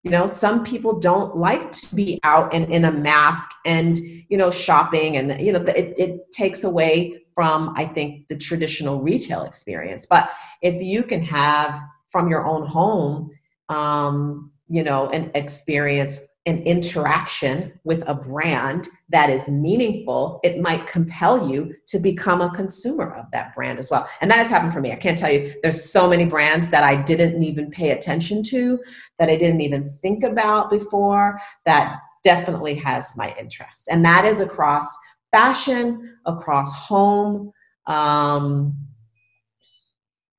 You 0.03 0.11
know 0.11 0.27
some 0.27 0.65
people 0.65 0.99
don't 0.99 1.37
like 1.37 1.71
to 1.71 1.95
be 1.95 2.19
out 2.23 2.53
and 2.53 2.69
in 2.71 2.85
a 2.85 2.91
mask 2.91 3.49
and 3.65 3.97
you 3.97 4.37
know 4.37 4.51
shopping 4.51 5.15
and 5.17 5.39
you 5.39 5.53
know 5.53 5.61
it, 5.61 5.93
it 5.97 6.31
takes 6.31 6.65
away 6.65 7.21
from 7.33 7.73
i 7.77 7.85
think 7.85 8.27
the 8.27 8.35
traditional 8.35 8.99
retail 8.99 9.43
experience. 9.43 10.05
But 10.05 10.29
if 10.61 10.81
you 10.81 11.03
can 11.03 11.23
have 11.23 11.79
from 12.11 12.27
your 12.27 12.45
own 12.45 12.67
home 12.67 13.31
um, 13.69 14.51
you 14.67 14.83
know 14.83 15.09
an 15.09 15.31
experience 15.35 16.19
an 16.45 16.59
interaction 16.63 17.71
with 17.85 18.03
a 18.05 18.13
brand 18.13 18.89
that 19.09 19.29
is 19.29 19.47
meaningful, 19.47 20.41
it 20.43 20.59
might 20.59 20.87
compel 20.87 21.49
you 21.49 21.73
to 21.87 21.99
become 21.99 22.41
a 22.41 22.53
consumer 22.53 23.13
of 23.13 23.31
that 23.31 23.55
brand 23.55 23.79
as 23.79 23.89
well. 23.89 24.07
And 24.19 24.29
that 24.29 24.37
has 24.37 24.49
happened 24.49 24.73
for 24.73 24.81
me. 24.81 24.91
I 24.91 24.97
can't 24.97 25.17
tell 25.17 25.31
you, 25.31 25.53
there's 25.63 25.89
so 25.89 26.09
many 26.09 26.25
brands 26.25 26.67
that 26.67 26.83
I 26.83 27.01
didn't 27.01 27.41
even 27.43 27.71
pay 27.71 27.91
attention 27.91 28.43
to, 28.43 28.77
that 29.19 29.29
I 29.29 29.37
didn't 29.37 29.61
even 29.61 29.87
think 29.87 30.23
about 30.23 30.69
before, 30.69 31.39
that 31.65 31.99
definitely 32.25 32.75
has 32.75 33.15
my 33.15 33.33
interest. 33.39 33.87
And 33.89 34.03
that 34.03 34.25
is 34.25 34.39
across 34.39 34.85
fashion, 35.31 36.17
across 36.25 36.73
home, 36.73 37.53
um, 37.85 38.77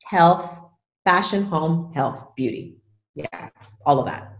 health, 0.05 0.61
fashion, 1.05 1.45
home, 1.45 1.93
health, 1.95 2.35
beauty. 2.37 2.77
Yeah, 3.15 3.49
all 3.87 4.01
of 4.01 4.07
that 4.07 4.35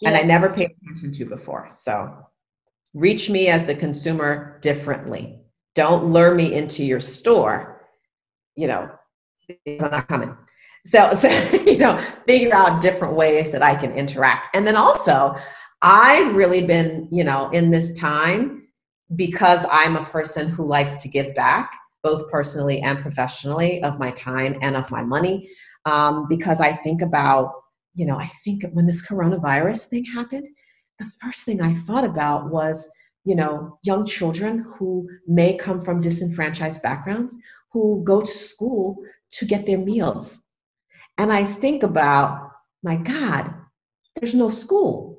yeah. 0.00 0.10
and 0.10 0.18
I 0.18 0.22
never 0.22 0.52
paid 0.52 0.70
attention 0.82 1.12
to 1.12 1.24
before. 1.24 1.68
So 1.70 2.26
reach 2.94 3.30
me 3.30 3.48
as 3.48 3.64
the 3.64 3.74
consumer 3.74 4.58
differently. 4.62 5.38
Don't 5.74 6.06
lure 6.06 6.34
me 6.34 6.54
into 6.54 6.82
your 6.82 7.00
store, 7.00 7.86
you 8.56 8.66
know, 8.66 8.90
I'm 9.66 9.90
not 9.90 10.08
coming. 10.08 10.36
So, 10.86 11.14
so, 11.14 11.28
you 11.66 11.78
know, 11.78 11.98
figure 12.26 12.54
out 12.54 12.80
different 12.80 13.14
ways 13.14 13.50
that 13.52 13.62
I 13.62 13.74
can 13.74 13.92
interact. 13.92 14.48
And 14.54 14.66
then 14.66 14.76
also, 14.76 15.36
I've 15.82 16.34
really 16.34 16.64
been, 16.64 17.08
you 17.12 17.24
know, 17.24 17.50
in 17.50 17.70
this 17.70 17.98
time 17.98 18.66
because 19.14 19.64
I'm 19.70 19.96
a 19.96 20.04
person 20.06 20.48
who 20.48 20.64
likes 20.64 21.02
to 21.02 21.08
give 21.08 21.34
back, 21.34 21.72
both 22.02 22.30
personally 22.30 22.80
and 22.80 22.98
professionally, 23.00 23.82
of 23.82 23.98
my 23.98 24.10
time 24.12 24.56
and 24.62 24.74
of 24.74 24.90
my 24.90 25.02
money. 25.02 25.50
Um, 25.84 26.26
because 26.28 26.60
I 26.60 26.72
think 26.72 27.02
about 27.02 27.52
you 27.96 28.04
know, 28.04 28.18
I 28.18 28.30
think 28.44 28.62
when 28.72 28.86
this 28.86 29.06
coronavirus 29.06 29.86
thing 29.86 30.04
happened, 30.04 30.46
the 30.98 31.10
first 31.20 31.44
thing 31.44 31.60
I 31.62 31.72
thought 31.72 32.04
about 32.04 32.50
was, 32.50 32.88
you 33.24 33.34
know, 33.34 33.78
young 33.82 34.06
children 34.06 34.64
who 34.78 35.08
may 35.26 35.56
come 35.56 35.80
from 35.80 36.00
disenfranchised 36.00 36.82
backgrounds 36.82 37.36
who 37.72 38.04
go 38.04 38.20
to 38.20 38.26
school 38.26 38.96
to 39.32 39.46
get 39.46 39.66
their 39.66 39.78
meals. 39.78 40.42
And 41.18 41.32
I 41.32 41.44
think 41.44 41.82
about, 41.82 42.50
my 42.82 42.96
God, 42.96 43.52
there's 44.14 44.34
no 44.34 44.50
school. 44.50 45.18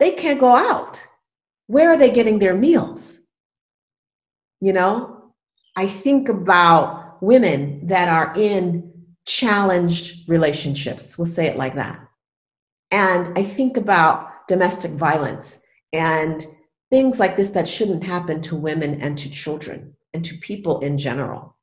They 0.00 0.12
can't 0.12 0.40
go 0.40 0.54
out. 0.54 1.02
Where 1.68 1.90
are 1.90 1.96
they 1.96 2.10
getting 2.10 2.40
their 2.40 2.54
meals? 2.54 3.16
You 4.60 4.72
know, 4.72 5.32
I 5.76 5.86
think 5.86 6.28
about 6.28 7.22
women 7.22 7.86
that 7.86 8.08
are 8.08 8.32
in 8.36 8.92
challenged 9.26 10.28
relationships. 10.28 11.16
We'll 11.16 11.26
say 11.26 11.46
it 11.46 11.56
like 11.56 11.74
that. 11.74 12.00
And 12.90 13.36
I 13.38 13.42
think 13.42 13.76
about 13.76 14.46
domestic 14.48 14.92
violence 14.92 15.58
and 15.92 16.46
things 16.90 17.18
like 17.18 17.36
this 17.36 17.50
that 17.50 17.66
shouldn't 17.66 18.04
happen 18.04 18.40
to 18.42 18.56
women 18.56 19.00
and 19.00 19.16
to 19.18 19.30
children 19.30 19.94
and 20.12 20.24
to 20.24 20.36
people 20.38 20.80
in 20.80 20.98
general. 20.98 21.56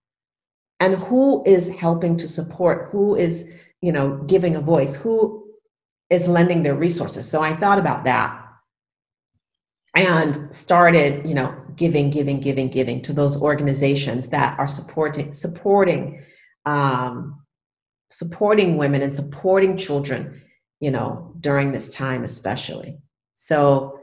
And 0.80 0.96
who 0.96 1.44
is 1.46 1.70
helping 1.70 2.18
to 2.18 2.28
support? 2.28 2.90
Who 2.92 3.16
is, 3.16 3.48
you 3.82 3.92
know, 3.92 4.18
giving 4.28 4.56
a 4.56 4.62
voice? 4.62 4.96
Who 4.96 5.46
is 6.10 6.28
lending 6.28 6.64
their 6.64 6.76
resources? 6.76 7.30
So 7.30 7.42
I 7.42 7.56
thought 7.56 7.80
about 7.80 8.04
that 8.06 8.42
and 9.96 10.54
started, 10.54 11.26
you 11.28 11.36
know, 11.36 11.56
giving, 11.76 12.10
giving, 12.10 12.40
giving, 12.40 12.68
giving 12.70 13.02
to 13.04 13.14
those 13.14 13.42
organizations 13.42 14.28
that 14.28 14.58
are 14.58 14.68
supporting 14.68 15.34
supporting 15.34 16.24
um, 16.66 17.41
supporting 18.12 18.78
women 18.78 19.02
and 19.02 19.16
supporting 19.16 19.78
children, 19.78 20.42
you 20.80 20.92
know, 20.92 21.34
during 21.40 21.72
this 21.72 21.94
time, 21.94 22.24
especially. 22.24 23.00
So 23.36 24.00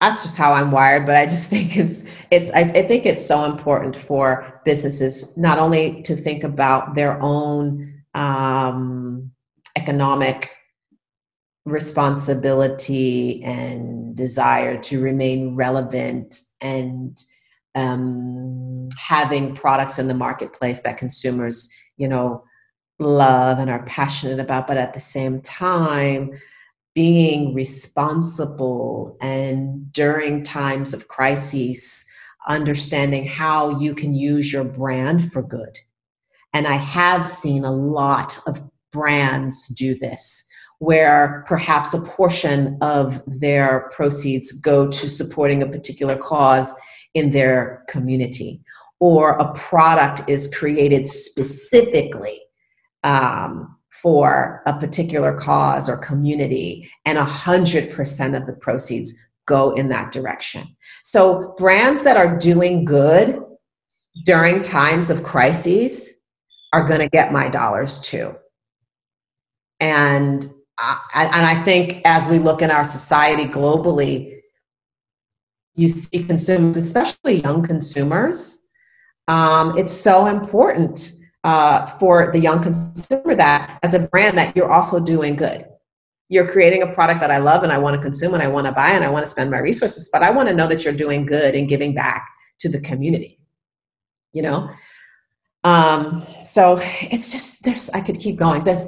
that's 0.00 0.22
just 0.22 0.36
how 0.36 0.54
I'm 0.54 0.70
wired, 0.70 1.04
but 1.04 1.16
I 1.16 1.26
just 1.26 1.50
think 1.50 1.76
it's 1.76 2.02
it's 2.30 2.50
I, 2.50 2.60
I, 2.60 2.86
think 2.86 3.04
it's 3.04 3.26
so 3.26 3.44
important 3.44 3.94
for 3.94 4.62
businesses 4.64 5.36
not 5.36 5.58
only 5.58 6.02
to 6.02 6.16
think 6.16 6.42
about 6.42 6.94
their 6.94 7.20
own 7.20 8.02
um, 8.14 9.30
economic 9.76 10.50
responsibility 11.66 13.42
and 13.44 14.16
desire 14.16 14.78
to 14.78 15.00
remain 15.00 15.54
relevant 15.54 16.40
and 16.60 17.18
um, 17.74 18.88
having 18.98 19.54
products 19.54 19.98
in 19.98 20.08
the 20.08 20.14
marketplace 20.14 20.80
that 20.80 20.98
consumers, 20.98 21.70
you 22.00 22.08
know, 22.08 22.42
love 22.98 23.58
and 23.58 23.70
are 23.70 23.84
passionate 23.84 24.40
about, 24.40 24.66
but 24.66 24.78
at 24.78 24.94
the 24.94 25.00
same 25.00 25.40
time, 25.42 26.32
being 26.94 27.54
responsible 27.54 29.16
and 29.20 29.92
during 29.92 30.42
times 30.42 30.92
of 30.92 31.08
crises, 31.08 32.04
understanding 32.48 33.26
how 33.26 33.78
you 33.78 33.94
can 33.94 34.14
use 34.14 34.52
your 34.52 34.64
brand 34.64 35.30
for 35.30 35.42
good. 35.42 35.78
And 36.52 36.66
I 36.66 36.76
have 36.76 37.28
seen 37.28 37.64
a 37.64 37.70
lot 37.70 38.38
of 38.46 38.60
brands 38.90 39.68
do 39.68 39.94
this 39.94 40.44
where 40.78 41.44
perhaps 41.46 41.92
a 41.92 42.00
portion 42.00 42.78
of 42.80 43.22
their 43.26 43.90
proceeds 43.94 44.52
go 44.52 44.88
to 44.88 45.08
supporting 45.08 45.62
a 45.62 45.68
particular 45.68 46.16
cause 46.16 46.74
in 47.12 47.30
their 47.30 47.84
community, 47.88 48.62
or 49.00 49.32
a 49.38 49.52
product 49.54 50.28
is 50.28 50.52
created 50.54 51.06
specifically 51.06 52.40
um, 53.02 53.76
for 53.90 54.62
a 54.66 54.78
particular 54.78 55.36
cause 55.38 55.88
or 55.88 55.96
community, 55.96 56.90
and 57.06 57.18
100% 57.18 58.36
of 58.36 58.46
the 58.46 58.52
proceeds 58.52 59.14
go 59.46 59.72
in 59.72 59.88
that 59.88 60.12
direction. 60.12 60.76
So, 61.02 61.54
brands 61.58 62.02
that 62.02 62.16
are 62.16 62.38
doing 62.38 62.84
good 62.84 63.42
during 64.24 64.62
times 64.62 65.10
of 65.10 65.22
crises 65.22 66.10
are 66.72 66.86
going 66.86 67.00
to 67.00 67.08
get 67.08 67.32
my 67.32 67.48
dollars 67.48 67.98
too. 68.00 68.34
And 69.80 70.46
and 71.14 71.46
I 71.46 71.62
think 71.64 72.00
as 72.04 72.28
we 72.28 72.38
look 72.38 72.62
in 72.62 72.70
our 72.70 72.84
society 72.84 73.44
globally, 73.44 74.40
you 75.74 75.88
see 75.88 76.24
consumers, 76.24 76.76
especially 76.76 77.42
young 77.42 77.62
consumers, 77.62 78.59
um, 79.30 79.78
it's 79.78 79.92
so 79.92 80.26
important 80.26 81.12
uh, 81.44 81.86
for 81.86 82.32
the 82.32 82.40
young 82.40 82.60
consumer 82.60 83.36
that 83.36 83.78
as 83.84 83.94
a 83.94 84.00
brand 84.00 84.36
that 84.36 84.56
you're 84.56 84.72
also 84.72 84.98
doing 84.98 85.36
good. 85.36 85.64
You're 86.28 86.48
creating 86.48 86.82
a 86.82 86.92
product 86.92 87.20
that 87.20 87.30
I 87.30 87.38
love 87.38 87.62
and 87.62 87.72
I 87.72 87.78
want 87.78 87.94
to 87.94 88.02
consume 88.02 88.34
and 88.34 88.42
I 88.42 88.48
want 88.48 88.66
to 88.66 88.72
buy 88.72 88.90
and 88.90 89.04
I 89.04 89.08
want 89.08 89.24
to 89.24 89.30
spend 89.30 89.50
my 89.50 89.58
resources, 89.58 90.10
but 90.12 90.24
I 90.24 90.30
want 90.32 90.48
to 90.48 90.54
know 90.54 90.66
that 90.66 90.84
you're 90.84 90.92
doing 90.92 91.26
good 91.26 91.54
and 91.54 91.68
giving 91.68 91.94
back 91.94 92.28
to 92.58 92.68
the 92.68 92.80
community. 92.80 93.38
You 94.32 94.42
know, 94.42 94.70
um, 95.62 96.26
so 96.44 96.80
it's 96.82 97.30
just 97.30 97.62
there's 97.62 97.88
I 97.90 98.00
could 98.00 98.18
keep 98.18 98.36
going. 98.36 98.64
There's 98.64 98.86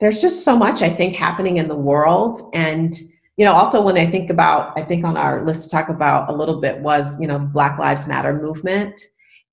there's 0.00 0.18
just 0.18 0.44
so 0.44 0.56
much 0.56 0.80
I 0.80 0.88
think 0.88 1.14
happening 1.14 1.58
in 1.58 1.68
the 1.68 1.76
world 1.76 2.40
and 2.54 2.94
you 3.36 3.44
know 3.44 3.52
also 3.52 3.80
when 3.80 3.96
i 3.96 4.04
think 4.04 4.30
about 4.30 4.76
i 4.76 4.82
think 4.82 5.04
on 5.04 5.16
our 5.16 5.44
list 5.44 5.62
to 5.62 5.70
talk 5.70 5.88
about 5.88 6.28
a 6.28 6.32
little 6.32 6.60
bit 6.60 6.80
was 6.80 7.20
you 7.20 7.26
know 7.28 7.38
the 7.38 7.46
black 7.46 7.78
lives 7.78 8.08
matter 8.08 8.34
movement 8.34 9.00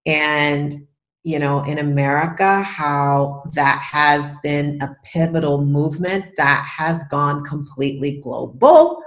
and 0.06 0.76
you 1.24 1.40
know 1.40 1.64
in 1.64 1.80
america 1.80 2.62
how 2.62 3.44
that 3.54 3.80
has 3.80 4.36
been 4.44 4.82
a 4.82 4.96
pivotal 5.04 5.64
movement 5.66 6.26
that 6.38 6.66
has 6.66 7.04
gone 7.06 7.44
completely 7.44 8.20
global 8.22 9.02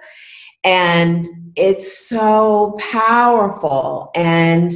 and 0.65 1.27
it's 1.57 2.09
so 2.09 2.77
powerful 2.79 4.11
and 4.15 4.73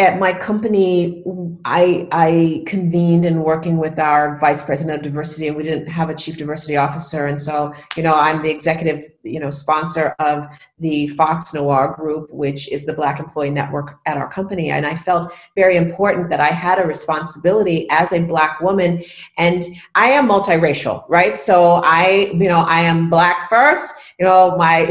at 0.00 0.18
my 0.18 0.32
company, 0.32 1.22
I, 1.66 2.08
I 2.10 2.64
convened 2.66 3.26
and 3.26 3.44
working 3.44 3.76
with 3.76 3.98
our 3.98 4.38
vice 4.38 4.62
president 4.62 4.96
of 4.96 5.02
diversity, 5.02 5.48
and 5.48 5.56
we 5.56 5.62
didn't 5.62 5.88
have 5.88 6.08
a 6.08 6.14
chief 6.14 6.38
diversity 6.38 6.78
officer. 6.78 7.26
And 7.26 7.40
so, 7.40 7.74
you 7.96 8.02
know, 8.02 8.14
I'm 8.14 8.42
the 8.42 8.48
executive, 8.48 9.09
you 9.22 9.40
know, 9.40 9.50
sponsor 9.50 10.14
of 10.18 10.46
the 10.78 11.08
Fox 11.08 11.52
Noir 11.54 11.94
Group, 11.98 12.30
which 12.32 12.68
is 12.68 12.84
the 12.84 12.92
Black 12.92 13.20
Employee 13.20 13.50
Network 13.50 13.98
at 14.06 14.16
our 14.16 14.30
company. 14.30 14.70
And 14.70 14.86
I 14.86 14.94
felt 14.94 15.32
very 15.54 15.76
important 15.76 16.30
that 16.30 16.40
I 16.40 16.46
had 16.46 16.78
a 16.78 16.86
responsibility 16.86 17.86
as 17.90 18.12
a 18.12 18.20
Black 18.20 18.60
woman, 18.60 19.02
and 19.38 19.64
I 19.94 20.08
am 20.08 20.28
multiracial, 20.28 21.04
right? 21.08 21.38
So 21.38 21.80
I, 21.84 22.30
you 22.32 22.48
know, 22.48 22.60
I 22.60 22.80
am 22.80 23.10
Black 23.10 23.48
first. 23.48 23.94
You 24.20 24.26
know, 24.26 24.54
my 24.58 24.86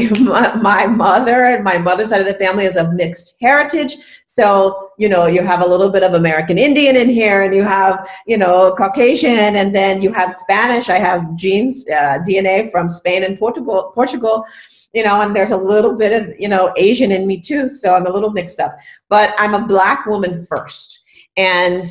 my 0.56 0.88
mother 0.88 1.46
and 1.46 1.64
my 1.64 1.78
mother's 1.78 2.10
side 2.10 2.20
of 2.20 2.28
the 2.28 2.34
family 2.34 2.66
is 2.66 2.76
of 2.76 2.94
mixed 2.94 3.38
heritage. 3.40 3.96
So, 4.26 4.90
you 4.98 5.08
know, 5.08 5.28
you 5.28 5.44
have 5.44 5.62
a 5.62 5.68
little 5.68 5.90
bit 5.90 6.04
of 6.04 6.16
American 6.16 6.58
Indian 6.58 6.96
in 6.96 7.10
here, 7.10 7.44
and 7.44 7.54
you 7.54 7.64
have, 7.64 8.10
you 8.26 8.38
know, 8.38 8.74
Caucasian, 8.76 9.56
and 9.56 9.74
then 9.74 10.02
you 10.02 10.12
have 10.14 10.34
Spanish. 10.34 10.90
I 10.90 10.98
have 10.98 11.36
genes, 11.36 11.86
uh, 11.90 12.20
DNA 12.28 12.72
from 12.72 12.90
Spain 12.90 13.24
and 13.24 13.38
Portugal, 13.38 13.92
Portugal, 13.94 14.46
you 14.94 15.04
know, 15.04 15.22
and 15.22 15.36
there's 15.36 15.52
a 15.52 15.58
little 15.58 15.96
bit 15.96 16.12
of, 16.12 16.34
you 16.40 16.48
know, 16.48 16.74
Asian 16.78 17.12
in 17.12 17.28
me 17.28 17.40
too. 17.40 17.70
So 17.70 17.96
I'm 17.96 18.08
a 18.08 18.12
little 18.12 18.32
mixed 18.32 18.60
up. 18.60 18.78
But 19.10 19.36
I'm 19.38 19.54
a 19.54 19.68
black 19.68 20.08
woman 20.08 20.46
first. 20.46 21.06
And 21.38 21.86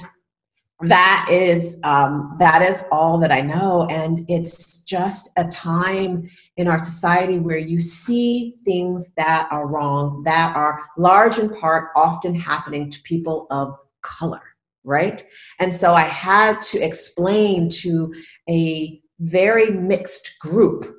that 0.81 1.27
is 1.31 1.77
um, 1.83 2.37
that 2.39 2.63
is 2.63 2.85
all 2.93 3.19
that 3.19 3.33
I 3.33 3.41
know, 3.41 3.89
and 3.91 4.21
it's 4.29 4.83
just 4.83 5.31
a 5.37 5.45
time 5.49 6.31
in 6.59 6.67
our 6.67 6.79
society 6.79 7.39
where 7.39 7.57
you 7.57 7.79
see 7.79 8.57
things 8.65 9.11
that 9.17 9.49
are 9.51 9.69
wrong, 9.69 10.23
that 10.25 10.55
are 10.55 10.85
large 10.99 11.39
in 11.39 11.49
part 11.49 11.91
often 11.97 12.35
happening 12.35 12.91
to 12.91 13.01
people 13.03 13.47
of 13.51 13.75
color, 14.03 14.43
right? 14.85 15.25
And 15.61 15.73
so 15.75 15.95
I 15.95 16.03
had 16.03 16.61
to 16.63 16.81
explain 16.81 17.69
to 17.71 18.13
a 18.51 19.01
very 19.21 19.71
mixed 19.71 20.39
group 20.41 20.95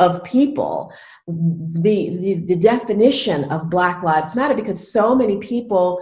of 0.00 0.22
people 0.24 0.92
the, 1.26 2.16
the 2.16 2.34
the 2.46 2.56
definition 2.56 3.44
of 3.50 3.68
Black 3.70 4.02
Lives 4.02 4.36
Matter 4.36 4.54
because 4.54 4.92
so 4.92 5.14
many 5.14 5.38
people 5.38 5.98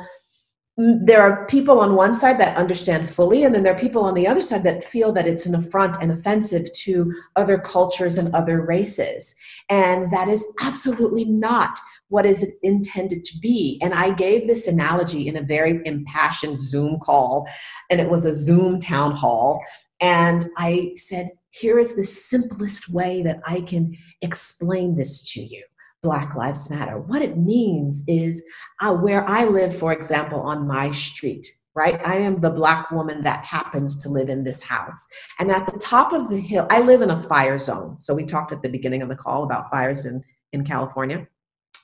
there 0.78 1.20
are 1.20 1.46
people 1.46 1.80
on 1.80 1.94
one 1.94 2.14
side 2.14 2.40
that 2.40 2.56
understand 2.56 3.10
fully, 3.10 3.44
and 3.44 3.54
then 3.54 3.62
there 3.62 3.74
are 3.74 3.78
people 3.78 4.04
on 4.04 4.14
the 4.14 4.26
other 4.26 4.40
side 4.40 4.64
that 4.64 4.84
feel 4.84 5.12
that 5.12 5.26
it's 5.26 5.44
an 5.44 5.54
affront 5.54 5.96
and 6.00 6.10
offensive 6.10 6.72
to 6.72 7.12
other 7.36 7.58
cultures 7.58 8.16
and 8.16 8.34
other 8.34 8.64
races. 8.64 9.34
And 9.68 10.10
that 10.12 10.28
is 10.28 10.44
absolutely 10.60 11.26
not 11.26 11.78
what 12.08 12.24
is 12.24 12.42
it 12.42 12.54
intended 12.62 13.24
to 13.24 13.38
be. 13.38 13.78
And 13.82 13.92
I 13.92 14.12
gave 14.12 14.46
this 14.46 14.66
analogy 14.66 15.28
in 15.28 15.36
a 15.36 15.42
very 15.42 15.80
impassioned 15.84 16.56
Zoom 16.56 16.98
call, 17.00 17.46
and 17.90 18.00
it 18.00 18.08
was 18.08 18.24
a 18.24 18.32
Zoom 18.32 18.78
town 18.78 19.12
hall. 19.12 19.60
And 20.00 20.48
I 20.56 20.92
said, 20.96 21.30
here 21.50 21.78
is 21.78 21.94
the 21.94 22.04
simplest 22.04 22.88
way 22.88 23.22
that 23.22 23.40
I 23.46 23.60
can 23.60 23.96
explain 24.22 24.96
this 24.96 25.22
to 25.32 25.42
you. 25.42 25.62
Black 26.02 26.34
Lives 26.34 26.68
Matter. 26.68 26.98
What 26.98 27.22
it 27.22 27.38
means 27.38 28.02
is 28.08 28.42
uh, 28.80 28.92
where 28.92 29.28
I 29.28 29.44
live, 29.44 29.76
for 29.76 29.92
example, 29.92 30.40
on 30.40 30.66
my 30.66 30.90
street, 30.90 31.46
right? 31.74 32.00
I 32.04 32.16
am 32.16 32.40
the 32.40 32.50
Black 32.50 32.90
woman 32.90 33.22
that 33.22 33.44
happens 33.44 34.02
to 34.02 34.08
live 34.08 34.28
in 34.28 34.42
this 34.42 34.60
house. 34.62 35.06
And 35.38 35.50
at 35.52 35.66
the 35.66 35.78
top 35.78 36.12
of 36.12 36.28
the 36.28 36.40
hill, 36.40 36.66
I 36.70 36.80
live 36.80 37.02
in 37.02 37.10
a 37.10 37.22
fire 37.22 37.58
zone. 37.58 37.98
So 37.98 38.14
we 38.14 38.24
talked 38.24 38.50
at 38.50 38.62
the 38.62 38.68
beginning 38.68 39.02
of 39.02 39.08
the 39.08 39.16
call 39.16 39.44
about 39.44 39.70
fires 39.70 40.04
in, 40.06 40.22
in 40.52 40.64
California. 40.64 41.26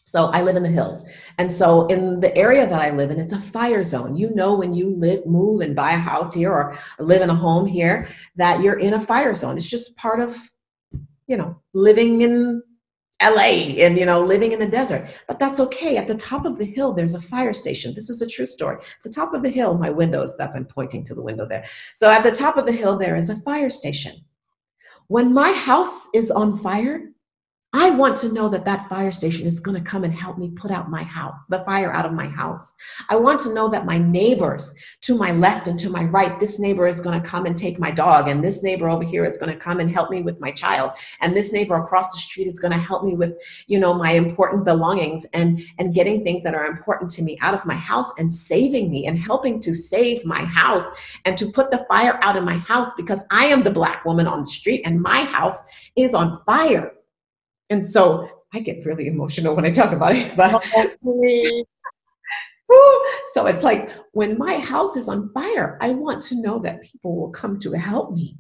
So 0.05 0.29
I 0.29 0.43
live 0.43 0.57
in 0.57 0.63
the 0.63 0.69
hills. 0.71 1.05
And 1.37 1.53
so 1.53 1.87
in 1.87 2.19
the 2.19 2.35
area 2.37 2.67
that 2.67 2.81
I 2.81 2.91
live 2.91 3.11
in, 3.11 3.21
it's 3.21 3.35
a 3.35 3.41
fire 3.41 3.85
zone. 3.85 4.17
You 4.17 4.35
know, 4.35 4.55
when 4.55 4.73
you 4.73 4.97
live, 4.97 5.27
move 5.27 5.61
and 5.61 5.77
buy 5.77 5.93
a 5.93 5.99
house 5.99 6.35
here 6.35 6.51
or 6.51 6.77
live 6.99 7.23
in 7.23 7.31
a 7.31 7.35
home 7.35 7.67
here, 7.67 8.09
that 8.35 8.63
you're 8.63 8.79
in 8.79 8.95
a 8.95 9.01
fire 9.01 9.35
zone. 9.35 9.57
It's 9.57 9.67
just 9.67 9.97
part 9.97 10.19
of, 10.21 10.37
you 11.27 11.37
know, 11.37 11.61
living 11.75 12.23
in 12.23 12.63
LA 13.23 13.75
and 13.83 13.99
you 13.99 14.07
know 14.07 14.23
living 14.23 14.53
in 14.53 14.59
the 14.59 14.67
desert. 14.67 15.07
But 15.27 15.39
that's 15.39 15.61
okay. 15.61 15.97
At 15.97 16.07
the 16.07 16.15
top 16.15 16.45
of 16.45 16.57
the 16.57 16.65
hill 16.65 16.93
there's 16.93 17.15
a 17.15 17.21
fire 17.21 17.53
station. 17.53 17.95
This 17.95 18.11
is 18.11 18.23
a 18.23 18.29
true 18.29 18.47
story. 18.47 18.83
The 19.03 19.11
top 19.11 19.35
of 19.35 19.43
the 19.43 19.51
hill 19.51 19.77
my 19.77 19.91
windows 19.91 20.37
that's 20.37 20.55
I'm 20.55 20.65
pointing 20.65 21.03
to 21.05 21.15
the 21.15 21.23
window 21.23 21.47
there. 21.47 21.65
So 21.95 22.11
at 22.11 22.23
the 22.23 22.31
top 22.31 22.57
of 22.57 22.67
the 22.67 22.73
hill 22.73 22.97
there 22.97 23.17
is 23.17 23.31
a 23.31 23.37
fire 23.37 23.71
station. 23.71 24.25
When 25.09 25.33
my 25.33 25.53
house 25.53 26.09
is 26.15 26.31
on 26.31 26.59
fire 26.59 27.11
I 27.75 27.91
want 27.91 28.17
to 28.19 28.33
know 28.33 28.49
that 28.49 28.65
that 28.65 28.89
fire 28.89 29.13
station 29.13 29.47
is 29.47 29.61
going 29.61 29.77
to 29.77 29.91
come 29.91 30.03
and 30.03 30.15
help 30.15 30.39
me 30.39 30.49
put 30.49 30.71
out 30.71 30.89
my 30.89 31.03
house, 31.03 31.35
the 31.51 31.63
fire 31.65 31.93
out 31.93 32.07
of 32.07 32.15
my 32.15 32.27
house. 32.27 32.75
I 33.11 33.17
want 33.17 33.41
to 33.41 33.53
know 33.53 33.69
that 33.69 33.85
my 33.85 33.99
neighbors 33.99 34.75
to 35.03 35.19
my 35.19 35.33
left 35.33 35.69
and 35.69 35.79
to 35.81 35.91
my 35.91 36.05
right, 36.05 36.41
this 36.41 36.59
neighbor 36.59 36.87
is 36.87 37.03
going 37.03 37.21
to 37.21 37.29
come 37.29 37.45
and 37.45 37.59
take 37.59 37.79
my 37.79 37.91
dog, 37.91 38.29
and 38.29 38.43
this 38.43 38.63
neighbor 38.63 38.89
over 38.89 39.05
here 39.05 39.27
is 39.27 39.37
going 39.37 39.53
to 39.53 39.59
come 39.59 39.81
and 39.81 39.91
help 39.91 40.09
me 40.09 40.23
with 40.23 40.41
my 40.41 40.51
child, 40.51 40.93
and 41.21 41.37
this 41.37 41.53
neighbor 41.53 41.75
across 41.75 42.11
the 42.11 42.19
street 42.19 42.47
is 42.47 42.59
going 42.59 42.73
to 42.73 42.79
help 42.79 43.05
me 43.05 43.15
with, 43.15 43.35
you 43.67 43.79
know, 43.79 43.93
my 43.93 44.13
important 44.13 44.65
belongings 44.65 45.27
and 45.35 45.61
and 45.79 45.93
getting 45.93 46.25
things 46.25 46.43
that 46.45 46.55
are 46.55 46.67
important 46.67 47.11
to 47.11 47.23
me 47.23 47.37
out 47.43 47.53
of 47.53 47.67
my 47.67 47.75
house 47.75 48.11
and 48.19 48.33
saving 48.33 48.91
me 48.91 49.07
and 49.07 49.19
helping 49.19 49.61
to 49.61 49.75
save 49.75 50.25
my 50.25 50.43
house 50.43 50.89
and 51.27 51.37
to 51.37 51.53
put 51.53 51.71
the 51.71 51.85
fire 51.87 52.19
out 52.23 52.37
of 52.37 52.45
my 52.45 52.57
house 52.57 52.95
because 52.97 53.21
I 53.31 53.45
am 53.45 53.63
the 53.63 53.71
black 53.71 54.07
woman 54.07 54.27
on 54.27 54.41
the 54.41 54.47
street 54.47 54.83
and 54.87 55.03
my 55.03 55.21
house 55.25 55.63
is 55.97 56.15
on 56.15 56.43
fire 56.47 56.95
and 57.71 57.85
so 57.85 58.29
I 58.55 58.61
get 58.61 58.85
really 58.85 59.07
emotional 59.07 59.55
when 59.55 59.65
I 59.65 59.71
talk 59.71 59.93
about 59.93 60.15
it. 60.15 60.35
But 60.37 60.65
oh, 62.71 63.19
so 63.35 63.47
it's 63.47 63.63
like 63.63 63.91
when 64.13 64.39
my 64.39 64.59
house 64.59 64.97
is 64.97 65.09
on 65.09 65.31
fire, 65.33 65.79
I 65.81 65.91
want 65.91 66.23
to 66.25 66.41
know 66.41 66.59
that 66.61 66.83
people 66.83 67.17
will 67.17 67.31
come 67.31 67.59
to 67.61 67.73
help 67.73 68.13
me. 68.13 68.39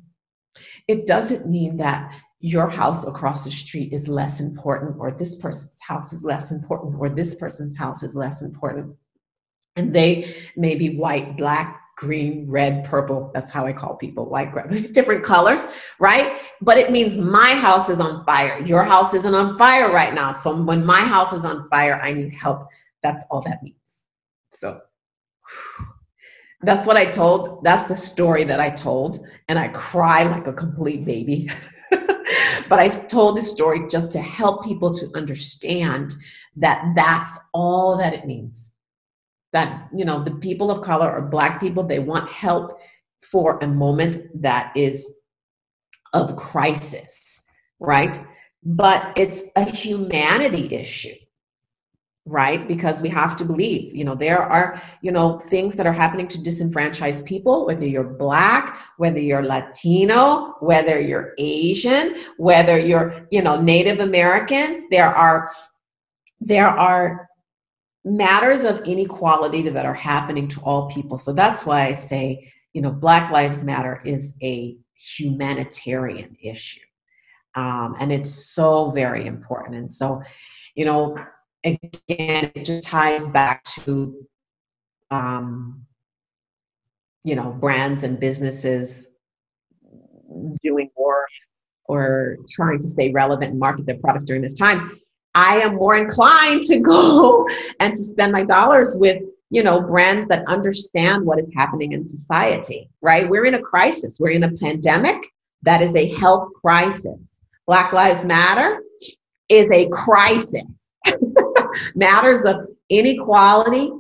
It 0.87 1.07
doesn't 1.07 1.49
mean 1.49 1.77
that 1.77 2.15
your 2.41 2.69
house 2.69 3.05
across 3.07 3.45
the 3.45 3.51
street 3.51 3.93
is 3.93 4.09
less 4.09 4.41
important, 4.41 4.97
or 4.99 5.11
this 5.11 5.37
person's 5.37 5.81
house 5.87 6.13
is 6.13 6.25
less 6.25 6.53
important, 6.53 6.95
or 6.99 7.09
this 7.09 7.35
person's 7.35 7.77
house 7.77 8.03
is 8.03 8.15
less 8.15 8.43
important. 8.43 8.95
And 9.77 9.95
they 9.95 10.35
may 10.57 10.75
be 10.75 10.97
white, 10.97 11.37
black, 11.37 11.81
green, 11.99 12.47
red, 12.49 12.85
purple. 12.85 13.31
That's 13.35 13.51
how 13.51 13.67
I 13.67 13.73
call 13.73 13.97
people, 13.97 14.31
white, 14.31 14.53
different 14.93 15.25
colors, 15.25 15.67
right? 15.99 16.41
But 16.61 16.79
it 16.79 16.93
means 16.93 17.19
my 17.19 17.51
house 17.51 17.89
is 17.89 18.01
on 18.01 18.25
fire. 18.25 18.61
Your 18.61 18.85
house 18.85 19.15
isn't 19.15 19.35
on 19.35 19.59
fire 19.59 19.93
right 19.93 20.15
now. 20.15 20.33
So 20.33 20.55
when 20.63 20.87
my 20.87 21.01
house 21.01 21.33
is 21.33 21.45
on 21.45 21.69
fire, 21.69 22.01
I 22.03 22.13
need 22.13 22.33
help. 22.33 22.69
That's 23.03 23.25
all 23.31 23.43
that 23.43 23.63
means. 23.63 23.77
So 24.53 24.81
that's 26.63 26.87
what 26.87 26.97
I 26.97 27.05
told. 27.05 27.65
That's 27.65 27.87
the 27.87 27.97
story 27.97 28.45
that 28.45 28.61
I 28.61 28.71
told. 28.71 29.27
And 29.49 29.59
I 29.59 29.69
cry 29.69 30.23
like 30.23 30.47
a 30.47 30.53
complete 30.53 31.05
baby. 31.05 31.51
but 31.91 32.79
I 32.79 32.89
told 32.89 33.37
this 33.37 33.51
story 33.51 33.89
just 33.89 34.13
to 34.13 34.21
help 34.21 34.65
people 34.65 34.95
to 34.95 35.11
understand 35.17 36.15
that 36.57 36.93
that's 36.95 37.39
all 37.53 37.97
that 37.99 38.15
it 38.15 38.25
means 38.25 38.73
that 39.53 39.89
you 39.95 40.05
know 40.05 40.23
the 40.23 40.33
people 40.33 40.71
of 40.71 40.85
color 40.85 41.11
or 41.11 41.23
black 41.23 41.61
people 41.61 41.83
they 41.83 41.99
want 41.99 42.29
help 42.31 42.79
for 43.31 43.59
a 43.59 43.67
moment 43.67 44.21
that 44.43 44.73
is 44.77 45.17
of 46.13 46.37
crisis 46.37 47.39
right? 47.81 48.19
But 48.65 49.13
it's 49.17 49.43
a 49.57 49.65
humanity 49.65 50.75
issue 50.75 51.15
right? 52.31 52.69
Because 52.69 53.01
we 53.01 53.09
have 53.09 53.37
to 53.37 53.45
believe 53.45 53.95
you 53.97 54.05
know 54.05 54.15
there 54.15 54.43
are 54.43 54.83
you 55.01 55.11
know 55.11 55.39
things 55.39 55.77
that 55.77 55.87
are 55.87 55.93
happening 55.93 56.29
to 56.29 56.43
disenfranchised 56.43 57.25
people 57.25 57.65
whether 57.67 57.87
you're 57.87 58.05
black 58.05 58.79
whether 58.99 59.19
you're 59.19 59.43
latino 59.43 60.55
whether 60.61 61.01
you're 61.01 61.33
asian 61.39 62.17
whether 62.37 62.79
you're 62.79 63.27
you 63.31 63.43
know 63.43 63.61
native 63.61 64.01
american. 64.01 64.87
There 64.91 65.09
are 65.09 65.51
there 66.41 66.69
are 66.69 67.28
matters 68.09 68.65
of 68.65 68.81
inequality 68.81 69.69
that 69.69 69.85
are 69.85 69.95
happening 69.95 70.49
to 70.49 70.61
all 70.61 70.89
people. 70.91 71.19
So 71.19 71.33
that's 71.33 71.67
why 71.67 71.87
I 71.87 71.93
say, 71.93 72.53
you 72.73 72.81
know, 72.81 72.91
Black 72.91 73.31
Lives 73.31 73.65
Matter 73.65 74.01
is 74.05 74.35
a 74.43 74.77
humanitarian 74.95 76.37
issue. 76.43 76.81
Um, 77.55 77.97
and 77.99 78.13
it's 78.13 78.33
so 78.33 78.91
very 78.91 79.27
important. 79.27 79.77
And 79.77 79.93
so, 79.93 80.23
you 80.75 80.85
know, 80.85 81.19
again, 81.65 82.53
it 82.55 82.65
just 82.65 82.87
ties 82.87 83.27
back 83.27 83.65
to, 83.65 84.27
um, 85.11 85.85
you 87.25 87.35
know, 87.35 87.51
brands 87.53 88.05
and 88.05 88.21
businesses 88.21 89.07
doing 90.63 90.91
more 90.97 91.27
or 91.85 92.37
trying 92.51 92.79
to 92.79 92.89
stay 92.89 93.11
relevant 93.11 93.51
and 93.51 93.59
market 93.59 93.87
their 93.87 93.99
products 93.99 94.25
during 94.25 94.43
this 94.43 94.59
time 94.59 94.99
I 95.39 95.61
am 95.61 95.77
more 95.77 95.95
inclined 95.95 96.65
to 96.65 96.81
go 96.81 97.47
and 97.81 97.95
to 97.95 98.03
spend 98.03 98.33
my 98.33 98.43
dollars 98.43 98.97
with 98.99 99.23
you 99.51 99.63
know 99.63 99.81
brands 99.81 100.27
that 100.27 100.45
understand 100.49 101.25
what 101.25 101.39
is 101.39 101.53
happening 101.55 101.93
in 101.93 102.09
society 102.09 102.91
right? 103.01 103.29
We're 103.29 103.45
in 103.45 103.55
a 103.55 103.63
crisis. 103.63 104.19
We're 104.19 104.31
in 104.31 104.43
a 104.43 104.57
pandemic 104.59 105.17
that 105.63 105.81
is 105.81 105.95
a 105.95 106.13
health 106.15 106.49
crisis. 106.61 107.41
Black 107.67 107.93
lives 107.93 108.25
matter 108.25 108.83
is 109.49 109.71
a 109.71 109.89
crisis. 109.91 110.89
Matters 111.95 112.45
of 112.45 112.57
inequality 112.89 113.93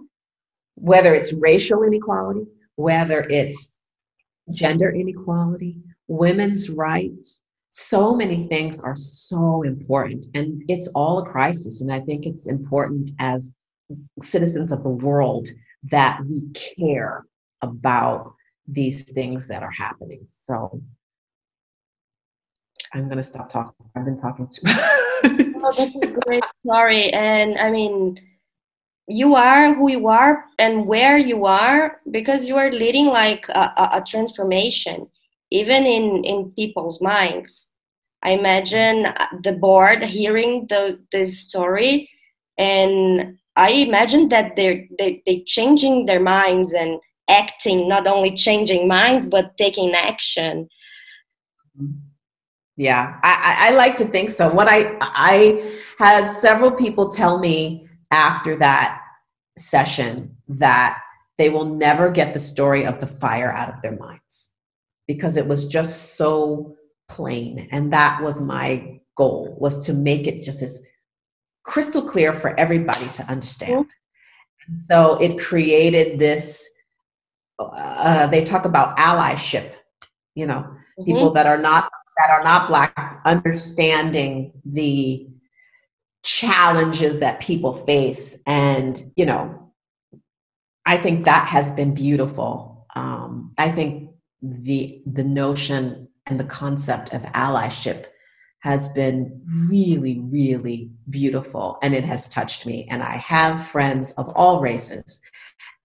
whether 0.74 1.14
it's 1.14 1.32
racial 1.32 1.82
inequality 1.84 2.47
whether 2.76 3.24
it's 3.28 3.74
gender 4.51 4.91
inequality 4.91 5.76
women's 6.09 6.70
rights 6.70 7.41
so 7.81 8.14
many 8.14 8.49
things 8.49 8.81
are 8.81 8.97
so 8.97 9.62
important 9.62 10.26
and 10.35 10.64
it's 10.68 10.89
all 10.97 11.20
a 11.20 11.24
crisis 11.24 11.81
and 11.81 11.93
i 11.93 12.01
think 12.01 12.26
it's 12.26 12.49
important 12.49 13.12
as 13.20 13.55
citizens 14.20 14.72
of 14.72 14.83
the 14.83 14.89
world 14.89 15.49
that 15.85 16.20
we 16.29 16.41
care 16.76 17.24
about 17.62 18.33
these 18.66 19.05
things 19.05 19.47
that 19.47 19.62
are 19.62 19.70
happening. 19.70 20.20
So 20.26 20.83
i'm 22.95 23.05
going 23.05 23.18
to 23.18 23.22
stop 23.22 23.49
talking 23.49 23.87
i've 23.95 24.05
been 24.05 24.16
talking 24.16 24.49
too 24.49 24.62
much. 24.64 24.76
Oh, 25.61 25.72
that's 25.76 25.97
a 25.97 26.07
great 26.07 26.45
story 26.64 27.12
and 27.12 27.59
i 27.59 27.68
mean 27.68 28.16
you 29.09 29.35
are 29.35 29.74
who 29.74 29.91
you 29.91 30.07
are 30.07 30.45
and 30.59 30.87
where 30.87 31.18
you 31.18 31.47
are 31.47 32.01
because 32.12 32.47
you 32.47 32.57
are 32.57 32.70
leading 32.70 33.07
like 33.07 33.49
a, 33.49 33.91
a 33.95 34.05
transformation 34.07 35.09
even 35.51 35.85
in 35.85 36.22
in 36.24 36.53
people's 36.53 37.01
minds 37.03 37.68
i 38.23 38.31
imagine 38.31 39.07
uh, 39.07 39.27
the 39.43 39.53
board 39.53 40.03
hearing 40.03 40.66
the 40.69 40.99
the 41.12 41.25
story 41.27 42.09
and 42.59 43.37
i 43.57 43.71
imagine 43.71 44.29
that 44.29 44.57
they're 44.57 44.87
they, 44.99 45.23
they 45.27 45.43
changing 45.47 46.07
their 46.07 46.21
minds 46.21 46.73
and 46.73 47.01
acting 47.29 47.89
not 47.89 48.07
only 48.07 48.35
changing 48.35 48.89
minds 48.89 49.29
but 49.29 49.57
taking 49.59 49.95
action. 49.95 50.69
Yeah 52.77 53.19
I, 53.23 53.69
I 53.69 53.77
like 53.77 53.97
to 53.97 54.05
think 54.05 54.31
so. 54.31 54.53
What 54.53 54.69
i 54.69 54.97
i 55.01 55.62
had 55.99 56.29
several 56.31 56.71
people 56.71 57.09
tell 57.09 57.39
me 57.39 57.89
after 58.11 58.57
that 58.57 59.01
session 59.59 60.37
that 60.49 60.99
they 61.37 61.51
will 61.51 61.64
never 61.64 62.11
get 62.11 62.35
the 62.35 62.41
story 62.41 62.85
of 62.85 63.01
the 63.01 63.07
fire 63.07 63.53
out 63.53 63.73
of 63.73 63.83
their 63.83 63.97
minds 63.97 64.51
because 65.07 65.37
it 65.37 65.47
was 65.47 65.66
just 65.66 66.16
so 66.16 66.77
plain. 67.09 67.69
And 67.71 67.93
that 67.93 68.23
was 68.23 68.41
my 68.41 69.01
goal 69.17 69.57
was 69.59 69.85
to 69.87 69.93
make 69.93 70.27
it 70.27 70.43
just 70.43 70.63
as 70.63 70.81
crystal 71.65 72.03
clear 72.03 72.33
for 72.33 72.59
everybody 72.59 73.09
to 73.09 73.25
understand. 73.25 73.87
And 74.67 74.79
so 74.79 75.21
it 75.21 75.39
created 75.39 76.19
this 76.19 76.69
uh, 77.59 78.27
they 78.29 78.45
talk 78.45 78.65
about 78.65 78.97
allyship 78.97 79.73
you 80.37 80.47
know 80.47 80.61
mm-hmm. 80.61 81.05
people 81.05 81.33
that 81.33 81.47
are 81.47 81.59
not 81.59 81.91
that 82.19 82.31
are 82.31 82.45
not 82.45 82.69
black 82.69 83.21
understanding 83.25 84.53
the 84.65 85.29
challenges 86.25 87.19
that 87.19 87.41
people 87.41 87.73
face. 87.73 88.37
And 88.47 89.03
you 89.17 89.27
know 89.27 89.73
i 90.87 90.97
think 90.97 91.25
that 91.25 91.47
has 91.49 91.71
been 91.73 91.95
beautiful. 91.95 92.87
Um, 92.95 93.53
i 93.59 93.71
think 93.71 94.11
the 94.43 95.03
the 95.07 95.25
notion 95.25 96.08
and 96.29 96.39
the 96.39 96.45
concept 96.45 97.12
of 97.12 97.22
allyship 97.33 98.07
has 98.61 98.89
been 98.89 99.41
really 99.70 100.20
really 100.31 100.91
beautiful 101.11 101.79
and 101.83 101.95
it 101.95 102.05
has 102.05 102.29
touched 102.29 102.66
me. 102.66 102.87
And 102.91 103.03
i 103.03 103.16
have 103.16 103.66
friends 103.66 104.12
of 104.12 104.29
all 104.35 104.61
races 104.61 105.20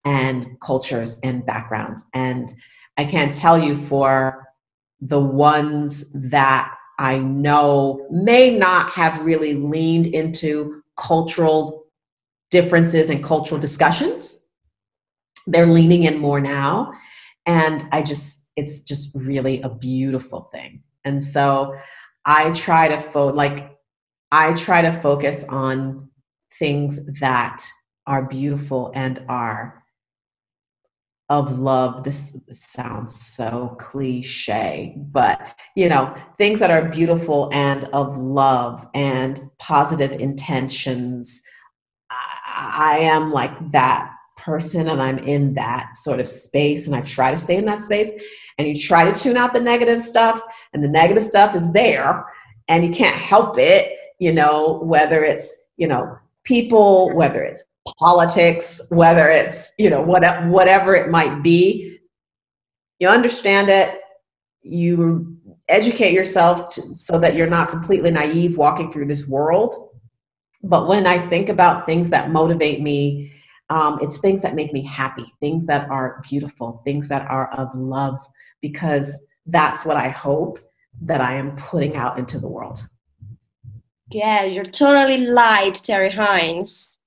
and 0.05 0.59
cultures 0.59 1.19
and 1.23 1.45
backgrounds. 1.45 2.05
And 2.13 2.51
i 2.97 3.05
can't 3.05 3.33
tell 3.33 3.57
you 3.57 3.75
for 3.75 4.47
the 5.01 5.19
ones 5.19 6.05
that 6.13 6.73
i 6.99 7.17
know 7.17 8.07
may 8.11 8.55
not 8.57 8.89
have 8.89 9.25
really 9.25 9.53
leaned 9.55 10.07
into 10.07 10.81
cultural 10.97 11.85
differences 12.51 13.09
and 13.09 13.23
cultural 13.23 13.59
discussions. 13.59 14.37
They're 15.47 15.65
leaning 15.65 16.03
in 16.03 16.19
more 16.19 16.39
now. 16.39 16.93
And 17.45 17.83
i 17.91 18.01
just 18.01 18.42
it's 18.55 18.81
just 18.81 19.15
really 19.15 19.61
a 19.61 19.69
beautiful 19.69 20.49
thing. 20.53 20.83
And 21.05 21.23
so 21.23 21.75
I 22.25 22.51
try 22.51 22.87
to 22.87 23.01
fo- 23.01 23.33
like 23.33 23.77
I 24.31 24.55
try 24.55 24.81
to 24.81 24.91
focus 25.01 25.43
on 25.49 26.09
things 26.57 27.05
that 27.19 27.63
are 28.07 28.23
beautiful 28.23 28.91
and 28.95 29.23
are 29.29 29.83
of 31.29 31.57
love. 31.57 32.03
This 32.03 32.35
sounds 32.51 33.19
so 33.19 33.75
cliche, 33.79 34.95
but 34.97 35.39
you 35.75 35.89
know, 35.89 36.15
things 36.37 36.59
that 36.59 36.71
are 36.71 36.89
beautiful 36.89 37.49
and 37.53 37.85
of 37.85 38.17
love 38.17 38.87
and 38.93 39.49
positive 39.59 40.11
intentions. 40.11 41.41
I, 42.11 42.95
I 42.95 42.97
am 42.99 43.31
like 43.31 43.71
that 43.71 44.12
person 44.43 44.89
and 44.89 45.01
I'm 45.01 45.19
in 45.19 45.53
that 45.55 45.95
sort 45.97 46.19
of 46.19 46.27
space 46.27 46.85
and 46.85 46.95
I 46.95 47.01
try 47.01 47.31
to 47.31 47.37
stay 47.37 47.57
in 47.57 47.65
that 47.65 47.81
space 47.81 48.11
and 48.57 48.67
you 48.67 48.79
try 48.79 49.09
to 49.09 49.17
tune 49.17 49.37
out 49.37 49.53
the 49.53 49.59
negative 49.59 50.01
stuff 50.01 50.41
and 50.73 50.83
the 50.83 50.89
negative 50.89 51.23
stuff 51.23 51.55
is 51.55 51.71
there 51.71 52.25
and 52.67 52.85
you 52.85 52.91
can't 52.91 53.15
help 53.15 53.57
it, 53.57 53.97
you 54.19 54.31
know, 54.31 54.81
whether 54.83 55.23
it's, 55.23 55.65
you 55.77 55.87
know, 55.87 56.17
people, 56.43 57.13
whether 57.15 57.41
it's 57.41 57.63
politics, 57.99 58.81
whether 58.89 59.27
it's, 59.27 59.71
you 59.77 59.89
know, 59.89 60.01
whatever, 60.01 60.49
whatever 60.49 60.95
it 60.95 61.09
might 61.09 61.41
be, 61.41 61.99
you 62.99 63.07
understand 63.07 63.69
it, 63.69 63.99
you 64.61 65.37
educate 65.67 66.13
yourself 66.13 66.73
to, 66.73 66.95
so 66.95 67.19
that 67.19 67.35
you're 67.35 67.47
not 67.47 67.69
completely 67.69 68.11
naive 68.11 68.57
walking 68.57 68.91
through 68.91 69.05
this 69.05 69.27
world. 69.27 69.89
But 70.63 70.87
when 70.87 71.05
I 71.05 71.27
think 71.27 71.49
about 71.49 71.85
things 71.85 72.09
that 72.11 72.31
motivate 72.31 72.81
me, 72.81 73.32
um, 73.73 73.97
it's 74.01 74.19
things 74.19 74.43
that 74.43 74.53
make 74.53 74.71
me 74.71 74.83
happy, 74.83 75.25
things 75.39 75.65
that 75.65 75.89
are 75.89 76.21
beautiful, 76.29 76.81
things 76.85 77.09
that 77.09 77.27
are 77.27 77.51
of 77.53 77.73
love, 77.73 78.23
because 78.61 79.25
that's 79.47 79.83
what 79.83 79.97
I 79.97 80.09
hope 80.09 80.59
that 81.01 81.21
I 81.21 81.33
am 81.33 81.55
putting 81.55 81.95
out 81.95 82.19
into 82.19 82.37
the 82.39 82.47
world. 82.47 82.87
Yeah, 84.11 84.43
you're 84.43 84.63
totally 84.63 85.17
light, 85.17 85.73
Terri 85.73 86.13
Hines. 86.13 86.97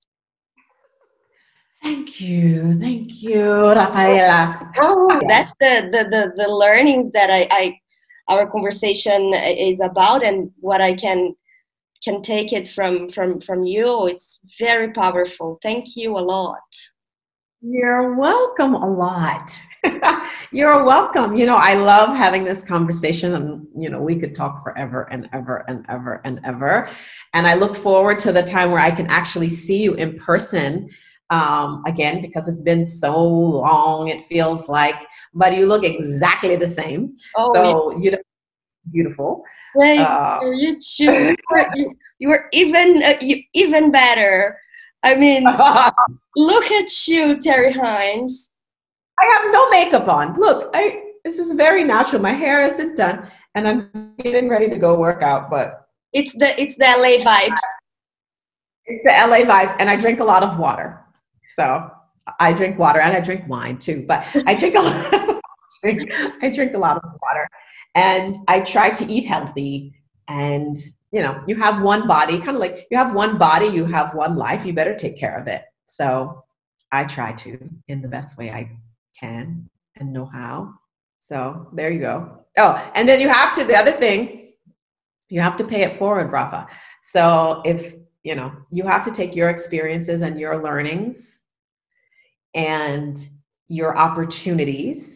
Thank 1.85 2.21
you, 2.21 2.77
thank 2.81 3.23
you, 3.23 3.45
Rafaela. 3.69 4.73
Oh, 4.79 5.21
that's 5.29 5.53
the, 5.61 5.89
the 5.93 6.03
the 6.11 6.33
the 6.35 6.49
learnings 6.49 7.13
that 7.13 7.31
I, 7.31 7.47
I 7.53 7.81
our 8.27 8.45
conversation 8.51 9.33
is 9.35 9.81
about, 9.81 10.25
and 10.25 10.51
what 10.59 10.81
I 10.81 10.97
can 10.97 11.37
can 12.03 12.23
take 12.23 12.53
it 12.53 12.69
from 12.69 13.09
from 13.09 13.41
from 13.41 13.65
you. 13.65 14.07
It's 14.07 14.41
very 14.59 14.93
powerful. 14.93 15.59
Thank 15.63 15.97
you 15.97 16.17
a 16.17 16.21
lot. 16.21 16.63
You're 17.63 18.15
welcome 18.15 18.75
a 18.75 18.89
lot. 18.89 19.61
You're 20.53 20.85
welcome. 20.85 21.35
You 21.35 21.47
know, 21.47 21.57
I 21.57 21.75
love 21.75 22.17
having 22.17 22.45
this 22.45 22.63
conversation, 22.63 23.35
and 23.35 23.67
you 23.77 23.89
know, 23.89 24.01
we 24.03 24.17
could 24.17 24.35
talk 24.35 24.63
forever 24.63 25.09
and 25.11 25.29
ever 25.33 25.65
and 25.67 25.85
ever 25.89 26.21
and 26.25 26.41
ever. 26.45 26.89
And 27.35 27.47
I 27.47 27.55
look 27.55 27.75
forward 27.75 28.19
to 28.21 28.33
the 28.33 28.43
time 28.43 28.71
where 28.71 28.81
I 28.81 28.91
can 28.91 29.07
actually 29.07 29.49
see 29.49 29.83
you 29.83 29.95
in 29.95 30.19
person 30.19 30.91
um, 31.31 31.83
again 31.87 32.21
because 32.21 32.47
it's 32.47 32.61
been 32.61 32.87
so 32.87 33.27
long. 33.27 34.09
It 34.09 34.27
feels 34.27 34.69
like, 34.69 35.07
but 35.35 35.57
you 35.57 35.67
look 35.67 35.85
exactly 35.85 36.57
the 36.57 36.69
same. 36.69 37.17
Oh, 37.37 37.53
so 37.55 37.93
yeah. 37.93 37.99
you 37.99 38.11
know, 38.13 38.19
beautiful. 38.93 39.45
Thank 39.79 40.01
uh, 40.01 40.41
you. 40.43 40.79
You, 40.99 41.37
you, 41.75 41.97
you 42.19 42.29
were 42.29 42.47
even 42.53 43.03
uh, 43.03 43.15
you, 43.21 43.43
even 43.55 43.91
better. 43.91 44.59
I 45.03 45.15
mean, 45.15 45.45
look 46.37 46.71
at 46.71 47.09
you, 47.09 47.37
Terri 47.37 47.73
Hines. 47.73 48.51
I 49.21 49.25
have 49.25 49.53
no 49.53 49.69
makeup 49.71 50.09
on. 50.09 50.35
Look, 50.39 50.71
I 50.75 51.03
this 51.25 51.39
is 51.39 51.53
very 51.55 51.83
natural. 51.85 52.23
My 52.23 52.33
hair 52.33 52.65
isn't 52.67 52.97
done, 52.97 53.29
and 53.55 53.67
I'm 53.67 54.15
getting 54.19 54.49
ready 54.49 54.69
to 54.69 54.79
go 54.79 54.99
work 54.99 55.23
out. 55.23 55.51
But 55.51 55.87
it's 56.13 56.33
the 56.35 56.61
it's 56.61 56.77
the 56.77 56.85
LA 56.85 57.25
vibes. 57.25 57.59
It's 58.85 59.03
the 59.05 59.11
LA 59.11 59.41
vibes, 59.45 59.77
and 59.79 59.91
I 59.91 59.97
drink 59.97 60.21
a 60.21 60.25
lot 60.25 60.43
of 60.43 60.59
water. 60.59 61.01
So 61.55 61.91
I 62.41 62.53
drink 62.53 62.79
water, 62.79 63.01
and 63.01 63.17
I 63.17 63.21
drink 63.21 63.49
wine 63.49 63.79
too. 63.79 64.05
But 64.07 64.27
I 64.47 64.55
drink 64.55 64.77
a 64.77 64.81
lot. 64.81 65.15
Of, 65.15 65.41
drink, 65.83 66.11
I 66.43 66.51
drink 66.51 66.75
a 66.75 66.79
lot 66.79 66.97
of 66.97 67.03
water, 67.23 67.49
and 67.97 68.37
I 68.47 68.61
try 68.61 68.91
to 68.91 69.05
eat 69.13 69.25
healthy. 69.25 69.95
And 70.29 70.77
you 71.13 71.23
know, 71.23 71.43
you 71.47 71.57
have 71.57 71.83
one 71.83 72.07
body, 72.07 72.39
kind 72.39 72.57
of 72.57 72.61
like 72.61 72.87
you 72.91 72.97
have 72.97 73.15
one 73.15 73.39
body, 73.39 73.67
you 73.67 73.87
have 73.87 74.15
one 74.15 74.37
life. 74.37 74.65
You 74.65 74.73
better 74.73 74.95
take 74.95 75.19
care 75.19 75.37
of 75.37 75.49
it. 75.49 75.65
So 75.87 76.45
I 76.93 77.05
try 77.05 77.33
to 77.33 77.59
in 77.89 78.03
the 78.03 78.09
best 78.09 78.37
way 78.39 78.51
I 78.51 78.71
can 79.19 79.69
and 79.97 80.13
know 80.13 80.27
how. 80.27 80.75
So 81.23 81.69
there 81.73 81.91
you 81.91 82.01
go. 82.01 82.45
Oh, 82.59 82.93
and 82.95 83.09
then 83.09 83.21
you 83.21 83.29
have 83.29 83.55
to, 83.57 83.65
the 83.65 83.77
other 83.77 83.93
thing, 83.93 84.53
you 85.29 85.41
have 85.41 85.57
to 85.57 85.65
pay 85.65 85.83
it 85.83 85.97
forward, 85.97 86.31
Rafa. 86.31 86.69
So 87.03 87.63
if, 87.65 87.97
you 88.23 88.35
know, 88.35 88.53
you 88.71 88.85
have 88.85 89.05
to 89.05 89.11
take 89.11 89.35
your 89.35 89.51
experiences 89.51 90.23
and 90.23 90.39
your 90.39 90.63
learnings 90.63 91.43
and 92.55 93.19
your 93.69 93.97
opportunities 93.97 95.16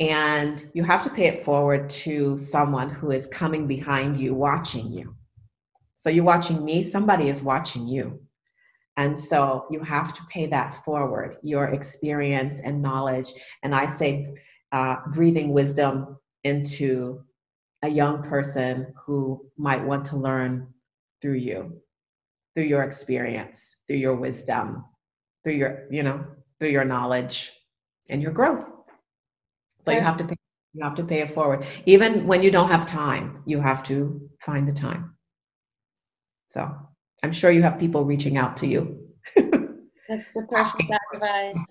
and 0.00 0.70
you 0.74 0.84
have 0.84 1.02
to 1.02 1.10
pay 1.10 1.26
it 1.26 1.44
forward 1.44 1.90
to 1.90 2.38
someone 2.38 2.88
who 2.88 3.10
is 3.10 3.26
coming 3.26 3.66
behind 3.66 4.16
you 4.16 4.34
watching 4.34 4.92
you 4.92 5.14
so 5.96 6.08
you're 6.10 6.24
watching 6.24 6.64
me 6.64 6.82
somebody 6.82 7.28
is 7.28 7.42
watching 7.42 7.86
you 7.86 8.20
and 8.98 9.18
so 9.18 9.64
you 9.70 9.80
have 9.84 10.12
to 10.12 10.20
pay 10.28 10.46
that 10.46 10.84
forward, 10.84 11.36
your 11.44 11.66
experience 11.66 12.60
and 12.60 12.82
knowledge. 12.82 13.32
And 13.62 13.72
I 13.72 13.86
say, 13.86 14.34
uh, 14.72 14.96
breathing 15.12 15.52
wisdom 15.52 16.18
into 16.42 17.22
a 17.82 17.88
young 17.88 18.24
person 18.24 18.92
who 19.06 19.46
might 19.56 19.84
want 19.84 20.04
to 20.06 20.16
learn 20.16 20.74
through 21.22 21.34
you, 21.34 21.80
through 22.54 22.64
your 22.64 22.82
experience, 22.82 23.76
through 23.86 23.98
your 23.98 24.16
wisdom, 24.16 24.84
through 25.44 25.54
your, 25.54 25.86
you 25.92 26.02
know, 26.02 26.26
through 26.58 26.70
your 26.70 26.84
knowledge 26.84 27.52
and 28.10 28.20
your 28.20 28.32
growth. 28.32 28.64
So 29.92 29.98
you 29.98 30.04
have 30.04 30.16
to 30.18 30.24
pay, 30.24 30.36
you 30.74 30.84
have 30.84 30.94
to 30.96 31.04
pay 31.04 31.20
it 31.20 31.30
forward. 31.30 31.66
Even 31.86 32.26
when 32.26 32.42
you 32.42 32.50
don't 32.50 32.70
have 32.70 32.86
time, 32.86 33.42
you 33.46 33.60
have 33.60 33.82
to 33.84 34.28
find 34.40 34.66
the 34.66 34.72
time. 34.72 35.14
So 36.48 36.70
I'm 37.22 37.32
sure 37.32 37.50
you 37.50 37.62
have 37.62 37.78
people 37.78 38.04
reaching 38.04 38.36
out 38.36 38.56
to 38.58 38.66
you. 38.66 39.08
That's 39.36 40.32
the 40.32 40.46
perfect 40.48 40.90
advice. 41.14 41.64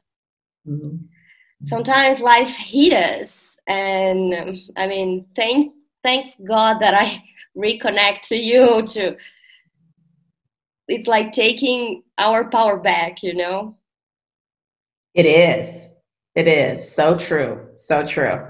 Mm-hmm. 0.67 0.97
Sometimes 1.67 2.19
life 2.19 2.55
hits 2.55 2.95
us, 2.95 3.57
and 3.65 4.33
um, 4.33 4.61
I 4.75 4.87
mean, 4.87 5.25
thank 5.35 5.73
thanks 6.03 6.37
God 6.47 6.79
that 6.79 6.93
I 6.93 7.23
reconnect 7.57 8.21
to 8.29 8.35
you. 8.35 8.83
To 8.85 9.17
it's 10.87 11.07
like 11.07 11.31
taking 11.33 12.03
our 12.17 12.49
power 12.49 12.77
back, 12.77 13.23
you 13.23 13.33
know. 13.33 13.75
It 15.15 15.25
is. 15.25 15.91
It 16.37 16.47
is 16.47 16.89
so 16.89 17.17
true. 17.17 17.67
So 17.75 18.07
true. 18.07 18.47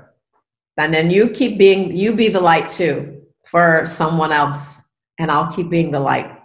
And 0.78 0.94
then 0.94 1.10
you 1.10 1.30
keep 1.30 1.58
being, 1.58 1.96
you 1.96 2.14
be 2.14 2.28
the 2.30 2.40
light 2.40 2.70
too 2.70 3.24
for 3.50 3.86
someone 3.86 4.32
else, 4.32 4.84
and 5.18 5.32
I'll 5.32 5.52
keep 5.52 5.70
being 5.72 5.90
the 5.90 6.00
light 6.00 6.38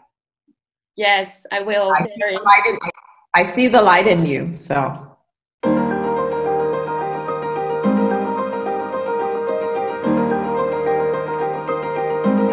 Yes, 0.97 1.47
I 1.51 1.61
will. 1.61 1.91
I 1.93 2.03
see, 2.03 2.71
in, 2.71 2.79
I 3.35 3.47
see 3.47 3.69
the 3.69 3.81
light 3.81 4.07
in 4.07 4.27
you. 4.27 4.53
So 4.53 5.12